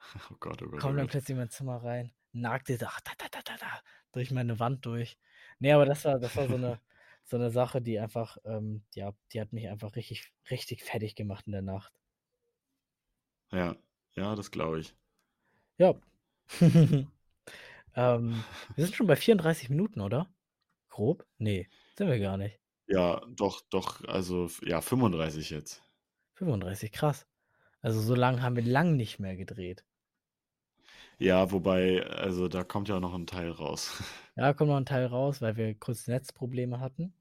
Oh 0.30 0.36
Gott, 0.40 0.62
oh 0.62 0.68
Gott, 0.70 0.86
oh 0.86 0.92
Kommt 0.92 0.98
dann 0.98 1.06
Gott. 1.06 1.08
plötzlich 1.08 1.30
in 1.30 1.36
mein 1.38 1.50
Zimmer 1.50 1.76
rein, 1.84 2.12
nagt 2.32 2.68
dir 2.68 2.78
da 2.78 2.90
da 3.04 3.12
da 3.18 3.26
da 3.30 3.40
da 3.44 3.56
da 3.56 3.80
durch 4.12 4.30
meine 4.32 4.58
Wand 4.58 4.84
durch. 4.86 5.18
Ne, 5.60 5.72
aber 5.72 5.86
das 5.86 6.04
war 6.04 6.18
das 6.18 6.36
war 6.36 6.48
so 6.48 6.56
'ne 6.58 6.80
so 7.24 7.38
'ne 7.38 7.50
Sache, 7.50 7.80
die 7.80 7.98
einfach, 8.00 8.38
ähm 8.44 8.84
ja, 8.94 9.12
die 9.32 9.40
hat 9.40 9.52
mich 9.52 9.68
einfach 9.68 9.94
richtig 9.96 10.32
richtig 10.50 10.82
fertig 10.82 11.14
gemacht 11.14 11.46
in 11.46 11.52
der 11.52 11.62
Nacht. 11.62 11.96
Ja, 13.52 13.76
ja, 14.14 14.34
das 14.36 14.50
glaube 14.50 14.80
ich. 14.80 14.94
Ja. 15.78 15.94
Ähm, 17.96 18.46
wir 18.76 18.84
sind 18.86 18.94
schon 18.96 19.06
bei 19.08 19.16
34 19.16 19.70
Minuten, 19.70 20.00
oder? 20.00 20.34
Grob? 20.90 21.26
Ne, 21.38 21.68
sind 21.96 22.08
wir 22.08 22.18
gar 22.20 22.36
nicht. 22.38 22.60
Ja, 22.86 23.20
doch, 23.28 23.60
doch, 23.70 24.02
also, 24.06 24.48
ja, 24.62 24.80
35 24.80 25.50
jetzt. 25.50 25.82
35, 26.36 26.92
krass. 26.92 27.26
Also, 27.82 28.00
so 28.00 28.14
lang 28.14 28.42
haben 28.42 28.56
wir 28.56 28.62
lang 28.64 28.96
nicht 28.96 29.18
mehr 29.20 29.36
gedreht. 29.36 29.84
Ja, 31.18 31.50
wobei 31.52 32.04
also, 32.06 32.48
da 32.48 32.64
kommt 32.64 32.88
ja 32.88 32.96
auch 32.96 33.00
noch 33.00 33.14
'n 33.14 33.26
Teil 33.26 33.50
raus. 33.50 33.92
Ja, 34.36 34.52
kommt 34.52 34.70
noch 34.70 34.76
'n 34.76 34.86
Teil 34.86 35.06
raus, 35.06 35.40
weil 35.42 35.56
wir 35.56 35.74
kurz 35.76 36.06
Netzprobleme 36.06 36.78
hatten. 36.80 37.14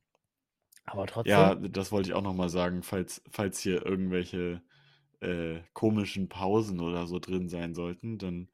Aber 0.85 1.07
Ja, 1.25 1.55
trotzdem 1.55 1.55
das 1.55 1.91
wollte 1.91 2.09
ich 2.09 2.13
auch 2.15 2.21
noch 2.21 2.33
mal 2.33 2.49
sagen, 2.49 2.83
falls 2.83 3.21
falls 3.31 3.59
hier 3.59 3.85
irgendwelche, 3.85 4.61
äh, 5.23 5.63
komischen 5.73 6.29
Pausen 6.29 6.79
oder 6.81 7.07
so 7.07 7.19
drin 7.19 7.49
sein 7.49 7.73
sollten, 7.75 8.17
dann 8.19 8.49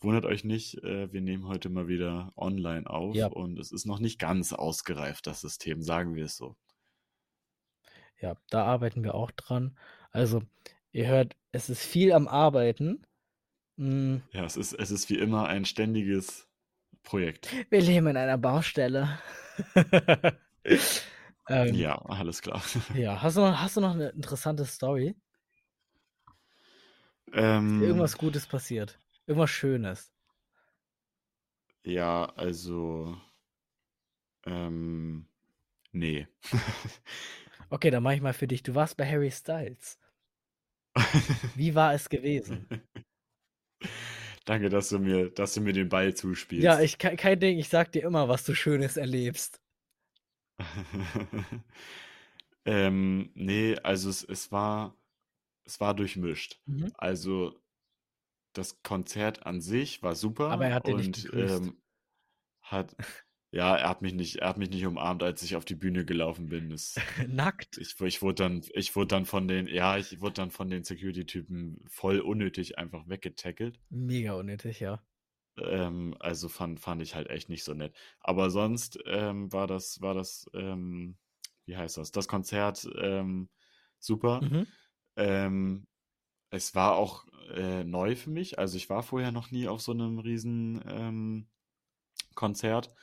wundert 0.00 0.26
euch 0.26 0.44
nicht, 0.44 0.82
äh, 0.84 1.12
wir 1.12 1.20
nehmen 1.22 1.48
heute 1.48 1.70
mal 1.70 1.88
wieder 1.88 2.32
online 2.36 2.88
auf 2.90 3.26
Ja. 3.26 3.30
und 3.30 3.58
es 3.58 3.72
ist 3.72 3.86
noch 3.86 4.00
nicht 4.00 4.18
ganz 4.20 4.52
ausgereift, 4.52 5.26
das 5.26 5.40
System, 5.42 5.82
sagen 5.82 6.14
wir 6.16 6.26
es 6.26 6.36
so. 6.36 6.56
Ja, 8.20 8.36
da 8.50 8.64
arbeiten 8.64 9.02
wir 9.04 9.14
auch 9.14 9.30
dran. 9.30 9.78
Also, 10.10 10.42
ihr 10.92 11.06
hört, 11.06 11.36
es 11.52 11.68
ist 11.68 11.82
viel 11.84 12.12
am 12.12 12.28
Arbeiten. 12.28 13.06
Hm. 13.78 14.22
Ja, 14.32 14.44
es 14.44 14.56
ist 14.56 14.72
es 14.72 14.90
ist 14.90 15.08
wie 15.10 15.18
immer 15.18 15.46
ein 15.48 15.64
ständiges 15.64 16.48
Projekt. 17.02 17.50
Wir 17.70 17.80
leben 17.80 18.06
in 18.08 18.16
einer 18.16 18.38
Baustelle. 18.38 19.18
Ähm. 21.48 21.84
Ja, 21.84 21.96
alles 22.06 22.42
klar. 22.42 22.62
Ja, 22.92 23.22
hast 23.22 23.36
du 23.36 23.40
noch 23.42 23.56
hast 23.60 23.76
du 23.76 23.80
noch 23.80 23.94
'ne 23.94 24.08
interessante 24.10 24.64
Story? 24.64 25.16
Ähm. 27.32 27.78
irgendwas 27.78 28.18
Gutes 28.18 28.46
passiert? 28.46 28.98
Irgendwas 29.26 29.50
Schönes? 29.50 30.12
Ja, 31.84 32.26
also 32.36 33.16
ähm, 34.46 35.26
ne. 35.92 36.28
Okay, 37.70 37.90
dann 37.90 38.02
mache 38.02 38.14
ich 38.16 38.20
mal 38.22 38.32
für 38.34 38.48
dich. 38.48 38.62
Du 38.64 38.74
warst 38.74 38.96
bei 38.96 39.08
Harry 39.08 39.30
Styles. 39.30 39.98
Wie 41.54 41.74
war 41.74 41.92
es 41.94 42.08
gewesen? 42.08 42.68
Danke, 44.46 44.68
dass 44.70 44.88
du 44.88 44.98
mir, 44.98 45.30
dass 45.30 45.54
du 45.54 45.60
mir 45.60 45.72
den 45.72 45.88
Ball 45.88 46.14
Ja, 46.54 46.80
zuspielst. 46.80 46.80
ich 46.80 46.98
ke 46.98 47.14
kein 47.16 47.38
Ding, 47.40 47.56
ich 47.58 47.68
sag 47.68 47.92
dir 47.92 48.02
immer, 48.02 48.28
was 48.28 48.44
du 48.44 48.54
Schönes 48.54 48.96
erlebst. 48.96 49.60
Ähm, 52.64 53.30
ne, 53.34 53.78
also 53.82 54.10
es 54.10 54.24
es 54.24 54.52
war 54.52 54.96
es 55.66 55.80
war 55.80 55.94
durchmischt. 55.94 56.60
Mhm. 56.66 56.92
Also, 56.94 57.60
das 58.54 58.82
Konzert 58.82 59.46
an 59.46 59.60
sich 59.60 60.02
war 60.02 60.14
Aber 60.48 60.66
super 60.66 60.66
er 60.66 60.74
hat 60.74 60.88
nicht 60.88 61.12
und, 61.12 61.30
geküsst. 61.30 61.72
ähm, 61.72 61.82
hat 62.62 62.96
ja, 63.52 63.76
er 63.76 63.88
hat 63.90 64.02
mich 64.02 64.14
nicht 64.14 64.36
er 64.38 64.50
hat 64.50 64.58
mich 64.58 64.70
nicht 64.70 64.86
umarmt, 64.86 65.22
als 65.24 65.42
ich 65.42 65.56
auf 65.56 65.64
die 65.66 65.76
Bühne 65.76 66.04
gelaufen 66.06 66.48
bin. 66.50 66.70
Das 66.70 67.06
Nackt? 67.28 67.78
ich 67.78 68.00
ich 68.00 68.22
wurde 68.22 68.36
dann 68.44 68.62
ich 68.74 68.96
wurde 68.96 69.08
dann 69.08 69.26
von 69.26 69.48
den 69.48 69.68
ja, 69.68 69.98
ich 69.98 70.20
wurde 70.22 70.34
dann 70.34 70.50
von 70.52 70.70
den 70.70 70.84
Security-Typen 70.84 71.84
voll 71.88 72.20
unnötig 72.20 72.78
einfach 72.78 73.08
weggetackelt. 73.08 73.80
Mega 73.90 74.34
unnötig, 74.36 74.78
ja. 74.80 75.04
Ähm, 75.58 76.14
also 76.20 76.48
fand 76.48 76.80
fand 76.80 77.02
ich 77.02 77.14
halt 77.14 77.28
echt 77.30 77.48
nicht 77.48 77.64
so 77.64 77.72
nett. 77.74 77.94
Aber 78.20 78.50
sonst, 78.50 78.98
ähm, 79.06 79.52
war 79.52 79.66
das 79.66 80.00
war 80.02 80.14
das, 80.14 80.46
ähm, 80.54 81.16
wie 81.64 81.76
heißt 81.76 81.96
das, 81.96 82.12
das 82.12 82.28
Konzert, 82.28 82.86
ähm, 82.98 83.48
super. 83.98 84.48
Mhm. 84.48 84.66
Ähm, 85.16 85.86
es 86.50 86.74
war 86.74 86.96
auch, 86.96 87.26
äh, 87.54 87.84
neu 87.84 88.16
für 88.16 88.30
mich. 88.30 88.58
Also, 88.58 88.76
ich 88.78 88.90
war 88.90 89.02
vorher 89.04 89.32
noch 89.32 89.50
nie 89.52 89.68
auf 89.68 89.82
so 89.82 89.94
'nem 89.94 90.18
riesen, 90.20 90.82
ähm, 90.88 91.48
Konzert. 92.36 92.94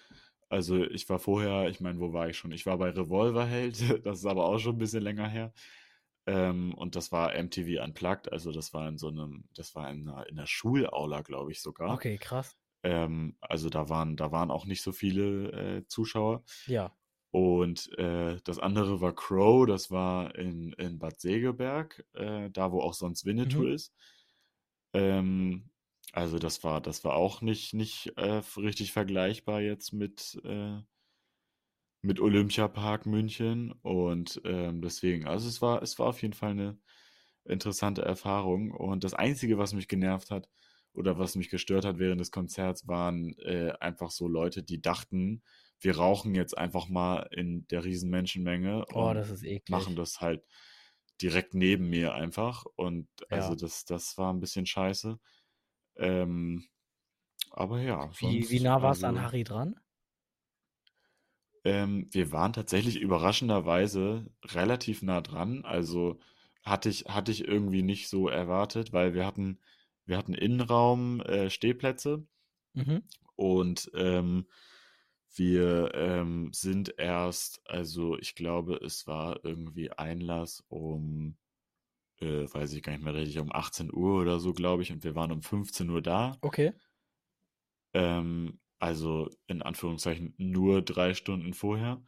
Also, 0.50 0.84
ich 0.86 1.10
war 1.10 1.20
vorher 1.20 1.70
ich 1.70 1.82
meine, 1.82 2.00
wo 2.00 2.14
war 2.14 2.30
ich 2.30 2.38
schon? 2.38 2.52
Ich 2.54 2.66
war 2.68 2.78
bei 2.80 2.90
Revolverheld, 2.92 3.78
das 4.06 4.20
ist 4.20 4.26
aber 4.28 4.46
auch 4.46 4.60
schon 4.60 4.76
'n 4.78 4.80
bisschen 4.80 5.04
länger 5.04 5.28
her. 5.30 5.54
Ähm, 6.28 6.74
und 6.76 6.96
das 6.98 7.12
war 7.14 7.36
MTV 7.36 7.84
Unplugged, 7.84 8.32
also 8.34 8.52
das 8.54 8.74
war 8.74 8.88
in 8.90 8.98
so 9.00 9.12
'nem 9.12 9.46
das 9.56 9.76
war 9.76 9.90
in 9.92 10.04
'ner 10.06 10.28
in 10.30 10.36
'ner 10.38 10.48
Schulaula, 10.48 11.22
glaube 11.24 11.52
ich 11.54 11.62
sogar. 11.62 12.02
Okay, 12.02 12.18
krass. 12.18 12.56
Ähm, 12.84 13.38
also 13.42 13.70
da 13.70 13.90
waren 13.90 14.18
da 14.18 14.32
waren 14.34 14.52
auch 14.52 14.66
nicht 14.68 14.84
so 14.84 14.92
viele, 14.94 15.52
äh, 15.82 15.88
Zuschauer. 15.88 16.44
Ja. 16.68 16.96
Und, 17.36 17.90
äh, 17.98 18.40
das 18.44 18.60
andere 18.60 19.02
war 19.02 19.16
Crow, 19.16 19.66
das 19.66 19.90
war 19.90 20.36
in 20.36 20.72
in 20.74 21.00
Bad 21.00 21.20
Segeberg, 21.20 22.06
äh, 22.14 22.52
da, 22.52 22.72
wo 22.72 22.80
auch 22.82 22.94
sonst 22.94 23.26
Winnetou 23.26 23.64
Mhm. 23.64 23.74
ist. 23.74 23.90
Ähm, 24.94 25.72
also 26.12 26.38
das 26.40 26.64
war 26.64 26.80
das 26.82 27.04
war 27.04 27.16
auch 27.16 27.42
nicht 27.42 27.74
nicht, 27.74 28.14
äh, 28.18 28.42
richtig 28.58 28.92
vergleichbar 28.94 29.62
jetzt 29.62 29.92
mit, 29.94 30.40
äh 30.46 30.84
mit 32.06 32.20
Olympiapark 32.20 33.06
München 33.06 33.72
und, 33.82 34.42
ähm, 34.44 34.82
deswegen 34.82 35.26
also 35.26 35.48
es 35.48 35.62
war 35.62 35.82
es 35.82 35.98
war 36.00 36.08
auf 36.08 36.22
jeden 36.22 36.34
Fall 36.34 36.54
'ne 36.54 36.78
interessante 37.46 38.02
Erfahrung. 38.04 38.72
Und 38.72 39.04
das 39.06 39.14
Einzige, 39.14 39.58
was 39.58 39.74
mich 39.74 39.88
genervt 39.88 40.30
hat 40.32 40.50
oder 40.94 41.18
was 41.20 41.36
mich 41.38 41.50
gestört 41.50 41.86
hat 41.86 42.00
während 42.00 42.20
des 42.22 42.32
Konzerts, 42.32 42.88
waren, 42.90 43.34
äh, 43.40 43.72
einfach 43.80 44.12
so 44.12 44.28
Leute, 44.28 44.64
die 44.64 44.82
dachten, 44.82 45.44
wir 45.84 45.98
rauchen 45.98 46.36
jetzt 46.36 46.58
einfach 46.58 46.90
mal 46.90 47.28
in 47.32 47.68
der 47.70 47.84
riesen 47.86 48.10
Menschenmenge 48.12 48.86
Oh, 48.96 49.14
und 49.14 49.14
das 49.14 49.30
ist 49.30 49.44
machen 49.68 49.96
das 49.96 50.22
halt 50.22 50.44
direkt 51.22 51.54
neben 51.56 51.90
mir 51.90 52.14
einfach. 52.16 52.66
Und 52.76 53.10
also 53.32 53.56
Ja. 53.56 53.58
das 53.58 53.86
das 53.86 54.18
war 54.18 54.32
'n 54.34 54.40
bisschen 54.42 54.66
scheiße. 54.68 55.20
Ähm, 55.98 56.68
aber 57.52 57.82
ja, 57.82 58.12
Wie 58.18 58.50
wie 58.50 58.60
sonst 58.60 58.68
nah 58.68 58.82
warst 58.82 59.04
du 59.04 59.08
an 59.08 59.22
also 59.22 59.22
Harry 59.22 59.44
dran? 59.44 59.76
Ähm, 61.66 62.08
wir 62.12 62.32
waren 62.32 62.54
tatsächlich 62.54 63.00
überraschenderweise 63.00 64.32
relativ 64.46 65.02
nah 65.02 65.20
dran. 65.22 65.64
Also, 65.66 66.20
hatte 66.64 66.88
ich 66.90 67.06
hatte 67.06 67.32
ich 67.32 67.46
irgendwie 67.48 67.84
nicht 67.84 68.08
so 68.10 68.28
erwartet, 68.30 68.94
weil 68.94 69.14
wir 69.14 69.26
hatten 69.26 69.60
wir 70.06 70.18
hatten 70.18 70.34
Innenraum, 70.34 71.22
äh, 71.22 71.50
Stehplätze 71.50 72.28
Mhm. 72.76 73.00
und, 73.36 73.92
ähm, 73.96 74.48
wir, 75.36 75.92
ähm, 75.96 76.52
sind 76.54 76.96
erst 77.00 77.62
also, 77.70 78.18
ich 78.20 78.36
glaube, 78.36 78.78
es 78.84 79.08
war 79.08 79.44
irgendwie 79.46 79.92
Einlass 79.92 80.64
um, 80.70 81.38
äh, 82.20 82.46
weiß 82.54 82.74
ich 82.74 82.84
gar 82.84 82.94
nicht 82.94 83.04
mehr 83.06 83.16
richtig, 83.16 83.40
um 83.40 83.52
18:00 83.54 84.22
oder 84.22 84.40
so, 84.40 84.54
glaube 84.54 84.84
ich, 84.84 84.92
und 84.94 85.04
wir 85.04 85.16
waren 85.16 85.32
um 85.34 85.42
15:00 85.44 86.02
da. 86.04 86.40
Okay. 86.44 86.74
Ähm, 87.96 88.60
also 88.80 89.30
in 89.48 89.62
Anführungszeichen 89.62 90.34
nur 90.38 90.82
3 90.82 91.14
Stunden 91.14 91.54
vorher. 91.54 92.04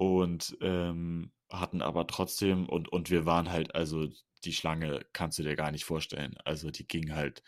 Und, 0.00 0.56
ähm, 0.60 1.32
hatten 1.52 1.82
aber 1.82 2.06
trotzdem 2.08 2.68
und 2.68 2.88
und 2.88 3.10
wir 3.10 3.26
waren 3.26 3.50
halt 3.50 3.74
also 3.76 4.08
die 4.44 4.52
Schlange 4.52 5.06
kannst 5.12 5.38
du 5.38 5.42
dir 5.44 5.54
gar 5.54 5.70
nicht 5.70 5.84
vorstellen. 5.84 6.36
Also, 6.44 6.70
die 6.70 6.86
ging 6.88 7.14
halt 7.14 7.42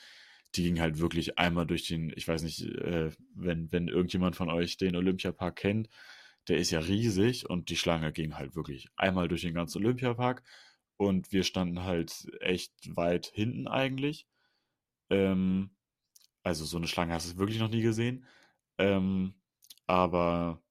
die 0.56 0.64
ging 0.64 0.80
halt 0.80 0.98
wirklich 1.00 1.38
einmal 1.38 1.66
durch 1.66 1.86
den 1.88 2.12
ich 2.16 2.28
weiß 2.28 2.42
nicht, 2.42 2.62
äh, 2.62 3.10
wenn 3.34 3.72
wenn 3.72 3.88
irgendjemand 3.88 4.36
von 4.36 4.50
euch 4.50 4.76
den 4.78 4.96
Olympiapark 4.96 5.56
kennt, 5.56 5.88
der 6.48 6.58
ist 6.58 6.70
ja 6.70 6.80
riesig 6.80 7.48
und 7.50 7.70
die 7.70 7.76
Schlange 7.76 8.12
ging 8.12 8.36
halt 8.36 8.56
wirklich 8.56 8.88
einmal 8.96 9.28
durch 9.28 9.42
den 9.42 9.54
ganzen 9.54 9.78
Olympiapark 9.84 10.42
und 10.98 11.32
wir 11.32 11.44
standen 11.44 11.82
halt 11.84 12.28
echt 12.40 12.72
weit 12.96 13.26
hinten 13.34 13.68
eigentlich. 13.68 14.26
Ähm, 15.10 15.70
also 16.44 16.64
so 16.66 16.78
'ne 16.78 16.88
Schlange 16.88 17.14
hast 17.14 17.32
du 17.34 17.38
wirklich 17.38 17.58
noch 17.60 17.70
nie 17.70 17.82
gesehen. 17.82 18.26
Ähm, 18.78 19.34
aber, 19.86 20.62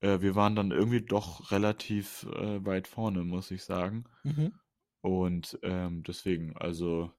äh, 0.00 0.20
wir 0.22 0.34
waren 0.36 0.56
dann 0.56 0.72
irgendwie 0.72 1.02
doch 1.02 1.52
relativ, 1.52 2.24
äh, 2.24 2.64
weit 2.66 2.88
vorne, 2.88 3.24
muss 3.24 3.50
ich 3.52 3.64
sagen. 3.64 4.04
Mhm. 4.24 4.60
Und, 5.02 5.58
ähm, 5.62 6.02
deswegen, 6.04 6.56
also 6.56 7.12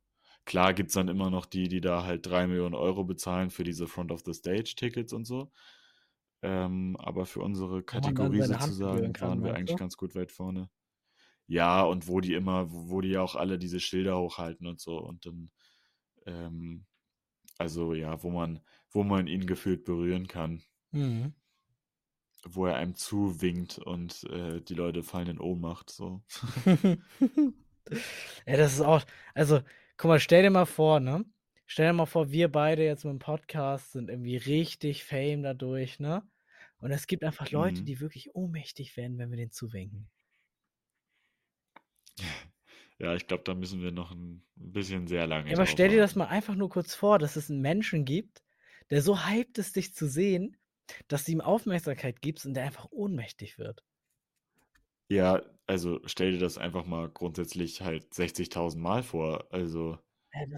klar 0.46 0.74
gibt's 0.74 0.94
dann 0.94 1.08
immer 1.08 1.30
noch 1.30 1.46
die, 1.46 1.68
die 1.68 1.82
da 1.82 2.04
halt 2.04 2.26
3.000.000 2.28 2.74
€ 2.76 3.04
bezahlen 3.06 3.50
für 3.50 3.64
diese 3.64 3.88
Front-of-the-Stage-Tickets 3.88 5.14
und 5.14 5.26
so. 5.26 5.52
Ähm, 6.44 6.98
aber 7.00 7.26
für 7.26 7.42
unsere 7.42 7.84
Kategorie 7.84 8.42
sozusagen 8.42 9.20
waren 9.20 9.44
wir 9.44 9.54
eigentlich 9.54 9.72
du? 9.72 9.76
ganz 9.78 9.96
gut 9.98 10.16
weit 10.16 10.32
vorne. 10.32 10.70
Ja, 11.48 11.84
und 11.84 12.08
wo 12.08 12.20
die 12.22 12.34
immer 12.34 12.72
wo 12.72 12.90
wo 12.90 13.02
die 13.02 13.10
ja 13.10 13.22
auch 13.22 13.36
alle 13.36 13.60
diese 13.60 13.80
Schilder 13.80 14.18
hochhalten 14.18 14.68
und 14.68 14.80
so 14.80 14.98
und 14.98 15.26
dann, 15.26 15.52
ähm 16.26 16.86
also 17.58 17.94
ja, 17.94 18.24
wo 18.24 18.32
man 18.32 18.62
wo 18.92 19.04
man 19.04 19.28
ihn 19.28 19.46
gefühlt 19.46 19.86
berühren 19.86 20.28
kann. 20.28 20.64
Mhm. 20.92 21.34
Wo 22.44 22.66
er 22.66 22.76
einem 22.76 22.96
zuwinkt 22.96 23.78
und, 23.78 24.24
äh, 24.24 24.62
die 24.62 24.74
Leute 24.74 25.04
fallen 25.04 25.28
in 25.28 25.40
Ohnmacht, 25.40 25.92
so. 25.92 26.24
Ja, 28.46 28.58
das 28.58 28.74
ist 28.74 28.82
auch 28.82 29.04
also, 29.34 29.62
guck 30.02 30.10
mal, 30.10 30.20
stell 30.20 30.42
dir 30.42 30.50
mal 30.50 30.66
vor, 30.66 31.00
ne? 31.00 31.26
Stell 31.68 31.86
dir 31.86 31.94
mal 31.94 32.08
vor, 32.08 32.32
wir 32.32 32.52
beide 32.52 32.84
jetzt 32.84 33.06
mit'm 33.06 33.20
Podcast 33.20 33.92
sind 33.92 34.10
irgendwie 34.10 34.36
richtig 34.36 35.04
Fame 35.04 35.44
dadurch, 35.44 36.00
ne? 36.00 36.28
Und 36.80 36.90
es 36.92 37.06
gibt 37.06 37.24
einfach 37.24 37.52
Leute, 37.52 37.84
Mhm. 37.84 37.86
die 37.86 38.00
wirklich 38.00 38.34
ohnmächtig 38.34 38.98
werden, 38.98 39.20
wenn 39.20 39.30
wir 39.30 39.38
denen 39.38 39.52
zuwinken. 39.52 40.10
Ja, 43.00 43.16
ich 43.16 43.28
glaube, 43.28 43.44
da 43.44 43.54
müssen 43.54 43.82
wir 43.82 43.92
noch 43.92 44.12
'n 44.12 44.44
'n 44.58 44.72
bisschen 44.74 45.08
sehr 45.08 45.28
lange 45.28 45.50
Ja, 45.50 45.58
aber 45.58 45.66
stell 45.66 45.90
dir 45.90 46.00
das 46.02 46.16
mal 46.16 46.26
einfach 46.28 46.56
nur 46.56 46.70
kurz 46.70 46.96
vor, 46.96 47.20
dass 47.20 47.36
es 47.36 47.50
'n 47.50 47.62
Menschen 47.62 48.06
gibt, 48.06 48.44
der 48.90 49.02
so 49.02 49.26
hyped 49.26 49.58
ist, 49.58 49.76
dich 49.76 49.94
zu 49.94 50.08
sehen, 50.08 50.58
dass 51.08 51.26
du 51.26 51.32
ihm 51.32 51.42
Aufmerksamkeit 51.42 52.22
gibst 52.22 52.46
und 52.46 52.54
der 52.54 52.64
einfach 52.64 52.88
ohnmächtig 52.92 53.58
wird. 53.58 53.84
Ja, 55.12 55.42
also 55.68 56.00
stell 56.06 56.32
dir 56.34 56.40
das 56.40 56.58
einfach 56.58 56.86
mal 56.86 57.10
grundsätzlich 57.10 57.82
halt 57.82 58.14
60.000 58.14 58.82
Mal 58.82 59.04
vor. 59.04 59.48
Also 59.52 59.98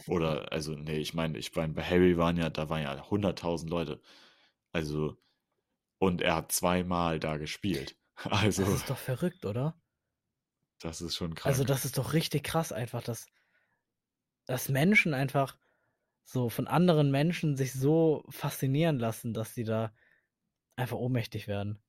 oder 0.08 0.52
also, 0.54 0.74
ne, 0.76 0.98
ich 1.00 1.14
meine 1.16 1.38
ich 1.40 1.56
meine, 1.56 1.74
bei 1.74 1.84
Harry 1.84 2.18
waren 2.18 2.38
ja 2.38 2.50
da 2.52 2.70
waren 2.70 2.84
ja 2.84 3.10
100.000 3.12 3.72
Leute. 3.72 4.02
Also 4.74 5.18
und 6.00 6.22
er 6.22 6.36
hat 6.38 6.52
zweimal 6.54 7.20
da 7.20 7.38
gespielt. 7.38 7.98
Also 8.26 8.66
Das 8.66 8.72
ist 8.74 8.90
doch 8.90 8.98
verrückt, 8.98 9.46
oder? 9.46 9.80
das 10.80 11.02
ist 11.02 11.16
schon 11.16 11.34
Also, 11.42 11.64
krank. 11.64 11.64
das 11.64 11.86
ist 11.86 11.98
doch 11.98 12.12
richtig 12.14 12.44
krass 12.44 12.72
einfach, 12.74 13.02
dass 13.04 13.28
dass 14.46 14.70
Menschen 14.70 15.14
einfach 15.14 15.58
so 16.26 16.50
von 16.50 16.68
anderen 16.68 17.12
Menschen 17.12 17.58
sich 17.58 17.74
so 17.74 18.26
faszinieren 18.30 19.00
lassen, 19.00 19.34
dass 19.34 19.54
sie 19.56 19.64
da 19.64 19.94
einfach 20.78 20.98
ohnmächtig 20.98 21.48
werden. 21.48 21.84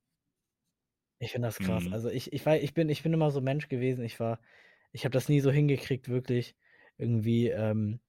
Ich 1.21 1.33
finde 1.33 1.49
das 1.49 1.61
krass. 1.61 1.87
Mhm. 1.87 1.93
Also, 1.93 2.09
ich 2.11 2.33
ich 2.33 2.45
wei 2.47 2.61
ich 2.63 2.75
bin 2.75 2.89
ich 2.89 3.03
bin 3.03 3.13
immer 3.13 3.31
so 3.31 3.41
Mensch 3.41 3.69
gewesen, 3.69 4.05
ich 4.05 4.19
war 4.21 4.41
ich 4.93 5.05
habe 5.05 5.13
das 5.13 5.29
nie 5.29 5.41
so 5.41 5.51
hingekriegt, 5.51 6.09
wirklich 6.09 6.57
irgendwie, 6.99 7.49
ähm, 7.49 8.01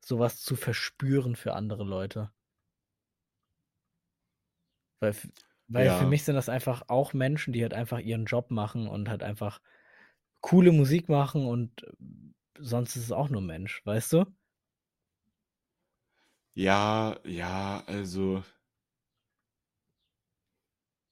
so 0.00 0.18
was 0.18 0.40
zu 0.42 0.56
verspüren 0.56 1.36
für 1.36 1.54
andere 1.54 1.84
Leute. 1.84 2.32
Weil 5.02 5.14
weil 5.68 5.90
für 5.90 6.06
Ja. 6.06 6.06
mich 6.06 6.24
sind 6.24 6.36
das 6.36 6.48
einfach 6.48 6.82
auch 6.88 7.12
Menschen, 7.12 7.52
die 7.52 7.62
halt 7.62 7.74
einfach 7.74 7.98
ihren 7.98 8.24
Job 8.26 8.50
machen 8.52 8.86
und 8.88 9.08
halt 9.08 9.22
einfach 9.24 9.60
coole 10.40 10.72
Musik 10.72 11.08
machen 11.08 11.46
und 11.46 11.86
sonst 12.58 12.96
ist 12.96 13.04
es 13.04 13.12
auch 13.12 13.30
nur 13.30 13.42
Mensch, 13.42 13.82
weißt 13.86 14.12
du? 14.14 14.26
Ja, 16.58 17.18
ja, 17.24 17.84
also 17.86 18.42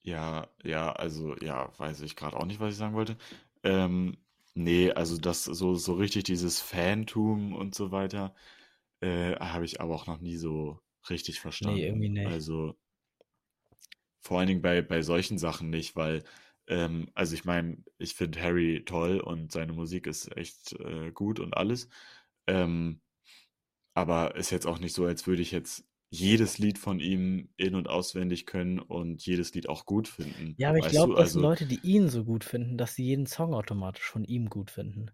Ja, 0.07 0.49
ja, 0.63 0.93
also, 0.93 1.35
ja, 1.39 1.73
weiß 1.79 2.03
ich 2.03 2.15
grad 2.17 2.35
auch 2.35 2.45
nicht, 2.45 2.61
was 2.61 2.73
ich 2.73 2.79
sagen 2.79 2.95
wollte. 2.95 3.17
Ähm, 3.63 4.17
Ne, 4.57 4.93
also 4.93 5.19
das 5.19 5.43
so 5.45 5.75
so 5.75 5.95
richtig 5.95 6.23
dieses 6.25 6.61
Fantum 6.61 7.55
und 7.55 7.75
so 7.75 7.91
weiter, 7.91 8.37
äh, 9.01 9.35
habe 9.37 9.65
ich 9.65 9.81
aber 9.81 9.95
auch 9.97 10.07
noch 10.07 10.21
nie 10.21 10.37
so 10.37 10.81
richtig 11.11 11.41
Ne, 11.59 11.81
irgendwie 11.85 12.09
verstanden. 12.09 12.11
nicht. 12.11 12.45
Also 12.45 12.77
vor 14.21 14.39
allen 14.39 14.49
Dingen 14.49 14.63
bei 14.63 14.83
bei 14.83 15.03
solchen 15.03 15.39
Sachen 15.39 15.71
nicht, 15.71 15.97
weil, 15.97 16.25
ähm 16.69 17.09
also 17.15 17.35
ich 17.35 17.45
meine, 17.45 17.79
ich 17.99 18.15
finde 18.15 18.41
Harry 18.43 18.83
toll 18.85 19.21
und 19.21 19.53
seine 19.53 19.73
Musik 19.73 20.07
ist 20.07 20.35
echt, 20.37 20.73
äh, 20.81 21.11
gut 21.13 21.41
und 21.41 21.57
alles. 21.57 21.89
Ähm, 22.47 23.01
aber 23.95 24.37
ist 24.37 24.51
jetzt 24.51 24.67
auch 24.67 24.79
nicht 24.81 24.95
so, 24.95 25.07
als 25.07 25.27
würde 25.27 25.43
ich 25.43 25.53
jetzt 25.53 25.87
jedes 26.19 26.59
Lied 26.59 26.79
von 26.79 27.01
ihm 27.01 27.51
in 27.57 27.75
und 27.75 27.89
auswendig 27.89 28.47
können 28.47 28.79
und 28.81 29.25
jedes 29.27 29.55
Lied 29.55 29.69
auch 29.69 29.87
gut 29.87 30.09
finden, 30.09 30.57
Ja, 30.57 30.69
aber 30.71 30.79
ich 30.79 30.89
glaube, 30.89 31.15
das 31.15 31.31
sind 31.31 31.41
Also 31.41 31.41
Leute, 31.43 31.65
die 31.65 31.79
ihn 31.87 32.09
so 32.09 32.25
gut 32.25 32.43
finden, 32.43 32.77
dass 32.77 32.97
sie 32.97 33.05
jeden 33.05 33.27
Song 33.27 33.55
automatisch 33.55 34.11
von 34.11 34.25
ihm 34.25 34.51
gut 34.51 34.73
finden. 34.73 35.13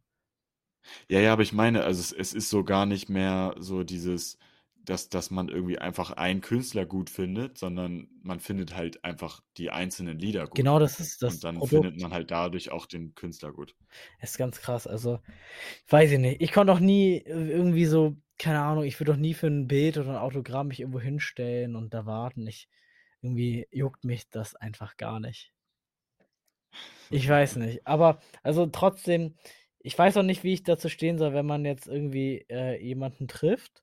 Ja, 1.09 1.21
ja, 1.21 1.33
aber 1.33 1.43
ich 1.43 1.53
meine, 1.53 1.85
also 1.85 2.01
es 2.01 2.13
es 2.13 2.33
ist 2.35 2.49
so 2.51 2.65
gar 2.65 2.87
nicht 2.87 3.09
mehr 3.09 3.55
so 3.59 3.85
dieses, 3.85 4.39
dass 4.91 5.09
dass 5.09 5.31
man 5.31 5.49
irgendwie 5.49 5.79
einfach 5.79 6.11
einen 6.13 6.41
Künstler 6.43 6.87
gut 6.87 7.11
findet, 7.11 7.59
sondern 7.59 8.09
man 8.23 8.41
findet 8.41 8.77
halt 8.77 9.05
einfach 9.05 9.43
die 9.57 9.71
einzelnen 9.71 10.19
Lieder 10.19 10.47
gut. 10.49 10.67
Genau, 10.67 10.79
das 10.79 11.01
ist 11.01 11.23
Und 11.23 11.45
das 11.45 11.45
dann 11.45 11.63
findet 11.65 11.97
Produkt. 11.97 11.99
man 11.99 12.13
halt 12.13 12.31
dadurch 12.31 12.71
auch 12.73 12.87
den 12.87 13.15
Künstler 13.15 13.53
gut. 13.53 13.77
Ist 14.21 14.39
ganz 14.39 14.61
krass. 14.61 14.87
Also, 14.87 15.21
weiß 15.89 16.13
ich 16.13 16.19
nicht. 16.19 16.43
Ich 16.43 16.53
konnte 16.53 16.73
auch 16.73 16.81
nie 16.81 17.19
irgendwie 17.27 17.87
so 17.87 18.17
keine 18.39 18.61
Ahnung, 18.63 18.85
ich 18.85 18.99
würde 19.01 19.13
auch 19.13 19.17
nie 19.19 19.35
für 19.35 19.49
'n 19.49 19.69
Bild 19.69 19.99
oder 19.99 20.11
'n 20.13 20.17
Autogramm 20.17 20.69
mich 20.69 20.81
irgendwo 20.81 21.01
hinstellen 21.01 21.77
und 21.77 21.93
da 21.95 22.07
warten. 22.07 22.47
Ich 22.47 22.69
irgendwie 23.23 23.69
juckt 23.73 24.05
mich 24.05 24.31
das 24.31 24.57
einfach 24.57 24.97
gar 24.97 25.21
nicht. 25.21 25.53
Ich 27.11 27.29
weiß 27.29 27.57
nicht, 27.57 27.87
aber 27.87 28.21
also 28.43 28.67
trotzdem, 28.67 29.35
ich 29.81 29.99
weiß 29.99 30.17
auch 30.17 30.23
nicht, 30.23 30.45
wie 30.45 30.53
ich 30.53 30.63
dazu 30.63 30.89
stehen 30.89 31.19
soll, 31.19 31.33
wenn 31.35 31.47
man 31.47 31.65
jetzt 31.65 31.87
irgendwie, 31.89 32.45
äh, 32.49 32.81
jemanden 32.83 33.27
trifft 33.29 33.83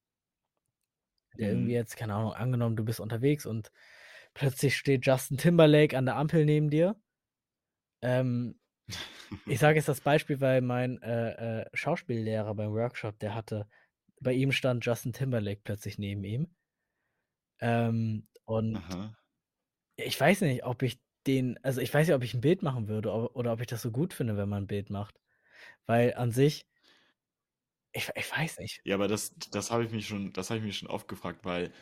der 1.39 1.49
irgendwie 1.51 1.71
Mhm. 1.71 1.73
jetzt 1.73 1.97
keine 1.97 2.15
Ahnung, 2.15 2.33
angenommen, 2.33 2.75
du 2.77 2.85
bist 2.85 2.99
unterwegs 2.99 3.45
und 3.45 3.71
plötzlich 4.33 4.77
steht 4.77 5.05
Justin 5.05 5.37
Timberlake 5.37 5.97
an 5.97 6.05
der 6.05 6.15
Ampel 6.17 6.45
neben 6.45 6.69
dir. 6.69 6.95
Ähm, 8.01 8.59
ich 9.47 9.59
sage 9.59 9.77
jetzt 9.79 9.89
das 9.89 10.01
Beispiel, 10.01 10.41
weil 10.41 10.61
mein, 10.61 11.01
äh, 11.01 11.61
äh, 11.63 11.65
Schauspiellehrer 11.73 12.55
beim 12.55 12.73
Workshop, 12.73 13.19
der 13.19 13.35
hatte 13.35 13.67
bei 14.21 14.33
ihm 14.33 14.51
stand 14.51 14.85
Justin 14.85 15.13
Timberlake 15.13 15.61
plötzlich 15.63 15.99
neben 15.99 16.23
ihm. 16.23 16.55
Ähm, 17.59 18.27
und 18.45 18.77
Aha. 18.77 19.17
ich 19.95 20.19
weiß 20.19 20.41
nicht, 20.41 20.65
ob 20.65 20.81
ich 20.83 20.99
den 21.25 21.59
also 21.63 21.81
ich 21.81 21.93
weiß 21.93 22.07
nicht, 22.07 22.15
ob 22.15 22.23
ich 22.23 22.33
'n 22.33 22.41
Bild 22.41 22.61
machen 22.63 22.87
würde 22.87 23.11
o 23.11 23.29
oder 23.33 23.53
ob 23.53 23.61
ich 23.61 23.67
das 23.67 23.81
so 23.81 23.91
gut 23.91 24.13
finde, 24.13 24.37
wenn 24.37 24.49
man 24.49 24.63
'n 24.63 24.67
Bild 24.67 24.89
macht, 24.89 25.19
weil 25.85 26.13
an 26.15 26.31
sich 26.31 26.67
ich 27.97 28.09
ich 28.15 28.31
weiß 28.31 28.59
nicht. 28.59 28.81
Ja, 28.85 28.95
aber 28.95 29.07
das 29.07 29.35
das 29.51 29.71
habe 29.71 29.85
ich 29.85 29.91
mich 29.91 30.07
schon 30.07 30.33
das 30.33 30.49
habe 30.49 30.59
ich 30.59 30.65
mich 30.65 30.77
schon 30.77 30.89
oft 30.89 31.07
gefragt, 31.07 31.45
weil 31.45 31.73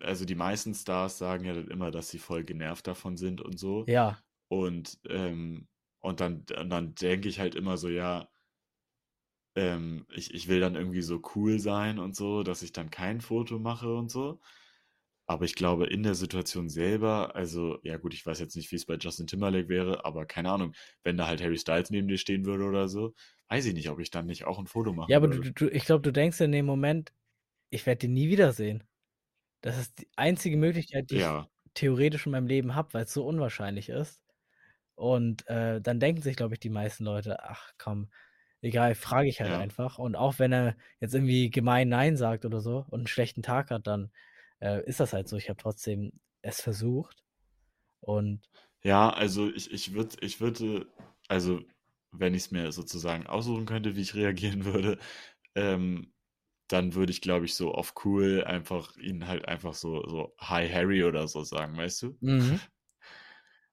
also 0.00 0.24
die 0.24 0.34
meisten 0.34 0.74
Stars 0.74 1.18
sagen 1.18 1.44
ja 1.44 1.54
dann 1.54 1.68
immer, 1.68 1.90
dass 1.90 2.10
sie 2.10 2.18
voll 2.18 2.44
genervt 2.44 2.86
davon 2.86 3.16
sind 3.16 3.40
und 3.40 3.58
so. 3.58 3.86
Ja. 3.86 4.22
Und, 4.48 5.00
ähm 5.08 5.68
und 6.02 6.20
dann 6.20 6.46
und 6.58 6.70
dann 6.70 6.94
denke 6.96 7.28
ich 7.28 7.40
halt 7.40 7.54
immer 7.54 7.76
so, 7.78 7.88
ja 7.90 8.28
ähm, 9.56 10.06
ich 10.10 10.34
ich 10.34 10.48
will 10.48 10.60
dann 10.60 10.74
irgendwie 10.76 11.02
so 11.02 11.20
cool 11.34 11.58
sein 11.58 11.98
und 11.98 12.14
so, 12.16 12.42
dass 12.42 12.62
ich 12.62 12.72
dann 12.72 12.90
kein 12.90 13.20
Foto 13.20 13.58
mache 13.58 13.92
und 13.94 14.10
so. 14.10 14.40
Aber 15.30 15.44
ich 15.44 15.54
glaube, 15.54 15.86
in 15.86 16.02
der 16.02 16.16
Situation 16.16 16.68
selber 16.68 17.36
also, 17.36 17.78
ja 17.84 17.98
gut, 17.98 18.14
ich 18.14 18.26
weiß 18.26 18.40
jetzt 18.40 18.56
nicht, 18.56 18.72
wie's 18.72 18.84
bei 18.84 18.96
Justin 18.96 19.28
Timberlake 19.28 19.68
wäre, 19.68 20.04
aber 20.04 20.26
keine 20.26 20.50
Ahnung, 20.50 20.72
wenn 21.04 21.16
da 21.16 21.28
halt 21.28 21.40
Harry 21.40 21.56
Styles 21.56 21.90
neben 21.90 22.08
dir 22.08 22.18
stehen 22.18 22.44
würde 22.46 22.64
oder 22.64 22.88
so, 22.88 23.14
weiß 23.48 23.64
ich 23.66 23.74
nicht, 23.74 23.90
ob 23.90 24.00
ich 24.00 24.10
dann 24.10 24.26
nicht 24.26 24.42
auch 24.44 24.58
'n 24.58 24.66
Foto 24.66 24.92
Ja, 25.08 25.16
machen 25.16 25.16
aber 25.16 25.28
du 25.28 25.38
würde. 25.38 25.52
du 25.52 25.68
ich 25.68 25.84
glaube, 25.84 26.02
du 26.02 26.12
denkst 26.12 26.40
in 26.40 26.52
dem 26.52 26.66
Moment: 26.66 27.12
„Ich 27.70 27.86
werde 27.86 28.00
den 28.00 28.14
nie 28.14 28.28
wiedersehen.“ 28.30 28.84
Das 29.62 29.78
ist 29.78 30.00
die 30.00 30.08
einzige 30.16 30.56
Möglichkeit, 30.56 31.10
die 31.10 31.16
ich 31.18 31.30
Ja. 31.30 31.50
theoretisch 31.74 32.26
in 32.26 32.32
meinem 32.32 32.46
Leben 32.48 32.74
habe, 32.76 32.94
weil's 32.94 33.12
so 33.14 33.26
unwahrscheinlich 33.26 33.88
ist. 33.90 34.22
Und, 34.96 35.46
äh, 35.48 35.80
dann 35.82 36.00
denken 36.00 36.22
sich, 36.22 36.36
glaube 36.36 36.54
ich, 36.54 36.60
die 36.60 36.70
meisten 36.70 37.04
Leute: 37.04 37.44
„Ach 37.44 37.72
komm, 37.78 38.10
egal, 38.62 38.94
frage 38.96 39.28
ich 39.28 39.40
halt 39.42 39.52
Ja. 39.52 39.60
einfach.“ 39.60 39.98
Und 39.98 40.16
auch 40.16 40.38
wenn 40.40 40.52
er 40.52 40.76
jetzt 41.00 41.14
irgendwie 41.14 41.50
gemein 41.50 41.88
nein 41.90 42.16
sagt 42.16 42.44
oder 42.46 42.60
so 42.60 42.86
und 42.90 43.02
'n 43.02 43.08
schlechten 43.08 43.42
Tag 43.42 43.70
hat, 43.72 43.86
dann, 43.88 44.12
äh, 44.60 44.82
ist 44.86 45.00
das 45.00 45.12
halt 45.12 45.28
so. 45.28 45.36
Ich 45.36 45.48
habe 45.48 45.60
trotzdem 45.62 46.12
es 46.42 46.60
versucht 46.62 47.24
und 48.00 48.48
Ja, 48.82 49.10
also 49.10 49.50
ich 49.52 49.70
ich 49.72 49.92
würde 49.92 50.16
ich 50.20 50.40
würde 50.40 50.86
also, 51.28 51.60
wenn 52.12 52.34
ich's 52.34 52.50
mir 52.50 52.72
sozusagen 52.72 53.26
aussuchen 53.26 53.66
könnte, 53.66 53.94
wie 53.96 54.00
ich 54.02 54.14
reagieren 54.14 54.64
würde, 54.64 54.98
ähm, 55.54 56.14
dann 56.68 56.94
würde 56.94 57.12
ich, 57.12 57.20
glaube 57.22 57.46
ich, 57.46 57.54
so 57.56 57.72
auf 57.74 57.94
cool 58.04 58.44
einfach 58.44 58.96
ihn 58.96 59.26
halt 59.28 59.46
einfach 59.48 59.74
so 59.74 60.06
so: 60.08 60.34
„Hi 60.40 60.68
Harry“ 60.70 61.04
oder 61.04 61.28
so 61.28 61.44
sagen, 61.44 61.76
weißt 61.76 62.02
du? 62.02 62.18
Mhm. 62.20 62.60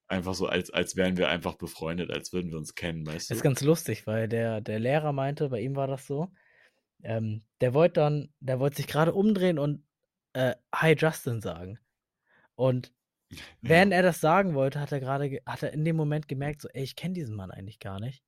Einfach 0.09 0.33
so, 0.33 0.47
als 0.47 0.69
als 0.71 0.95
wären 0.97 1.15
wir 1.17 1.29
einfach 1.29 1.55
befreundet, 1.55 2.11
als 2.11 2.33
würden 2.33 2.51
wir 2.51 2.57
uns 2.57 2.75
kennen, 2.75 3.05
weißt 3.05 3.31
Ist 3.31 3.41
du? 3.41 3.43
ganz 3.43 3.61
lustig, 3.61 4.07
weil 4.07 4.27
der 4.27 4.61
der 4.61 4.79
Lehrer 4.79 5.11
meinte, 5.13 5.49
bei 5.49 5.59
ihm 5.61 5.75
war 5.75 5.88
das 5.88 6.07
so, 6.07 6.31
ähm, 7.03 7.43
der 7.61 7.73
wollte 7.75 7.95
dann 8.01 8.33
der 8.41 8.59
wollte 8.61 8.77
sich 8.77 8.88
grade 8.88 9.13
umdrehen 9.15 9.59
und, 9.59 9.85
äh, 10.38 10.55
„Hi 10.75 10.95
Justin“ 10.97 11.41
sagen. 11.41 11.79
Und 12.55 12.93
während 13.63 13.91
Ja. 13.91 13.93
er 13.93 14.03
das 14.03 14.21
sagen 14.21 14.55
wollte, 14.55 14.79
hat 14.81 14.91
er 14.93 14.99
grade 15.01 15.29
ge 15.29 15.41
hat 15.47 15.63
er 15.63 15.73
in 15.73 15.85
dem 15.85 15.95
Moment 15.97 16.27
gemerkt 16.29 16.61
so: 16.61 16.69
„Ey, 16.69 16.83
ich 16.83 16.95
kenne 16.97 17.15
diesen 17.15 17.35
Mann 17.35 17.51
eigentlich 17.51 17.79
gar 17.79 17.99
nicht.“ 18.01 18.19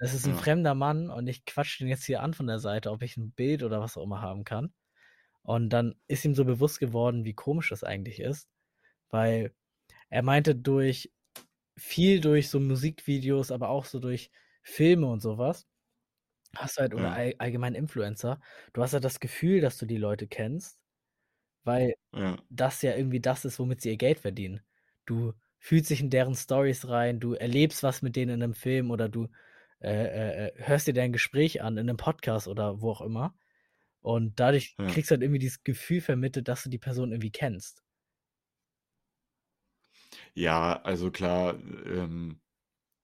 „Das 0.00 0.14
ist 0.14 0.26
'n 0.26 0.32
Ja. 0.32 0.34
fremder 0.34 0.74
Mann 0.74 1.10
und 1.10 1.26
ich 1.26 1.44
quatsche 1.44 1.78
den 1.84 1.88
jetzt 1.88 2.04
hier 2.04 2.22
an 2.22 2.32
von 2.32 2.46
der 2.46 2.58
Seite, 2.58 2.90
ob 2.90 3.02
ich 3.02 3.16
'n 3.18 3.32
Bild 3.32 3.62
oder 3.62 3.80
was 3.80 3.96
auch 3.98 4.02
immer 4.04 4.22
haben 4.22 4.44
kann.“ 4.44 4.72
Und 5.42 5.70
dann 5.70 5.96
ist 6.08 6.24
ihm 6.24 6.34
so 6.34 6.44
bewusst 6.46 6.80
geworden, 6.80 7.24
wie 7.26 7.34
komisch 7.34 7.70
das 7.70 7.84
eigentlich 7.84 8.20
ist, 8.20 8.48
weil 9.10 9.54
er 10.10 10.22
meinte, 10.22 10.54
durch 10.56 11.12
viel 11.78 12.20
durch 12.22 12.50
so 12.50 12.60
Musikvideos, 12.60 13.52
aber 13.52 13.70
auch 13.70 13.86
so 13.86 14.00
durch 14.00 14.30
Filme 14.62 15.06
und 15.08 15.20
so 15.22 15.38
was 15.38 15.66
hast 16.56 16.78
du 16.78 16.82
halt 16.82 16.94
oder 16.94 17.12
Ja. 17.12 17.14
all 17.14 17.34
allgemein 17.38 17.74
Influencer, 17.76 18.40
du 18.74 18.82
hast 18.82 18.94
halt 18.94 19.04
das 19.04 19.20
Gefühl, 19.20 19.60
dass 19.62 19.78
du 19.78 19.86
die 19.86 19.98
Leute 19.98 20.28
kennst, 20.28 20.79
weil 21.64 21.94
Ja. 22.12 22.40
das 22.50 22.82
ja 22.82 22.96
irgendwie 22.96 23.20
das 23.20 23.44
ist, 23.46 23.58
womit 23.60 23.80
sie 23.82 23.90
ihr 23.90 23.96
Geld 23.98 24.20
verdienen. 24.20 24.62
Du 25.06 25.34
fühlst 25.58 25.90
dich 25.90 26.00
in 26.02 26.10
deren 26.10 26.34
Storys 26.36 26.88
rein, 26.88 27.20
du 27.20 27.34
erlebst 27.34 27.82
was 27.84 28.02
mit 28.02 28.16
denen 28.16 28.32
in 28.34 28.40
'nem 28.40 28.54
Film 28.54 28.90
oder 28.92 29.08
du, 29.10 29.28
äh, 29.82 29.90
äh, 29.90 30.46
äh, 30.48 30.52
hörst 30.56 30.86
dir 30.88 30.94
deren 30.94 31.12
Gespräch 31.12 31.62
an 31.62 31.78
in 31.78 31.86
'nem 31.86 31.96
Podcast 31.98 32.48
oder 32.48 32.80
wo 32.82 32.90
auch 32.92 33.02
immer. 33.02 33.34
Und 34.02 34.40
dadurch 34.40 34.78
Ja. 34.78 35.00
kriegst 35.00 35.10
du 35.10 35.14
halt 35.14 35.22
irgendwie 35.22 35.40
dieses 35.40 35.64
Gefühl 35.64 36.00
vermittelt, 36.02 36.48
dass 36.48 36.64
du 36.64 36.70
die 36.70 36.78
Person 36.78 37.12
irgendwie 37.12 37.32
kennst. 37.32 37.80
Ja, 40.36 40.80
also 40.82 41.10
klar, 41.10 41.54
ähm, 41.86 42.40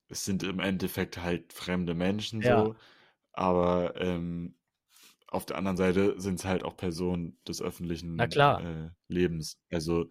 es 0.08 0.24
sind 0.24 0.42
im 0.44 0.60
Endeffekt 0.60 1.18
halt 1.22 1.52
fremde 1.52 1.94
Menschen 1.94 2.42
Ja. 2.42 2.66
so, 2.66 2.76
aber, 3.32 3.96
ähm, 4.00 4.56
auf 5.28 5.46
der 5.46 5.56
anderen 5.58 5.76
Seite 5.76 6.14
sind's 6.20 6.44
halt 6.44 6.64
auch 6.64 6.76
Personen 6.76 7.38
des 7.46 7.62
öffentlichen, 7.62 8.40
äh, 8.56 8.90
Lebens. 9.08 9.58
Also 9.70 10.06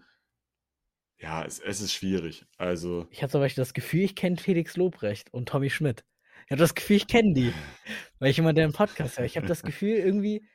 ja, 1.18 1.44
es 1.46 1.60
es 1.60 1.82
ist 1.82 1.94
schwierig. 1.94 2.46
Also 2.58 3.08
Ich 3.10 3.22
habe 3.22 3.32
zum 3.32 3.42
Beispiel 3.42 3.62
das 3.62 3.74
Gefühl, 3.74 4.02
ich 4.02 4.16
kenne 4.16 4.38
Felix 4.38 4.76
Lobrecht 4.78 5.34
und 5.34 5.48
Tommy 5.50 5.70
Schmidt. 5.70 6.06
Ich 6.46 6.52
habe 6.52 6.60
das 6.60 6.76
Gefühl, 6.76 6.98
ich 6.98 7.08
kenne 7.08 7.34
die, 7.34 7.54
weil 8.20 8.30
ich 8.32 8.40
immer 8.40 8.54
deren 8.54 8.74
Podcast 8.74 9.18
höre. 9.18 9.26
Ich 9.26 9.38
habe 9.38 9.48
das 9.48 9.64
Gefühl, 9.64 9.96
irgendwie 9.96 10.48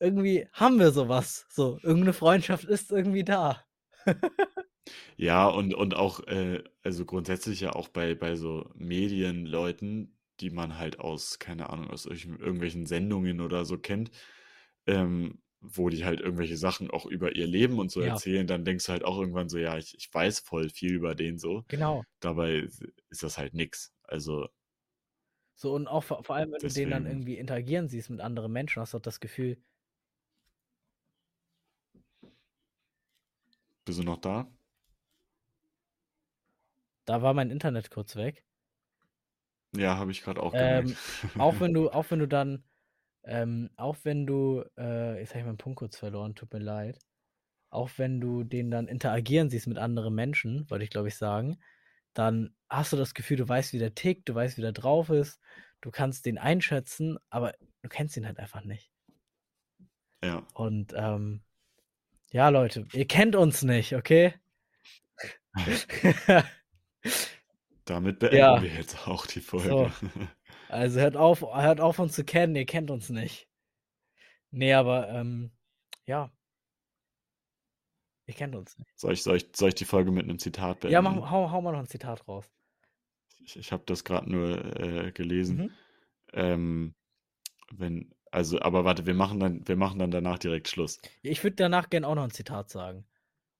irgendwie 0.00 0.48
haben 0.52 0.78
wir 0.80 0.90
so 0.92 1.08
was, 1.08 1.46
so. 1.50 1.78
Irgend 1.82 2.04
'ne 2.06 2.12
Freundschaft 2.12 2.64
ist 2.64 2.90
irgendwie 2.92 3.24
da. 3.24 3.64
Ja, 5.16 5.46
und 5.48 5.74
und 5.74 5.94
auch, 5.94 6.20
äh 6.26 6.62
also 6.82 7.04
grundsätzlich 7.04 7.60
ja 7.60 7.72
auch 7.74 7.88
bei 7.88 8.14
bei 8.14 8.34
so 8.36 8.70
Medienleuten, 8.74 10.16
die 10.42 10.50
man 10.50 10.78
halt 10.78 11.00
aus 11.00 11.38
keine 11.40 11.70
Ahnung, 11.70 11.90
aus 11.90 12.06
irgendwelchen 12.06 12.86
Sendungen 12.86 13.40
oder 13.40 13.64
so 13.66 13.78
kennt, 13.78 14.10
ähm, 14.86 15.42
wo 15.60 15.88
die 15.90 16.04
halt 16.04 16.20
irgendwelche 16.20 16.56
Sachen 16.58 16.90
auch 16.90 17.06
über 17.06 17.36
ihr 17.36 17.46
Leben 17.46 17.78
und 17.80 17.90
so 17.92 18.00
Ja. 18.00 18.22
erzählen, 18.22 18.46
dann 18.48 18.64
denkst 18.64 18.86
du 18.86 18.92
halt 18.92 19.04
auch 19.04 19.18
irgendwann 19.20 19.48
so: 19.50 19.58
„Ja, 19.58 19.78
ich 19.78 19.94
ich 19.96 20.12
weiß 20.12 20.40
voll 20.40 20.70
viel 20.70 20.94
über 20.94 21.14
den 21.14 21.38
so.“ 21.38 21.64
Genau. 21.68 22.04
Dabei 22.20 22.56
is 22.60 22.82
ist 23.10 23.22
das 23.24 23.38
halt 23.38 23.54
nix. 23.54 23.94
Also 24.04 24.48
So 25.58 25.74
und 25.74 25.86
auch 25.88 26.02
vor 26.04 26.24
vor 26.24 26.36
allem, 26.36 26.52
wenn 26.52 26.62
du 26.62 26.70
den 26.70 26.90
dann 26.90 27.06
deswegen 27.06 27.06
irgendwie 27.06 27.38
interagieren 27.38 27.88
siehst 27.88 28.10
mit 28.10 28.20
anderen 28.20 28.52
Menschen, 28.52 28.80
hast 28.80 28.94
du 28.94 28.98
das 28.98 29.20
Gefühl 29.20 29.62
Bist 33.84 33.98
du 34.00 34.02
noch 34.04 34.20
da? 34.20 34.52
Da 37.04 37.22
war 37.22 37.32
mein 37.32 37.50
Internet 37.52 37.90
kurz 37.92 38.16
weg. 38.16 38.44
Ja, 39.74 39.96
habe 39.96 40.10
ich 40.10 40.22
grad 40.22 40.38
auch 40.38 40.52
gemerkt. 40.52 40.90
Ähm, 40.90 41.40
auch 41.40 41.60
wenn 41.60 41.72
du 41.72 41.90
auch 41.92 42.10
wenn 42.10 42.18
du 42.18 42.28
dann 42.28 42.64
ähm, 43.24 43.70
auch 43.76 43.96
wenn 44.02 44.26
du 44.26 44.64
äh, 44.76 45.18
jetzt 45.20 45.30
habe 45.30 45.40
ich 45.40 45.46
meinen 45.46 45.58
Punkt 45.58 45.78
kurz 45.78 45.96
verloren, 45.96 46.34
tut 46.34 46.52
mir 46.52 46.58
leid. 46.58 46.98
Auch 47.70 47.90
wenn 47.96 48.20
du 48.20 48.44
den 48.44 48.70
dann 48.70 48.88
interagieren 48.88 49.48
siehst 49.48 49.66
mit 49.66 49.78
anderen 49.78 50.14
Menschen, 50.14 50.68
wollte 50.68 50.84
ich, 50.84 50.90
glaube 50.90 51.08
ich, 51.08 51.16
sagen, 51.16 51.58
dann 52.12 52.54
hast 52.68 52.92
du 52.92 52.98
das 52.98 53.14
Gefühl, 53.14 53.38
du 53.38 53.48
weißt, 53.48 53.72
wie 53.72 53.78
der 53.78 53.94
tickt, 53.94 54.28
du 54.28 54.34
weißt, 54.34 54.58
wie 54.58 54.62
der 54.62 54.72
drauf 54.72 55.08
ist, 55.08 55.40
du 55.80 55.90
kannst 55.90 56.26
den 56.26 56.36
einschätzen, 56.36 57.18
aber 57.30 57.54
du 57.80 57.88
kennst 57.88 58.16
ihn 58.16 58.26
halt 58.26 58.38
einfach 58.38 58.62
nicht. 58.64 58.90
Ja. 60.22 60.46
Und 60.52 60.92
ähm, 60.94 61.42
ja, 62.30 62.50
Leute, 62.50 62.86
ihr 62.92 63.06
kennt 63.06 63.36
uns 63.36 63.62
nicht, 63.62 63.94
okay? 63.94 64.34
Damit 67.92 68.20
beenden 68.20 68.38
Ja. 68.38 68.62
wir 68.62 68.70
jetzt 68.70 69.06
auch 69.06 69.26
die 69.26 69.40
Folge. 69.42 69.68
So. 69.68 70.10
Also 70.70 70.98
hört 70.98 71.14
auf, 71.14 71.42
hört 71.42 71.78
auf 71.82 71.98
uns 71.98 72.14
zu 72.14 72.24
kennen, 72.24 72.56
ihr 72.56 72.64
kennt 72.64 72.90
uns 72.90 73.10
nicht. 73.10 73.50
Nee, 74.50 74.72
aber 74.72 75.10
ähm, 75.10 75.50
ja. 76.06 76.32
Ihr 78.26 78.32
kennt 78.32 78.56
uns 78.56 78.78
nicht. 78.78 78.88
Soll 78.98 79.12
ich, 79.12 79.22
soll, 79.22 79.36
ich, 79.36 79.50
soll 79.54 79.68
ich 79.68 79.74
die 79.74 79.84
Folge 79.84 80.10
mit 80.10 80.24
einem 80.24 80.38
Zitat 80.38 80.80
beenden? 80.80 80.94
Ja, 80.94 81.02
mach, 81.02 81.30
hau, 81.30 81.50
hau 81.50 81.60
mal 81.60 81.72
noch 81.72 81.80
ein 81.80 81.86
Zitat 81.86 82.26
raus. 82.26 82.50
Ich, 83.44 83.56
ich 83.56 83.72
habe 83.72 83.82
das 83.84 84.04
gerade 84.04 84.30
nur 84.30 84.80
äh, 84.80 85.12
gelesen. 85.12 85.56
Mhm. 85.58 85.70
Ähm, 86.32 86.94
wenn, 87.72 88.14
also, 88.30 88.58
aber 88.62 88.86
warte, 88.86 89.04
wir 89.04 89.14
machen 89.14 89.38
dann, 89.38 89.68
wir 89.68 89.76
machen 89.76 89.98
dann 89.98 90.10
danach 90.10 90.38
direkt 90.38 90.68
Schluss. 90.68 90.98
Ich 91.20 91.44
würde 91.44 91.56
danach 91.56 91.90
gerne 91.90 92.08
auch 92.08 92.14
noch 92.14 92.24
ein 92.24 92.30
Zitat 92.30 92.70
sagen. 92.70 93.04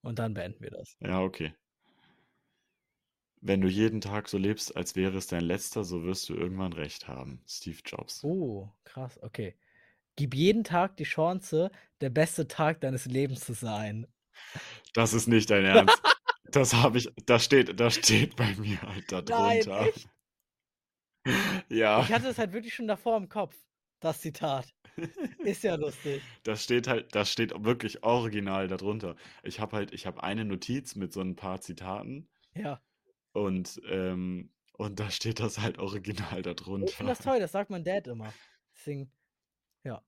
Und 0.00 0.18
dann 0.18 0.32
beenden 0.32 0.62
wir 0.62 0.70
das. 0.70 0.96
Ja, 1.00 1.20
okay. 1.20 1.52
Wenn 3.44 3.60
du 3.60 3.68
jeden 3.68 4.00
Tag 4.00 4.28
so 4.28 4.38
lebst, 4.38 4.76
als 4.76 4.94
wäre 4.96 5.16
es 5.18 5.26
dein 5.26 5.42
letzter, 5.42 5.82
so 5.84 6.04
wirst 6.04 6.28
du 6.28 6.34
irgendwann 6.34 6.72
recht 6.72 7.08
haben. 7.08 7.42
Steve 7.46 7.78
Jobs. 7.84 8.22
Oh, 8.22 8.70
krass, 8.84 9.18
okay. 9.22 9.56
Gib 10.16 10.34
jeden 10.34 10.64
Tag 10.64 10.96
die 10.96 11.04
Chance, 11.04 11.70
der 12.00 12.10
beste 12.10 12.46
Tag 12.46 12.80
deines 12.80 13.06
Lebens 13.06 13.40
zu 13.40 13.54
sein. 13.54 14.06
Das 14.94 15.12
ist 15.12 15.26
nicht 15.26 15.50
dein 15.50 15.64
Ernst. 15.66 16.00
Das 16.44 16.74
habe 16.74 16.98
ich, 16.98 17.10
das 17.26 17.44
steht, 17.44 17.80
das 17.80 17.96
steht 17.96 18.36
bei 18.36 18.54
mir 18.56 18.80
halt 18.82 19.10
da 19.10 19.22
Nein, 19.22 19.60
drunter. 19.60 19.88
Ja, 21.68 22.00
Ich 22.00 22.12
hatte 22.12 22.28
es 22.28 22.38
halt 22.38 22.52
wirklich 22.52 22.74
schon 22.74 22.88
davor 22.88 23.16
im 23.16 23.28
Kopf, 23.28 23.56
das 24.00 24.20
Zitat. 24.20 24.74
Ist 25.38 25.62
ja 25.62 25.76
lustig. 25.76 26.22
das 26.42 26.64
steht 26.64 26.86
halt, 26.88 27.14
das 27.14 27.30
steht 27.30 27.52
wirklich 27.64 28.02
original 28.02 28.68
darunter. 28.68 29.16
Ich 29.42 29.60
habe 29.60 29.76
halt, 29.76 29.92
ich 29.92 30.06
habe 30.06 30.22
eine 30.22 30.44
Notiz 30.44 30.94
mit 30.96 31.12
so 31.12 31.20
ein 31.20 31.36
paar 31.36 31.60
Zitaten 31.60 32.28
Ja. 32.54 32.80
Und, 33.32 33.80
ähm, 33.86 34.50
und 34.74 35.00
da 35.00 35.10
steht 35.10 35.40
das 35.40 35.58
halt 35.58 35.78
original 35.78 36.38
Ich 36.38 36.44
finde 36.44 36.54
darunter. 36.54 37.04
das 37.04 37.18
toll, 37.20 37.40
das 37.40 37.52
sagt 37.52 37.70
mein 37.70 37.84
Dad 37.84 38.06
immer. 38.06 38.32
Deswegen, 38.74 39.12
ja, 39.84 40.02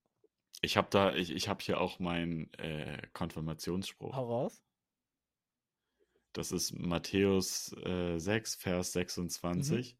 Ich 0.62 0.76
habe 0.76 0.88
da, 0.90 1.14
ich, 1.14 1.30
ich 1.30 1.48
habe 1.48 1.62
hier 1.62 1.80
auch 1.80 1.98
meinen 1.98 2.52
äh, 2.54 3.02
Konfirmationsspruch. 3.12 4.14
hau 4.14 4.26
raus. 4.26 4.62
Das 6.32 6.50
ist 6.50 6.72
Matthäus 6.72 7.72
äh, 7.84 8.18
6, 8.18 8.56
Vers 8.56 8.92
26. 8.92 9.96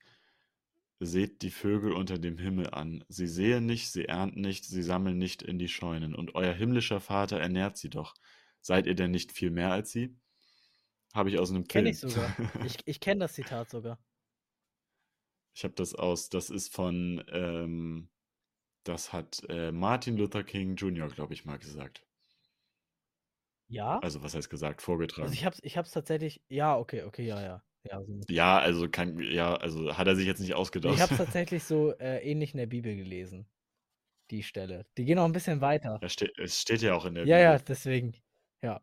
Seht 1.01 1.43
die 1.43 1.51
Vögel 1.51 1.93
unter 1.93 2.18
dem 2.18 2.39
Himmel 2.39 2.70
an. 2.70 3.05
Sie 3.09 3.27
sehen 3.27 3.66
nicht, 3.66 3.91
sie 3.93 4.07
ernten 4.07 4.41
nicht, 4.41 4.64
sie 4.64 4.83
sammeln 4.83 5.18
nicht 5.18 5.43
in 5.43 5.59
die 5.59 5.68
Scheunen. 5.68 6.14
Und 6.14 6.35
euer 6.35 6.53
himmlischer 6.55 7.01
Vater 7.01 7.39
ernährt 7.39 7.77
sie 7.77 7.91
doch. 7.91 8.14
Seid 8.61 8.87
ihr 8.87 8.95
denn 8.95 9.11
nicht 9.11 9.31
viel 9.33 9.51
mehr 9.51 9.70
als 9.72 9.93
sie? 9.93 10.16
Habe 11.15 11.31
ich 11.31 11.39
aus 11.39 11.51
einem 11.51 11.67
Kenn 11.67 11.85
Film. 11.85 11.95
ich 11.95 12.01
sogar. 12.01 12.35
Ich, 12.67 12.77
ich 12.85 13.01
kenne 13.01 13.21
das 13.21 13.35
Zitat 13.35 13.71
sogar. 13.71 13.99
Ich 15.57 15.62
habe 15.62 15.75
das 15.75 15.95
aus, 15.95 16.29
das 16.29 16.51
ist 16.51 16.75
von, 16.75 17.23
ähm, 17.29 18.09
das 18.85 19.12
hat 19.12 19.43
äh, 19.49 19.71
Martin 19.71 20.17
Luther 20.17 20.43
King 20.43 20.75
Jr., 20.75 21.09
glaube 21.09 21.33
ich, 21.33 21.45
mal 21.45 21.59
gesagt. 21.59 22.05
Ja? 23.69 23.99
Also, 24.01 24.23
was 24.23 24.35
heißt 24.35 24.51
gesagt? 24.51 24.83
Vorgetragen. 24.83 25.23
Also 25.23 25.35
ich 25.35 25.45
hab's, 25.45 25.61
ich 25.62 25.77
hab's 25.77 25.93
tatsächlich. 25.93 26.43
Ja, 26.49 26.77
okay, 26.77 27.03
okay, 27.05 27.25
ja, 27.27 27.41
ja. 27.41 27.62
ja 27.85 28.03
so. 28.03 28.21
ja, 28.29 28.59
also 28.59 28.89
kann, 28.89 29.19
ja, 29.21 29.55
also 29.55 29.97
hat 29.97 30.07
er 30.07 30.17
sich 30.17 30.27
jetzt 30.27 30.41
nicht 30.41 30.55
ausgedacht. 30.55 30.95
Ich 30.95 31.01
hab's 31.01 31.17
tatsächlich 31.17 31.62
so 31.65 31.93
äh, 31.99 32.19
ähnlich 32.19 32.53
in 32.53 32.59
der 32.59 32.67
Bibel 32.67 32.95
gelesen. 32.97 33.47
Die 34.31 34.43
Stelle. 34.43 34.87
Die 34.97 35.05
gehen 35.05 35.17
noch 35.17 35.25
ein 35.25 35.33
bisschen 35.33 35.61
weiter. 35.61 35.99
Ja, 36.03 36.09
ste 36.09 36.33
es 36.39 36.61
steht 36.61 36.83
ja 36.83 36.95
auch 36.95 37.05
in 37.05 37.15
der 37.15 37.27
Ja, 37.27 37.39
ja, 37.39 37.53
Bibel. 37.53 37.65
deswegen. 37.69 38.15
Ja. 38.62 38.81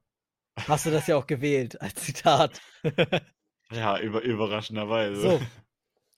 Hast 0.68 0.86
du 0.86 0.92
das 0.92 1.08
ja 1.08 1.18
auch 1.18 1.28
gewählt 1.28 1.80
als 1.82 1.96
Zitat. 1.96 2.62
Ja, 3.72 3.98
über, 4.00 4.22
überraschenderweise. 4.22 5.22
so. 5.22 5.42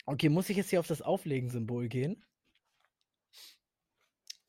Okay, 0.05 0.29
muss 0.29 0.49
ich 0.49 0.57
jetzt 0.57 0.71
hier 0.71 0.79
auf 0.79 0.87
das 0.87 1.01
Auflegen-Symbol 1.01 1.87
gehen? 1.87 2.25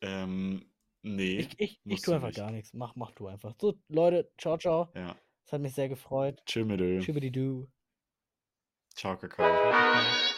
Ähm, 0.00 0.64
nee. 1.02 1.36
Ich, 1.36 1.60
ich, 1.60 1.80
ich 1.84 2.02
tue 2.02 2.12
du 2.12 2.14
einfach 2.14 2.28
nicht. 2.28 2.38
gar 2.38 2.50
nichts. 2.50 2.72
Mach, 2.72 2.96
mach 2.96 3.12
du 3.12 3.28
einfach. 3.28 3.54
So, 3.60 3.78
Leute, 3.88 4.32
ciao, 4.38 4.58
ciao. 4.58 4.90
Ja. 4.94 5.16
Es 5.44 5.52
hat 5.52 5.60
mich 5.60 5.74
sehr 5.74 5.88
gefreut. 5.88 6.40
Tschüss, 6.46 6.66
Schibbidi-du. 7.04 7.68
Ciao, 8.94 9.16
Kakao. 9.16 9.46
Ciao, 9.46 9.60
Kakao. 9.60 10.33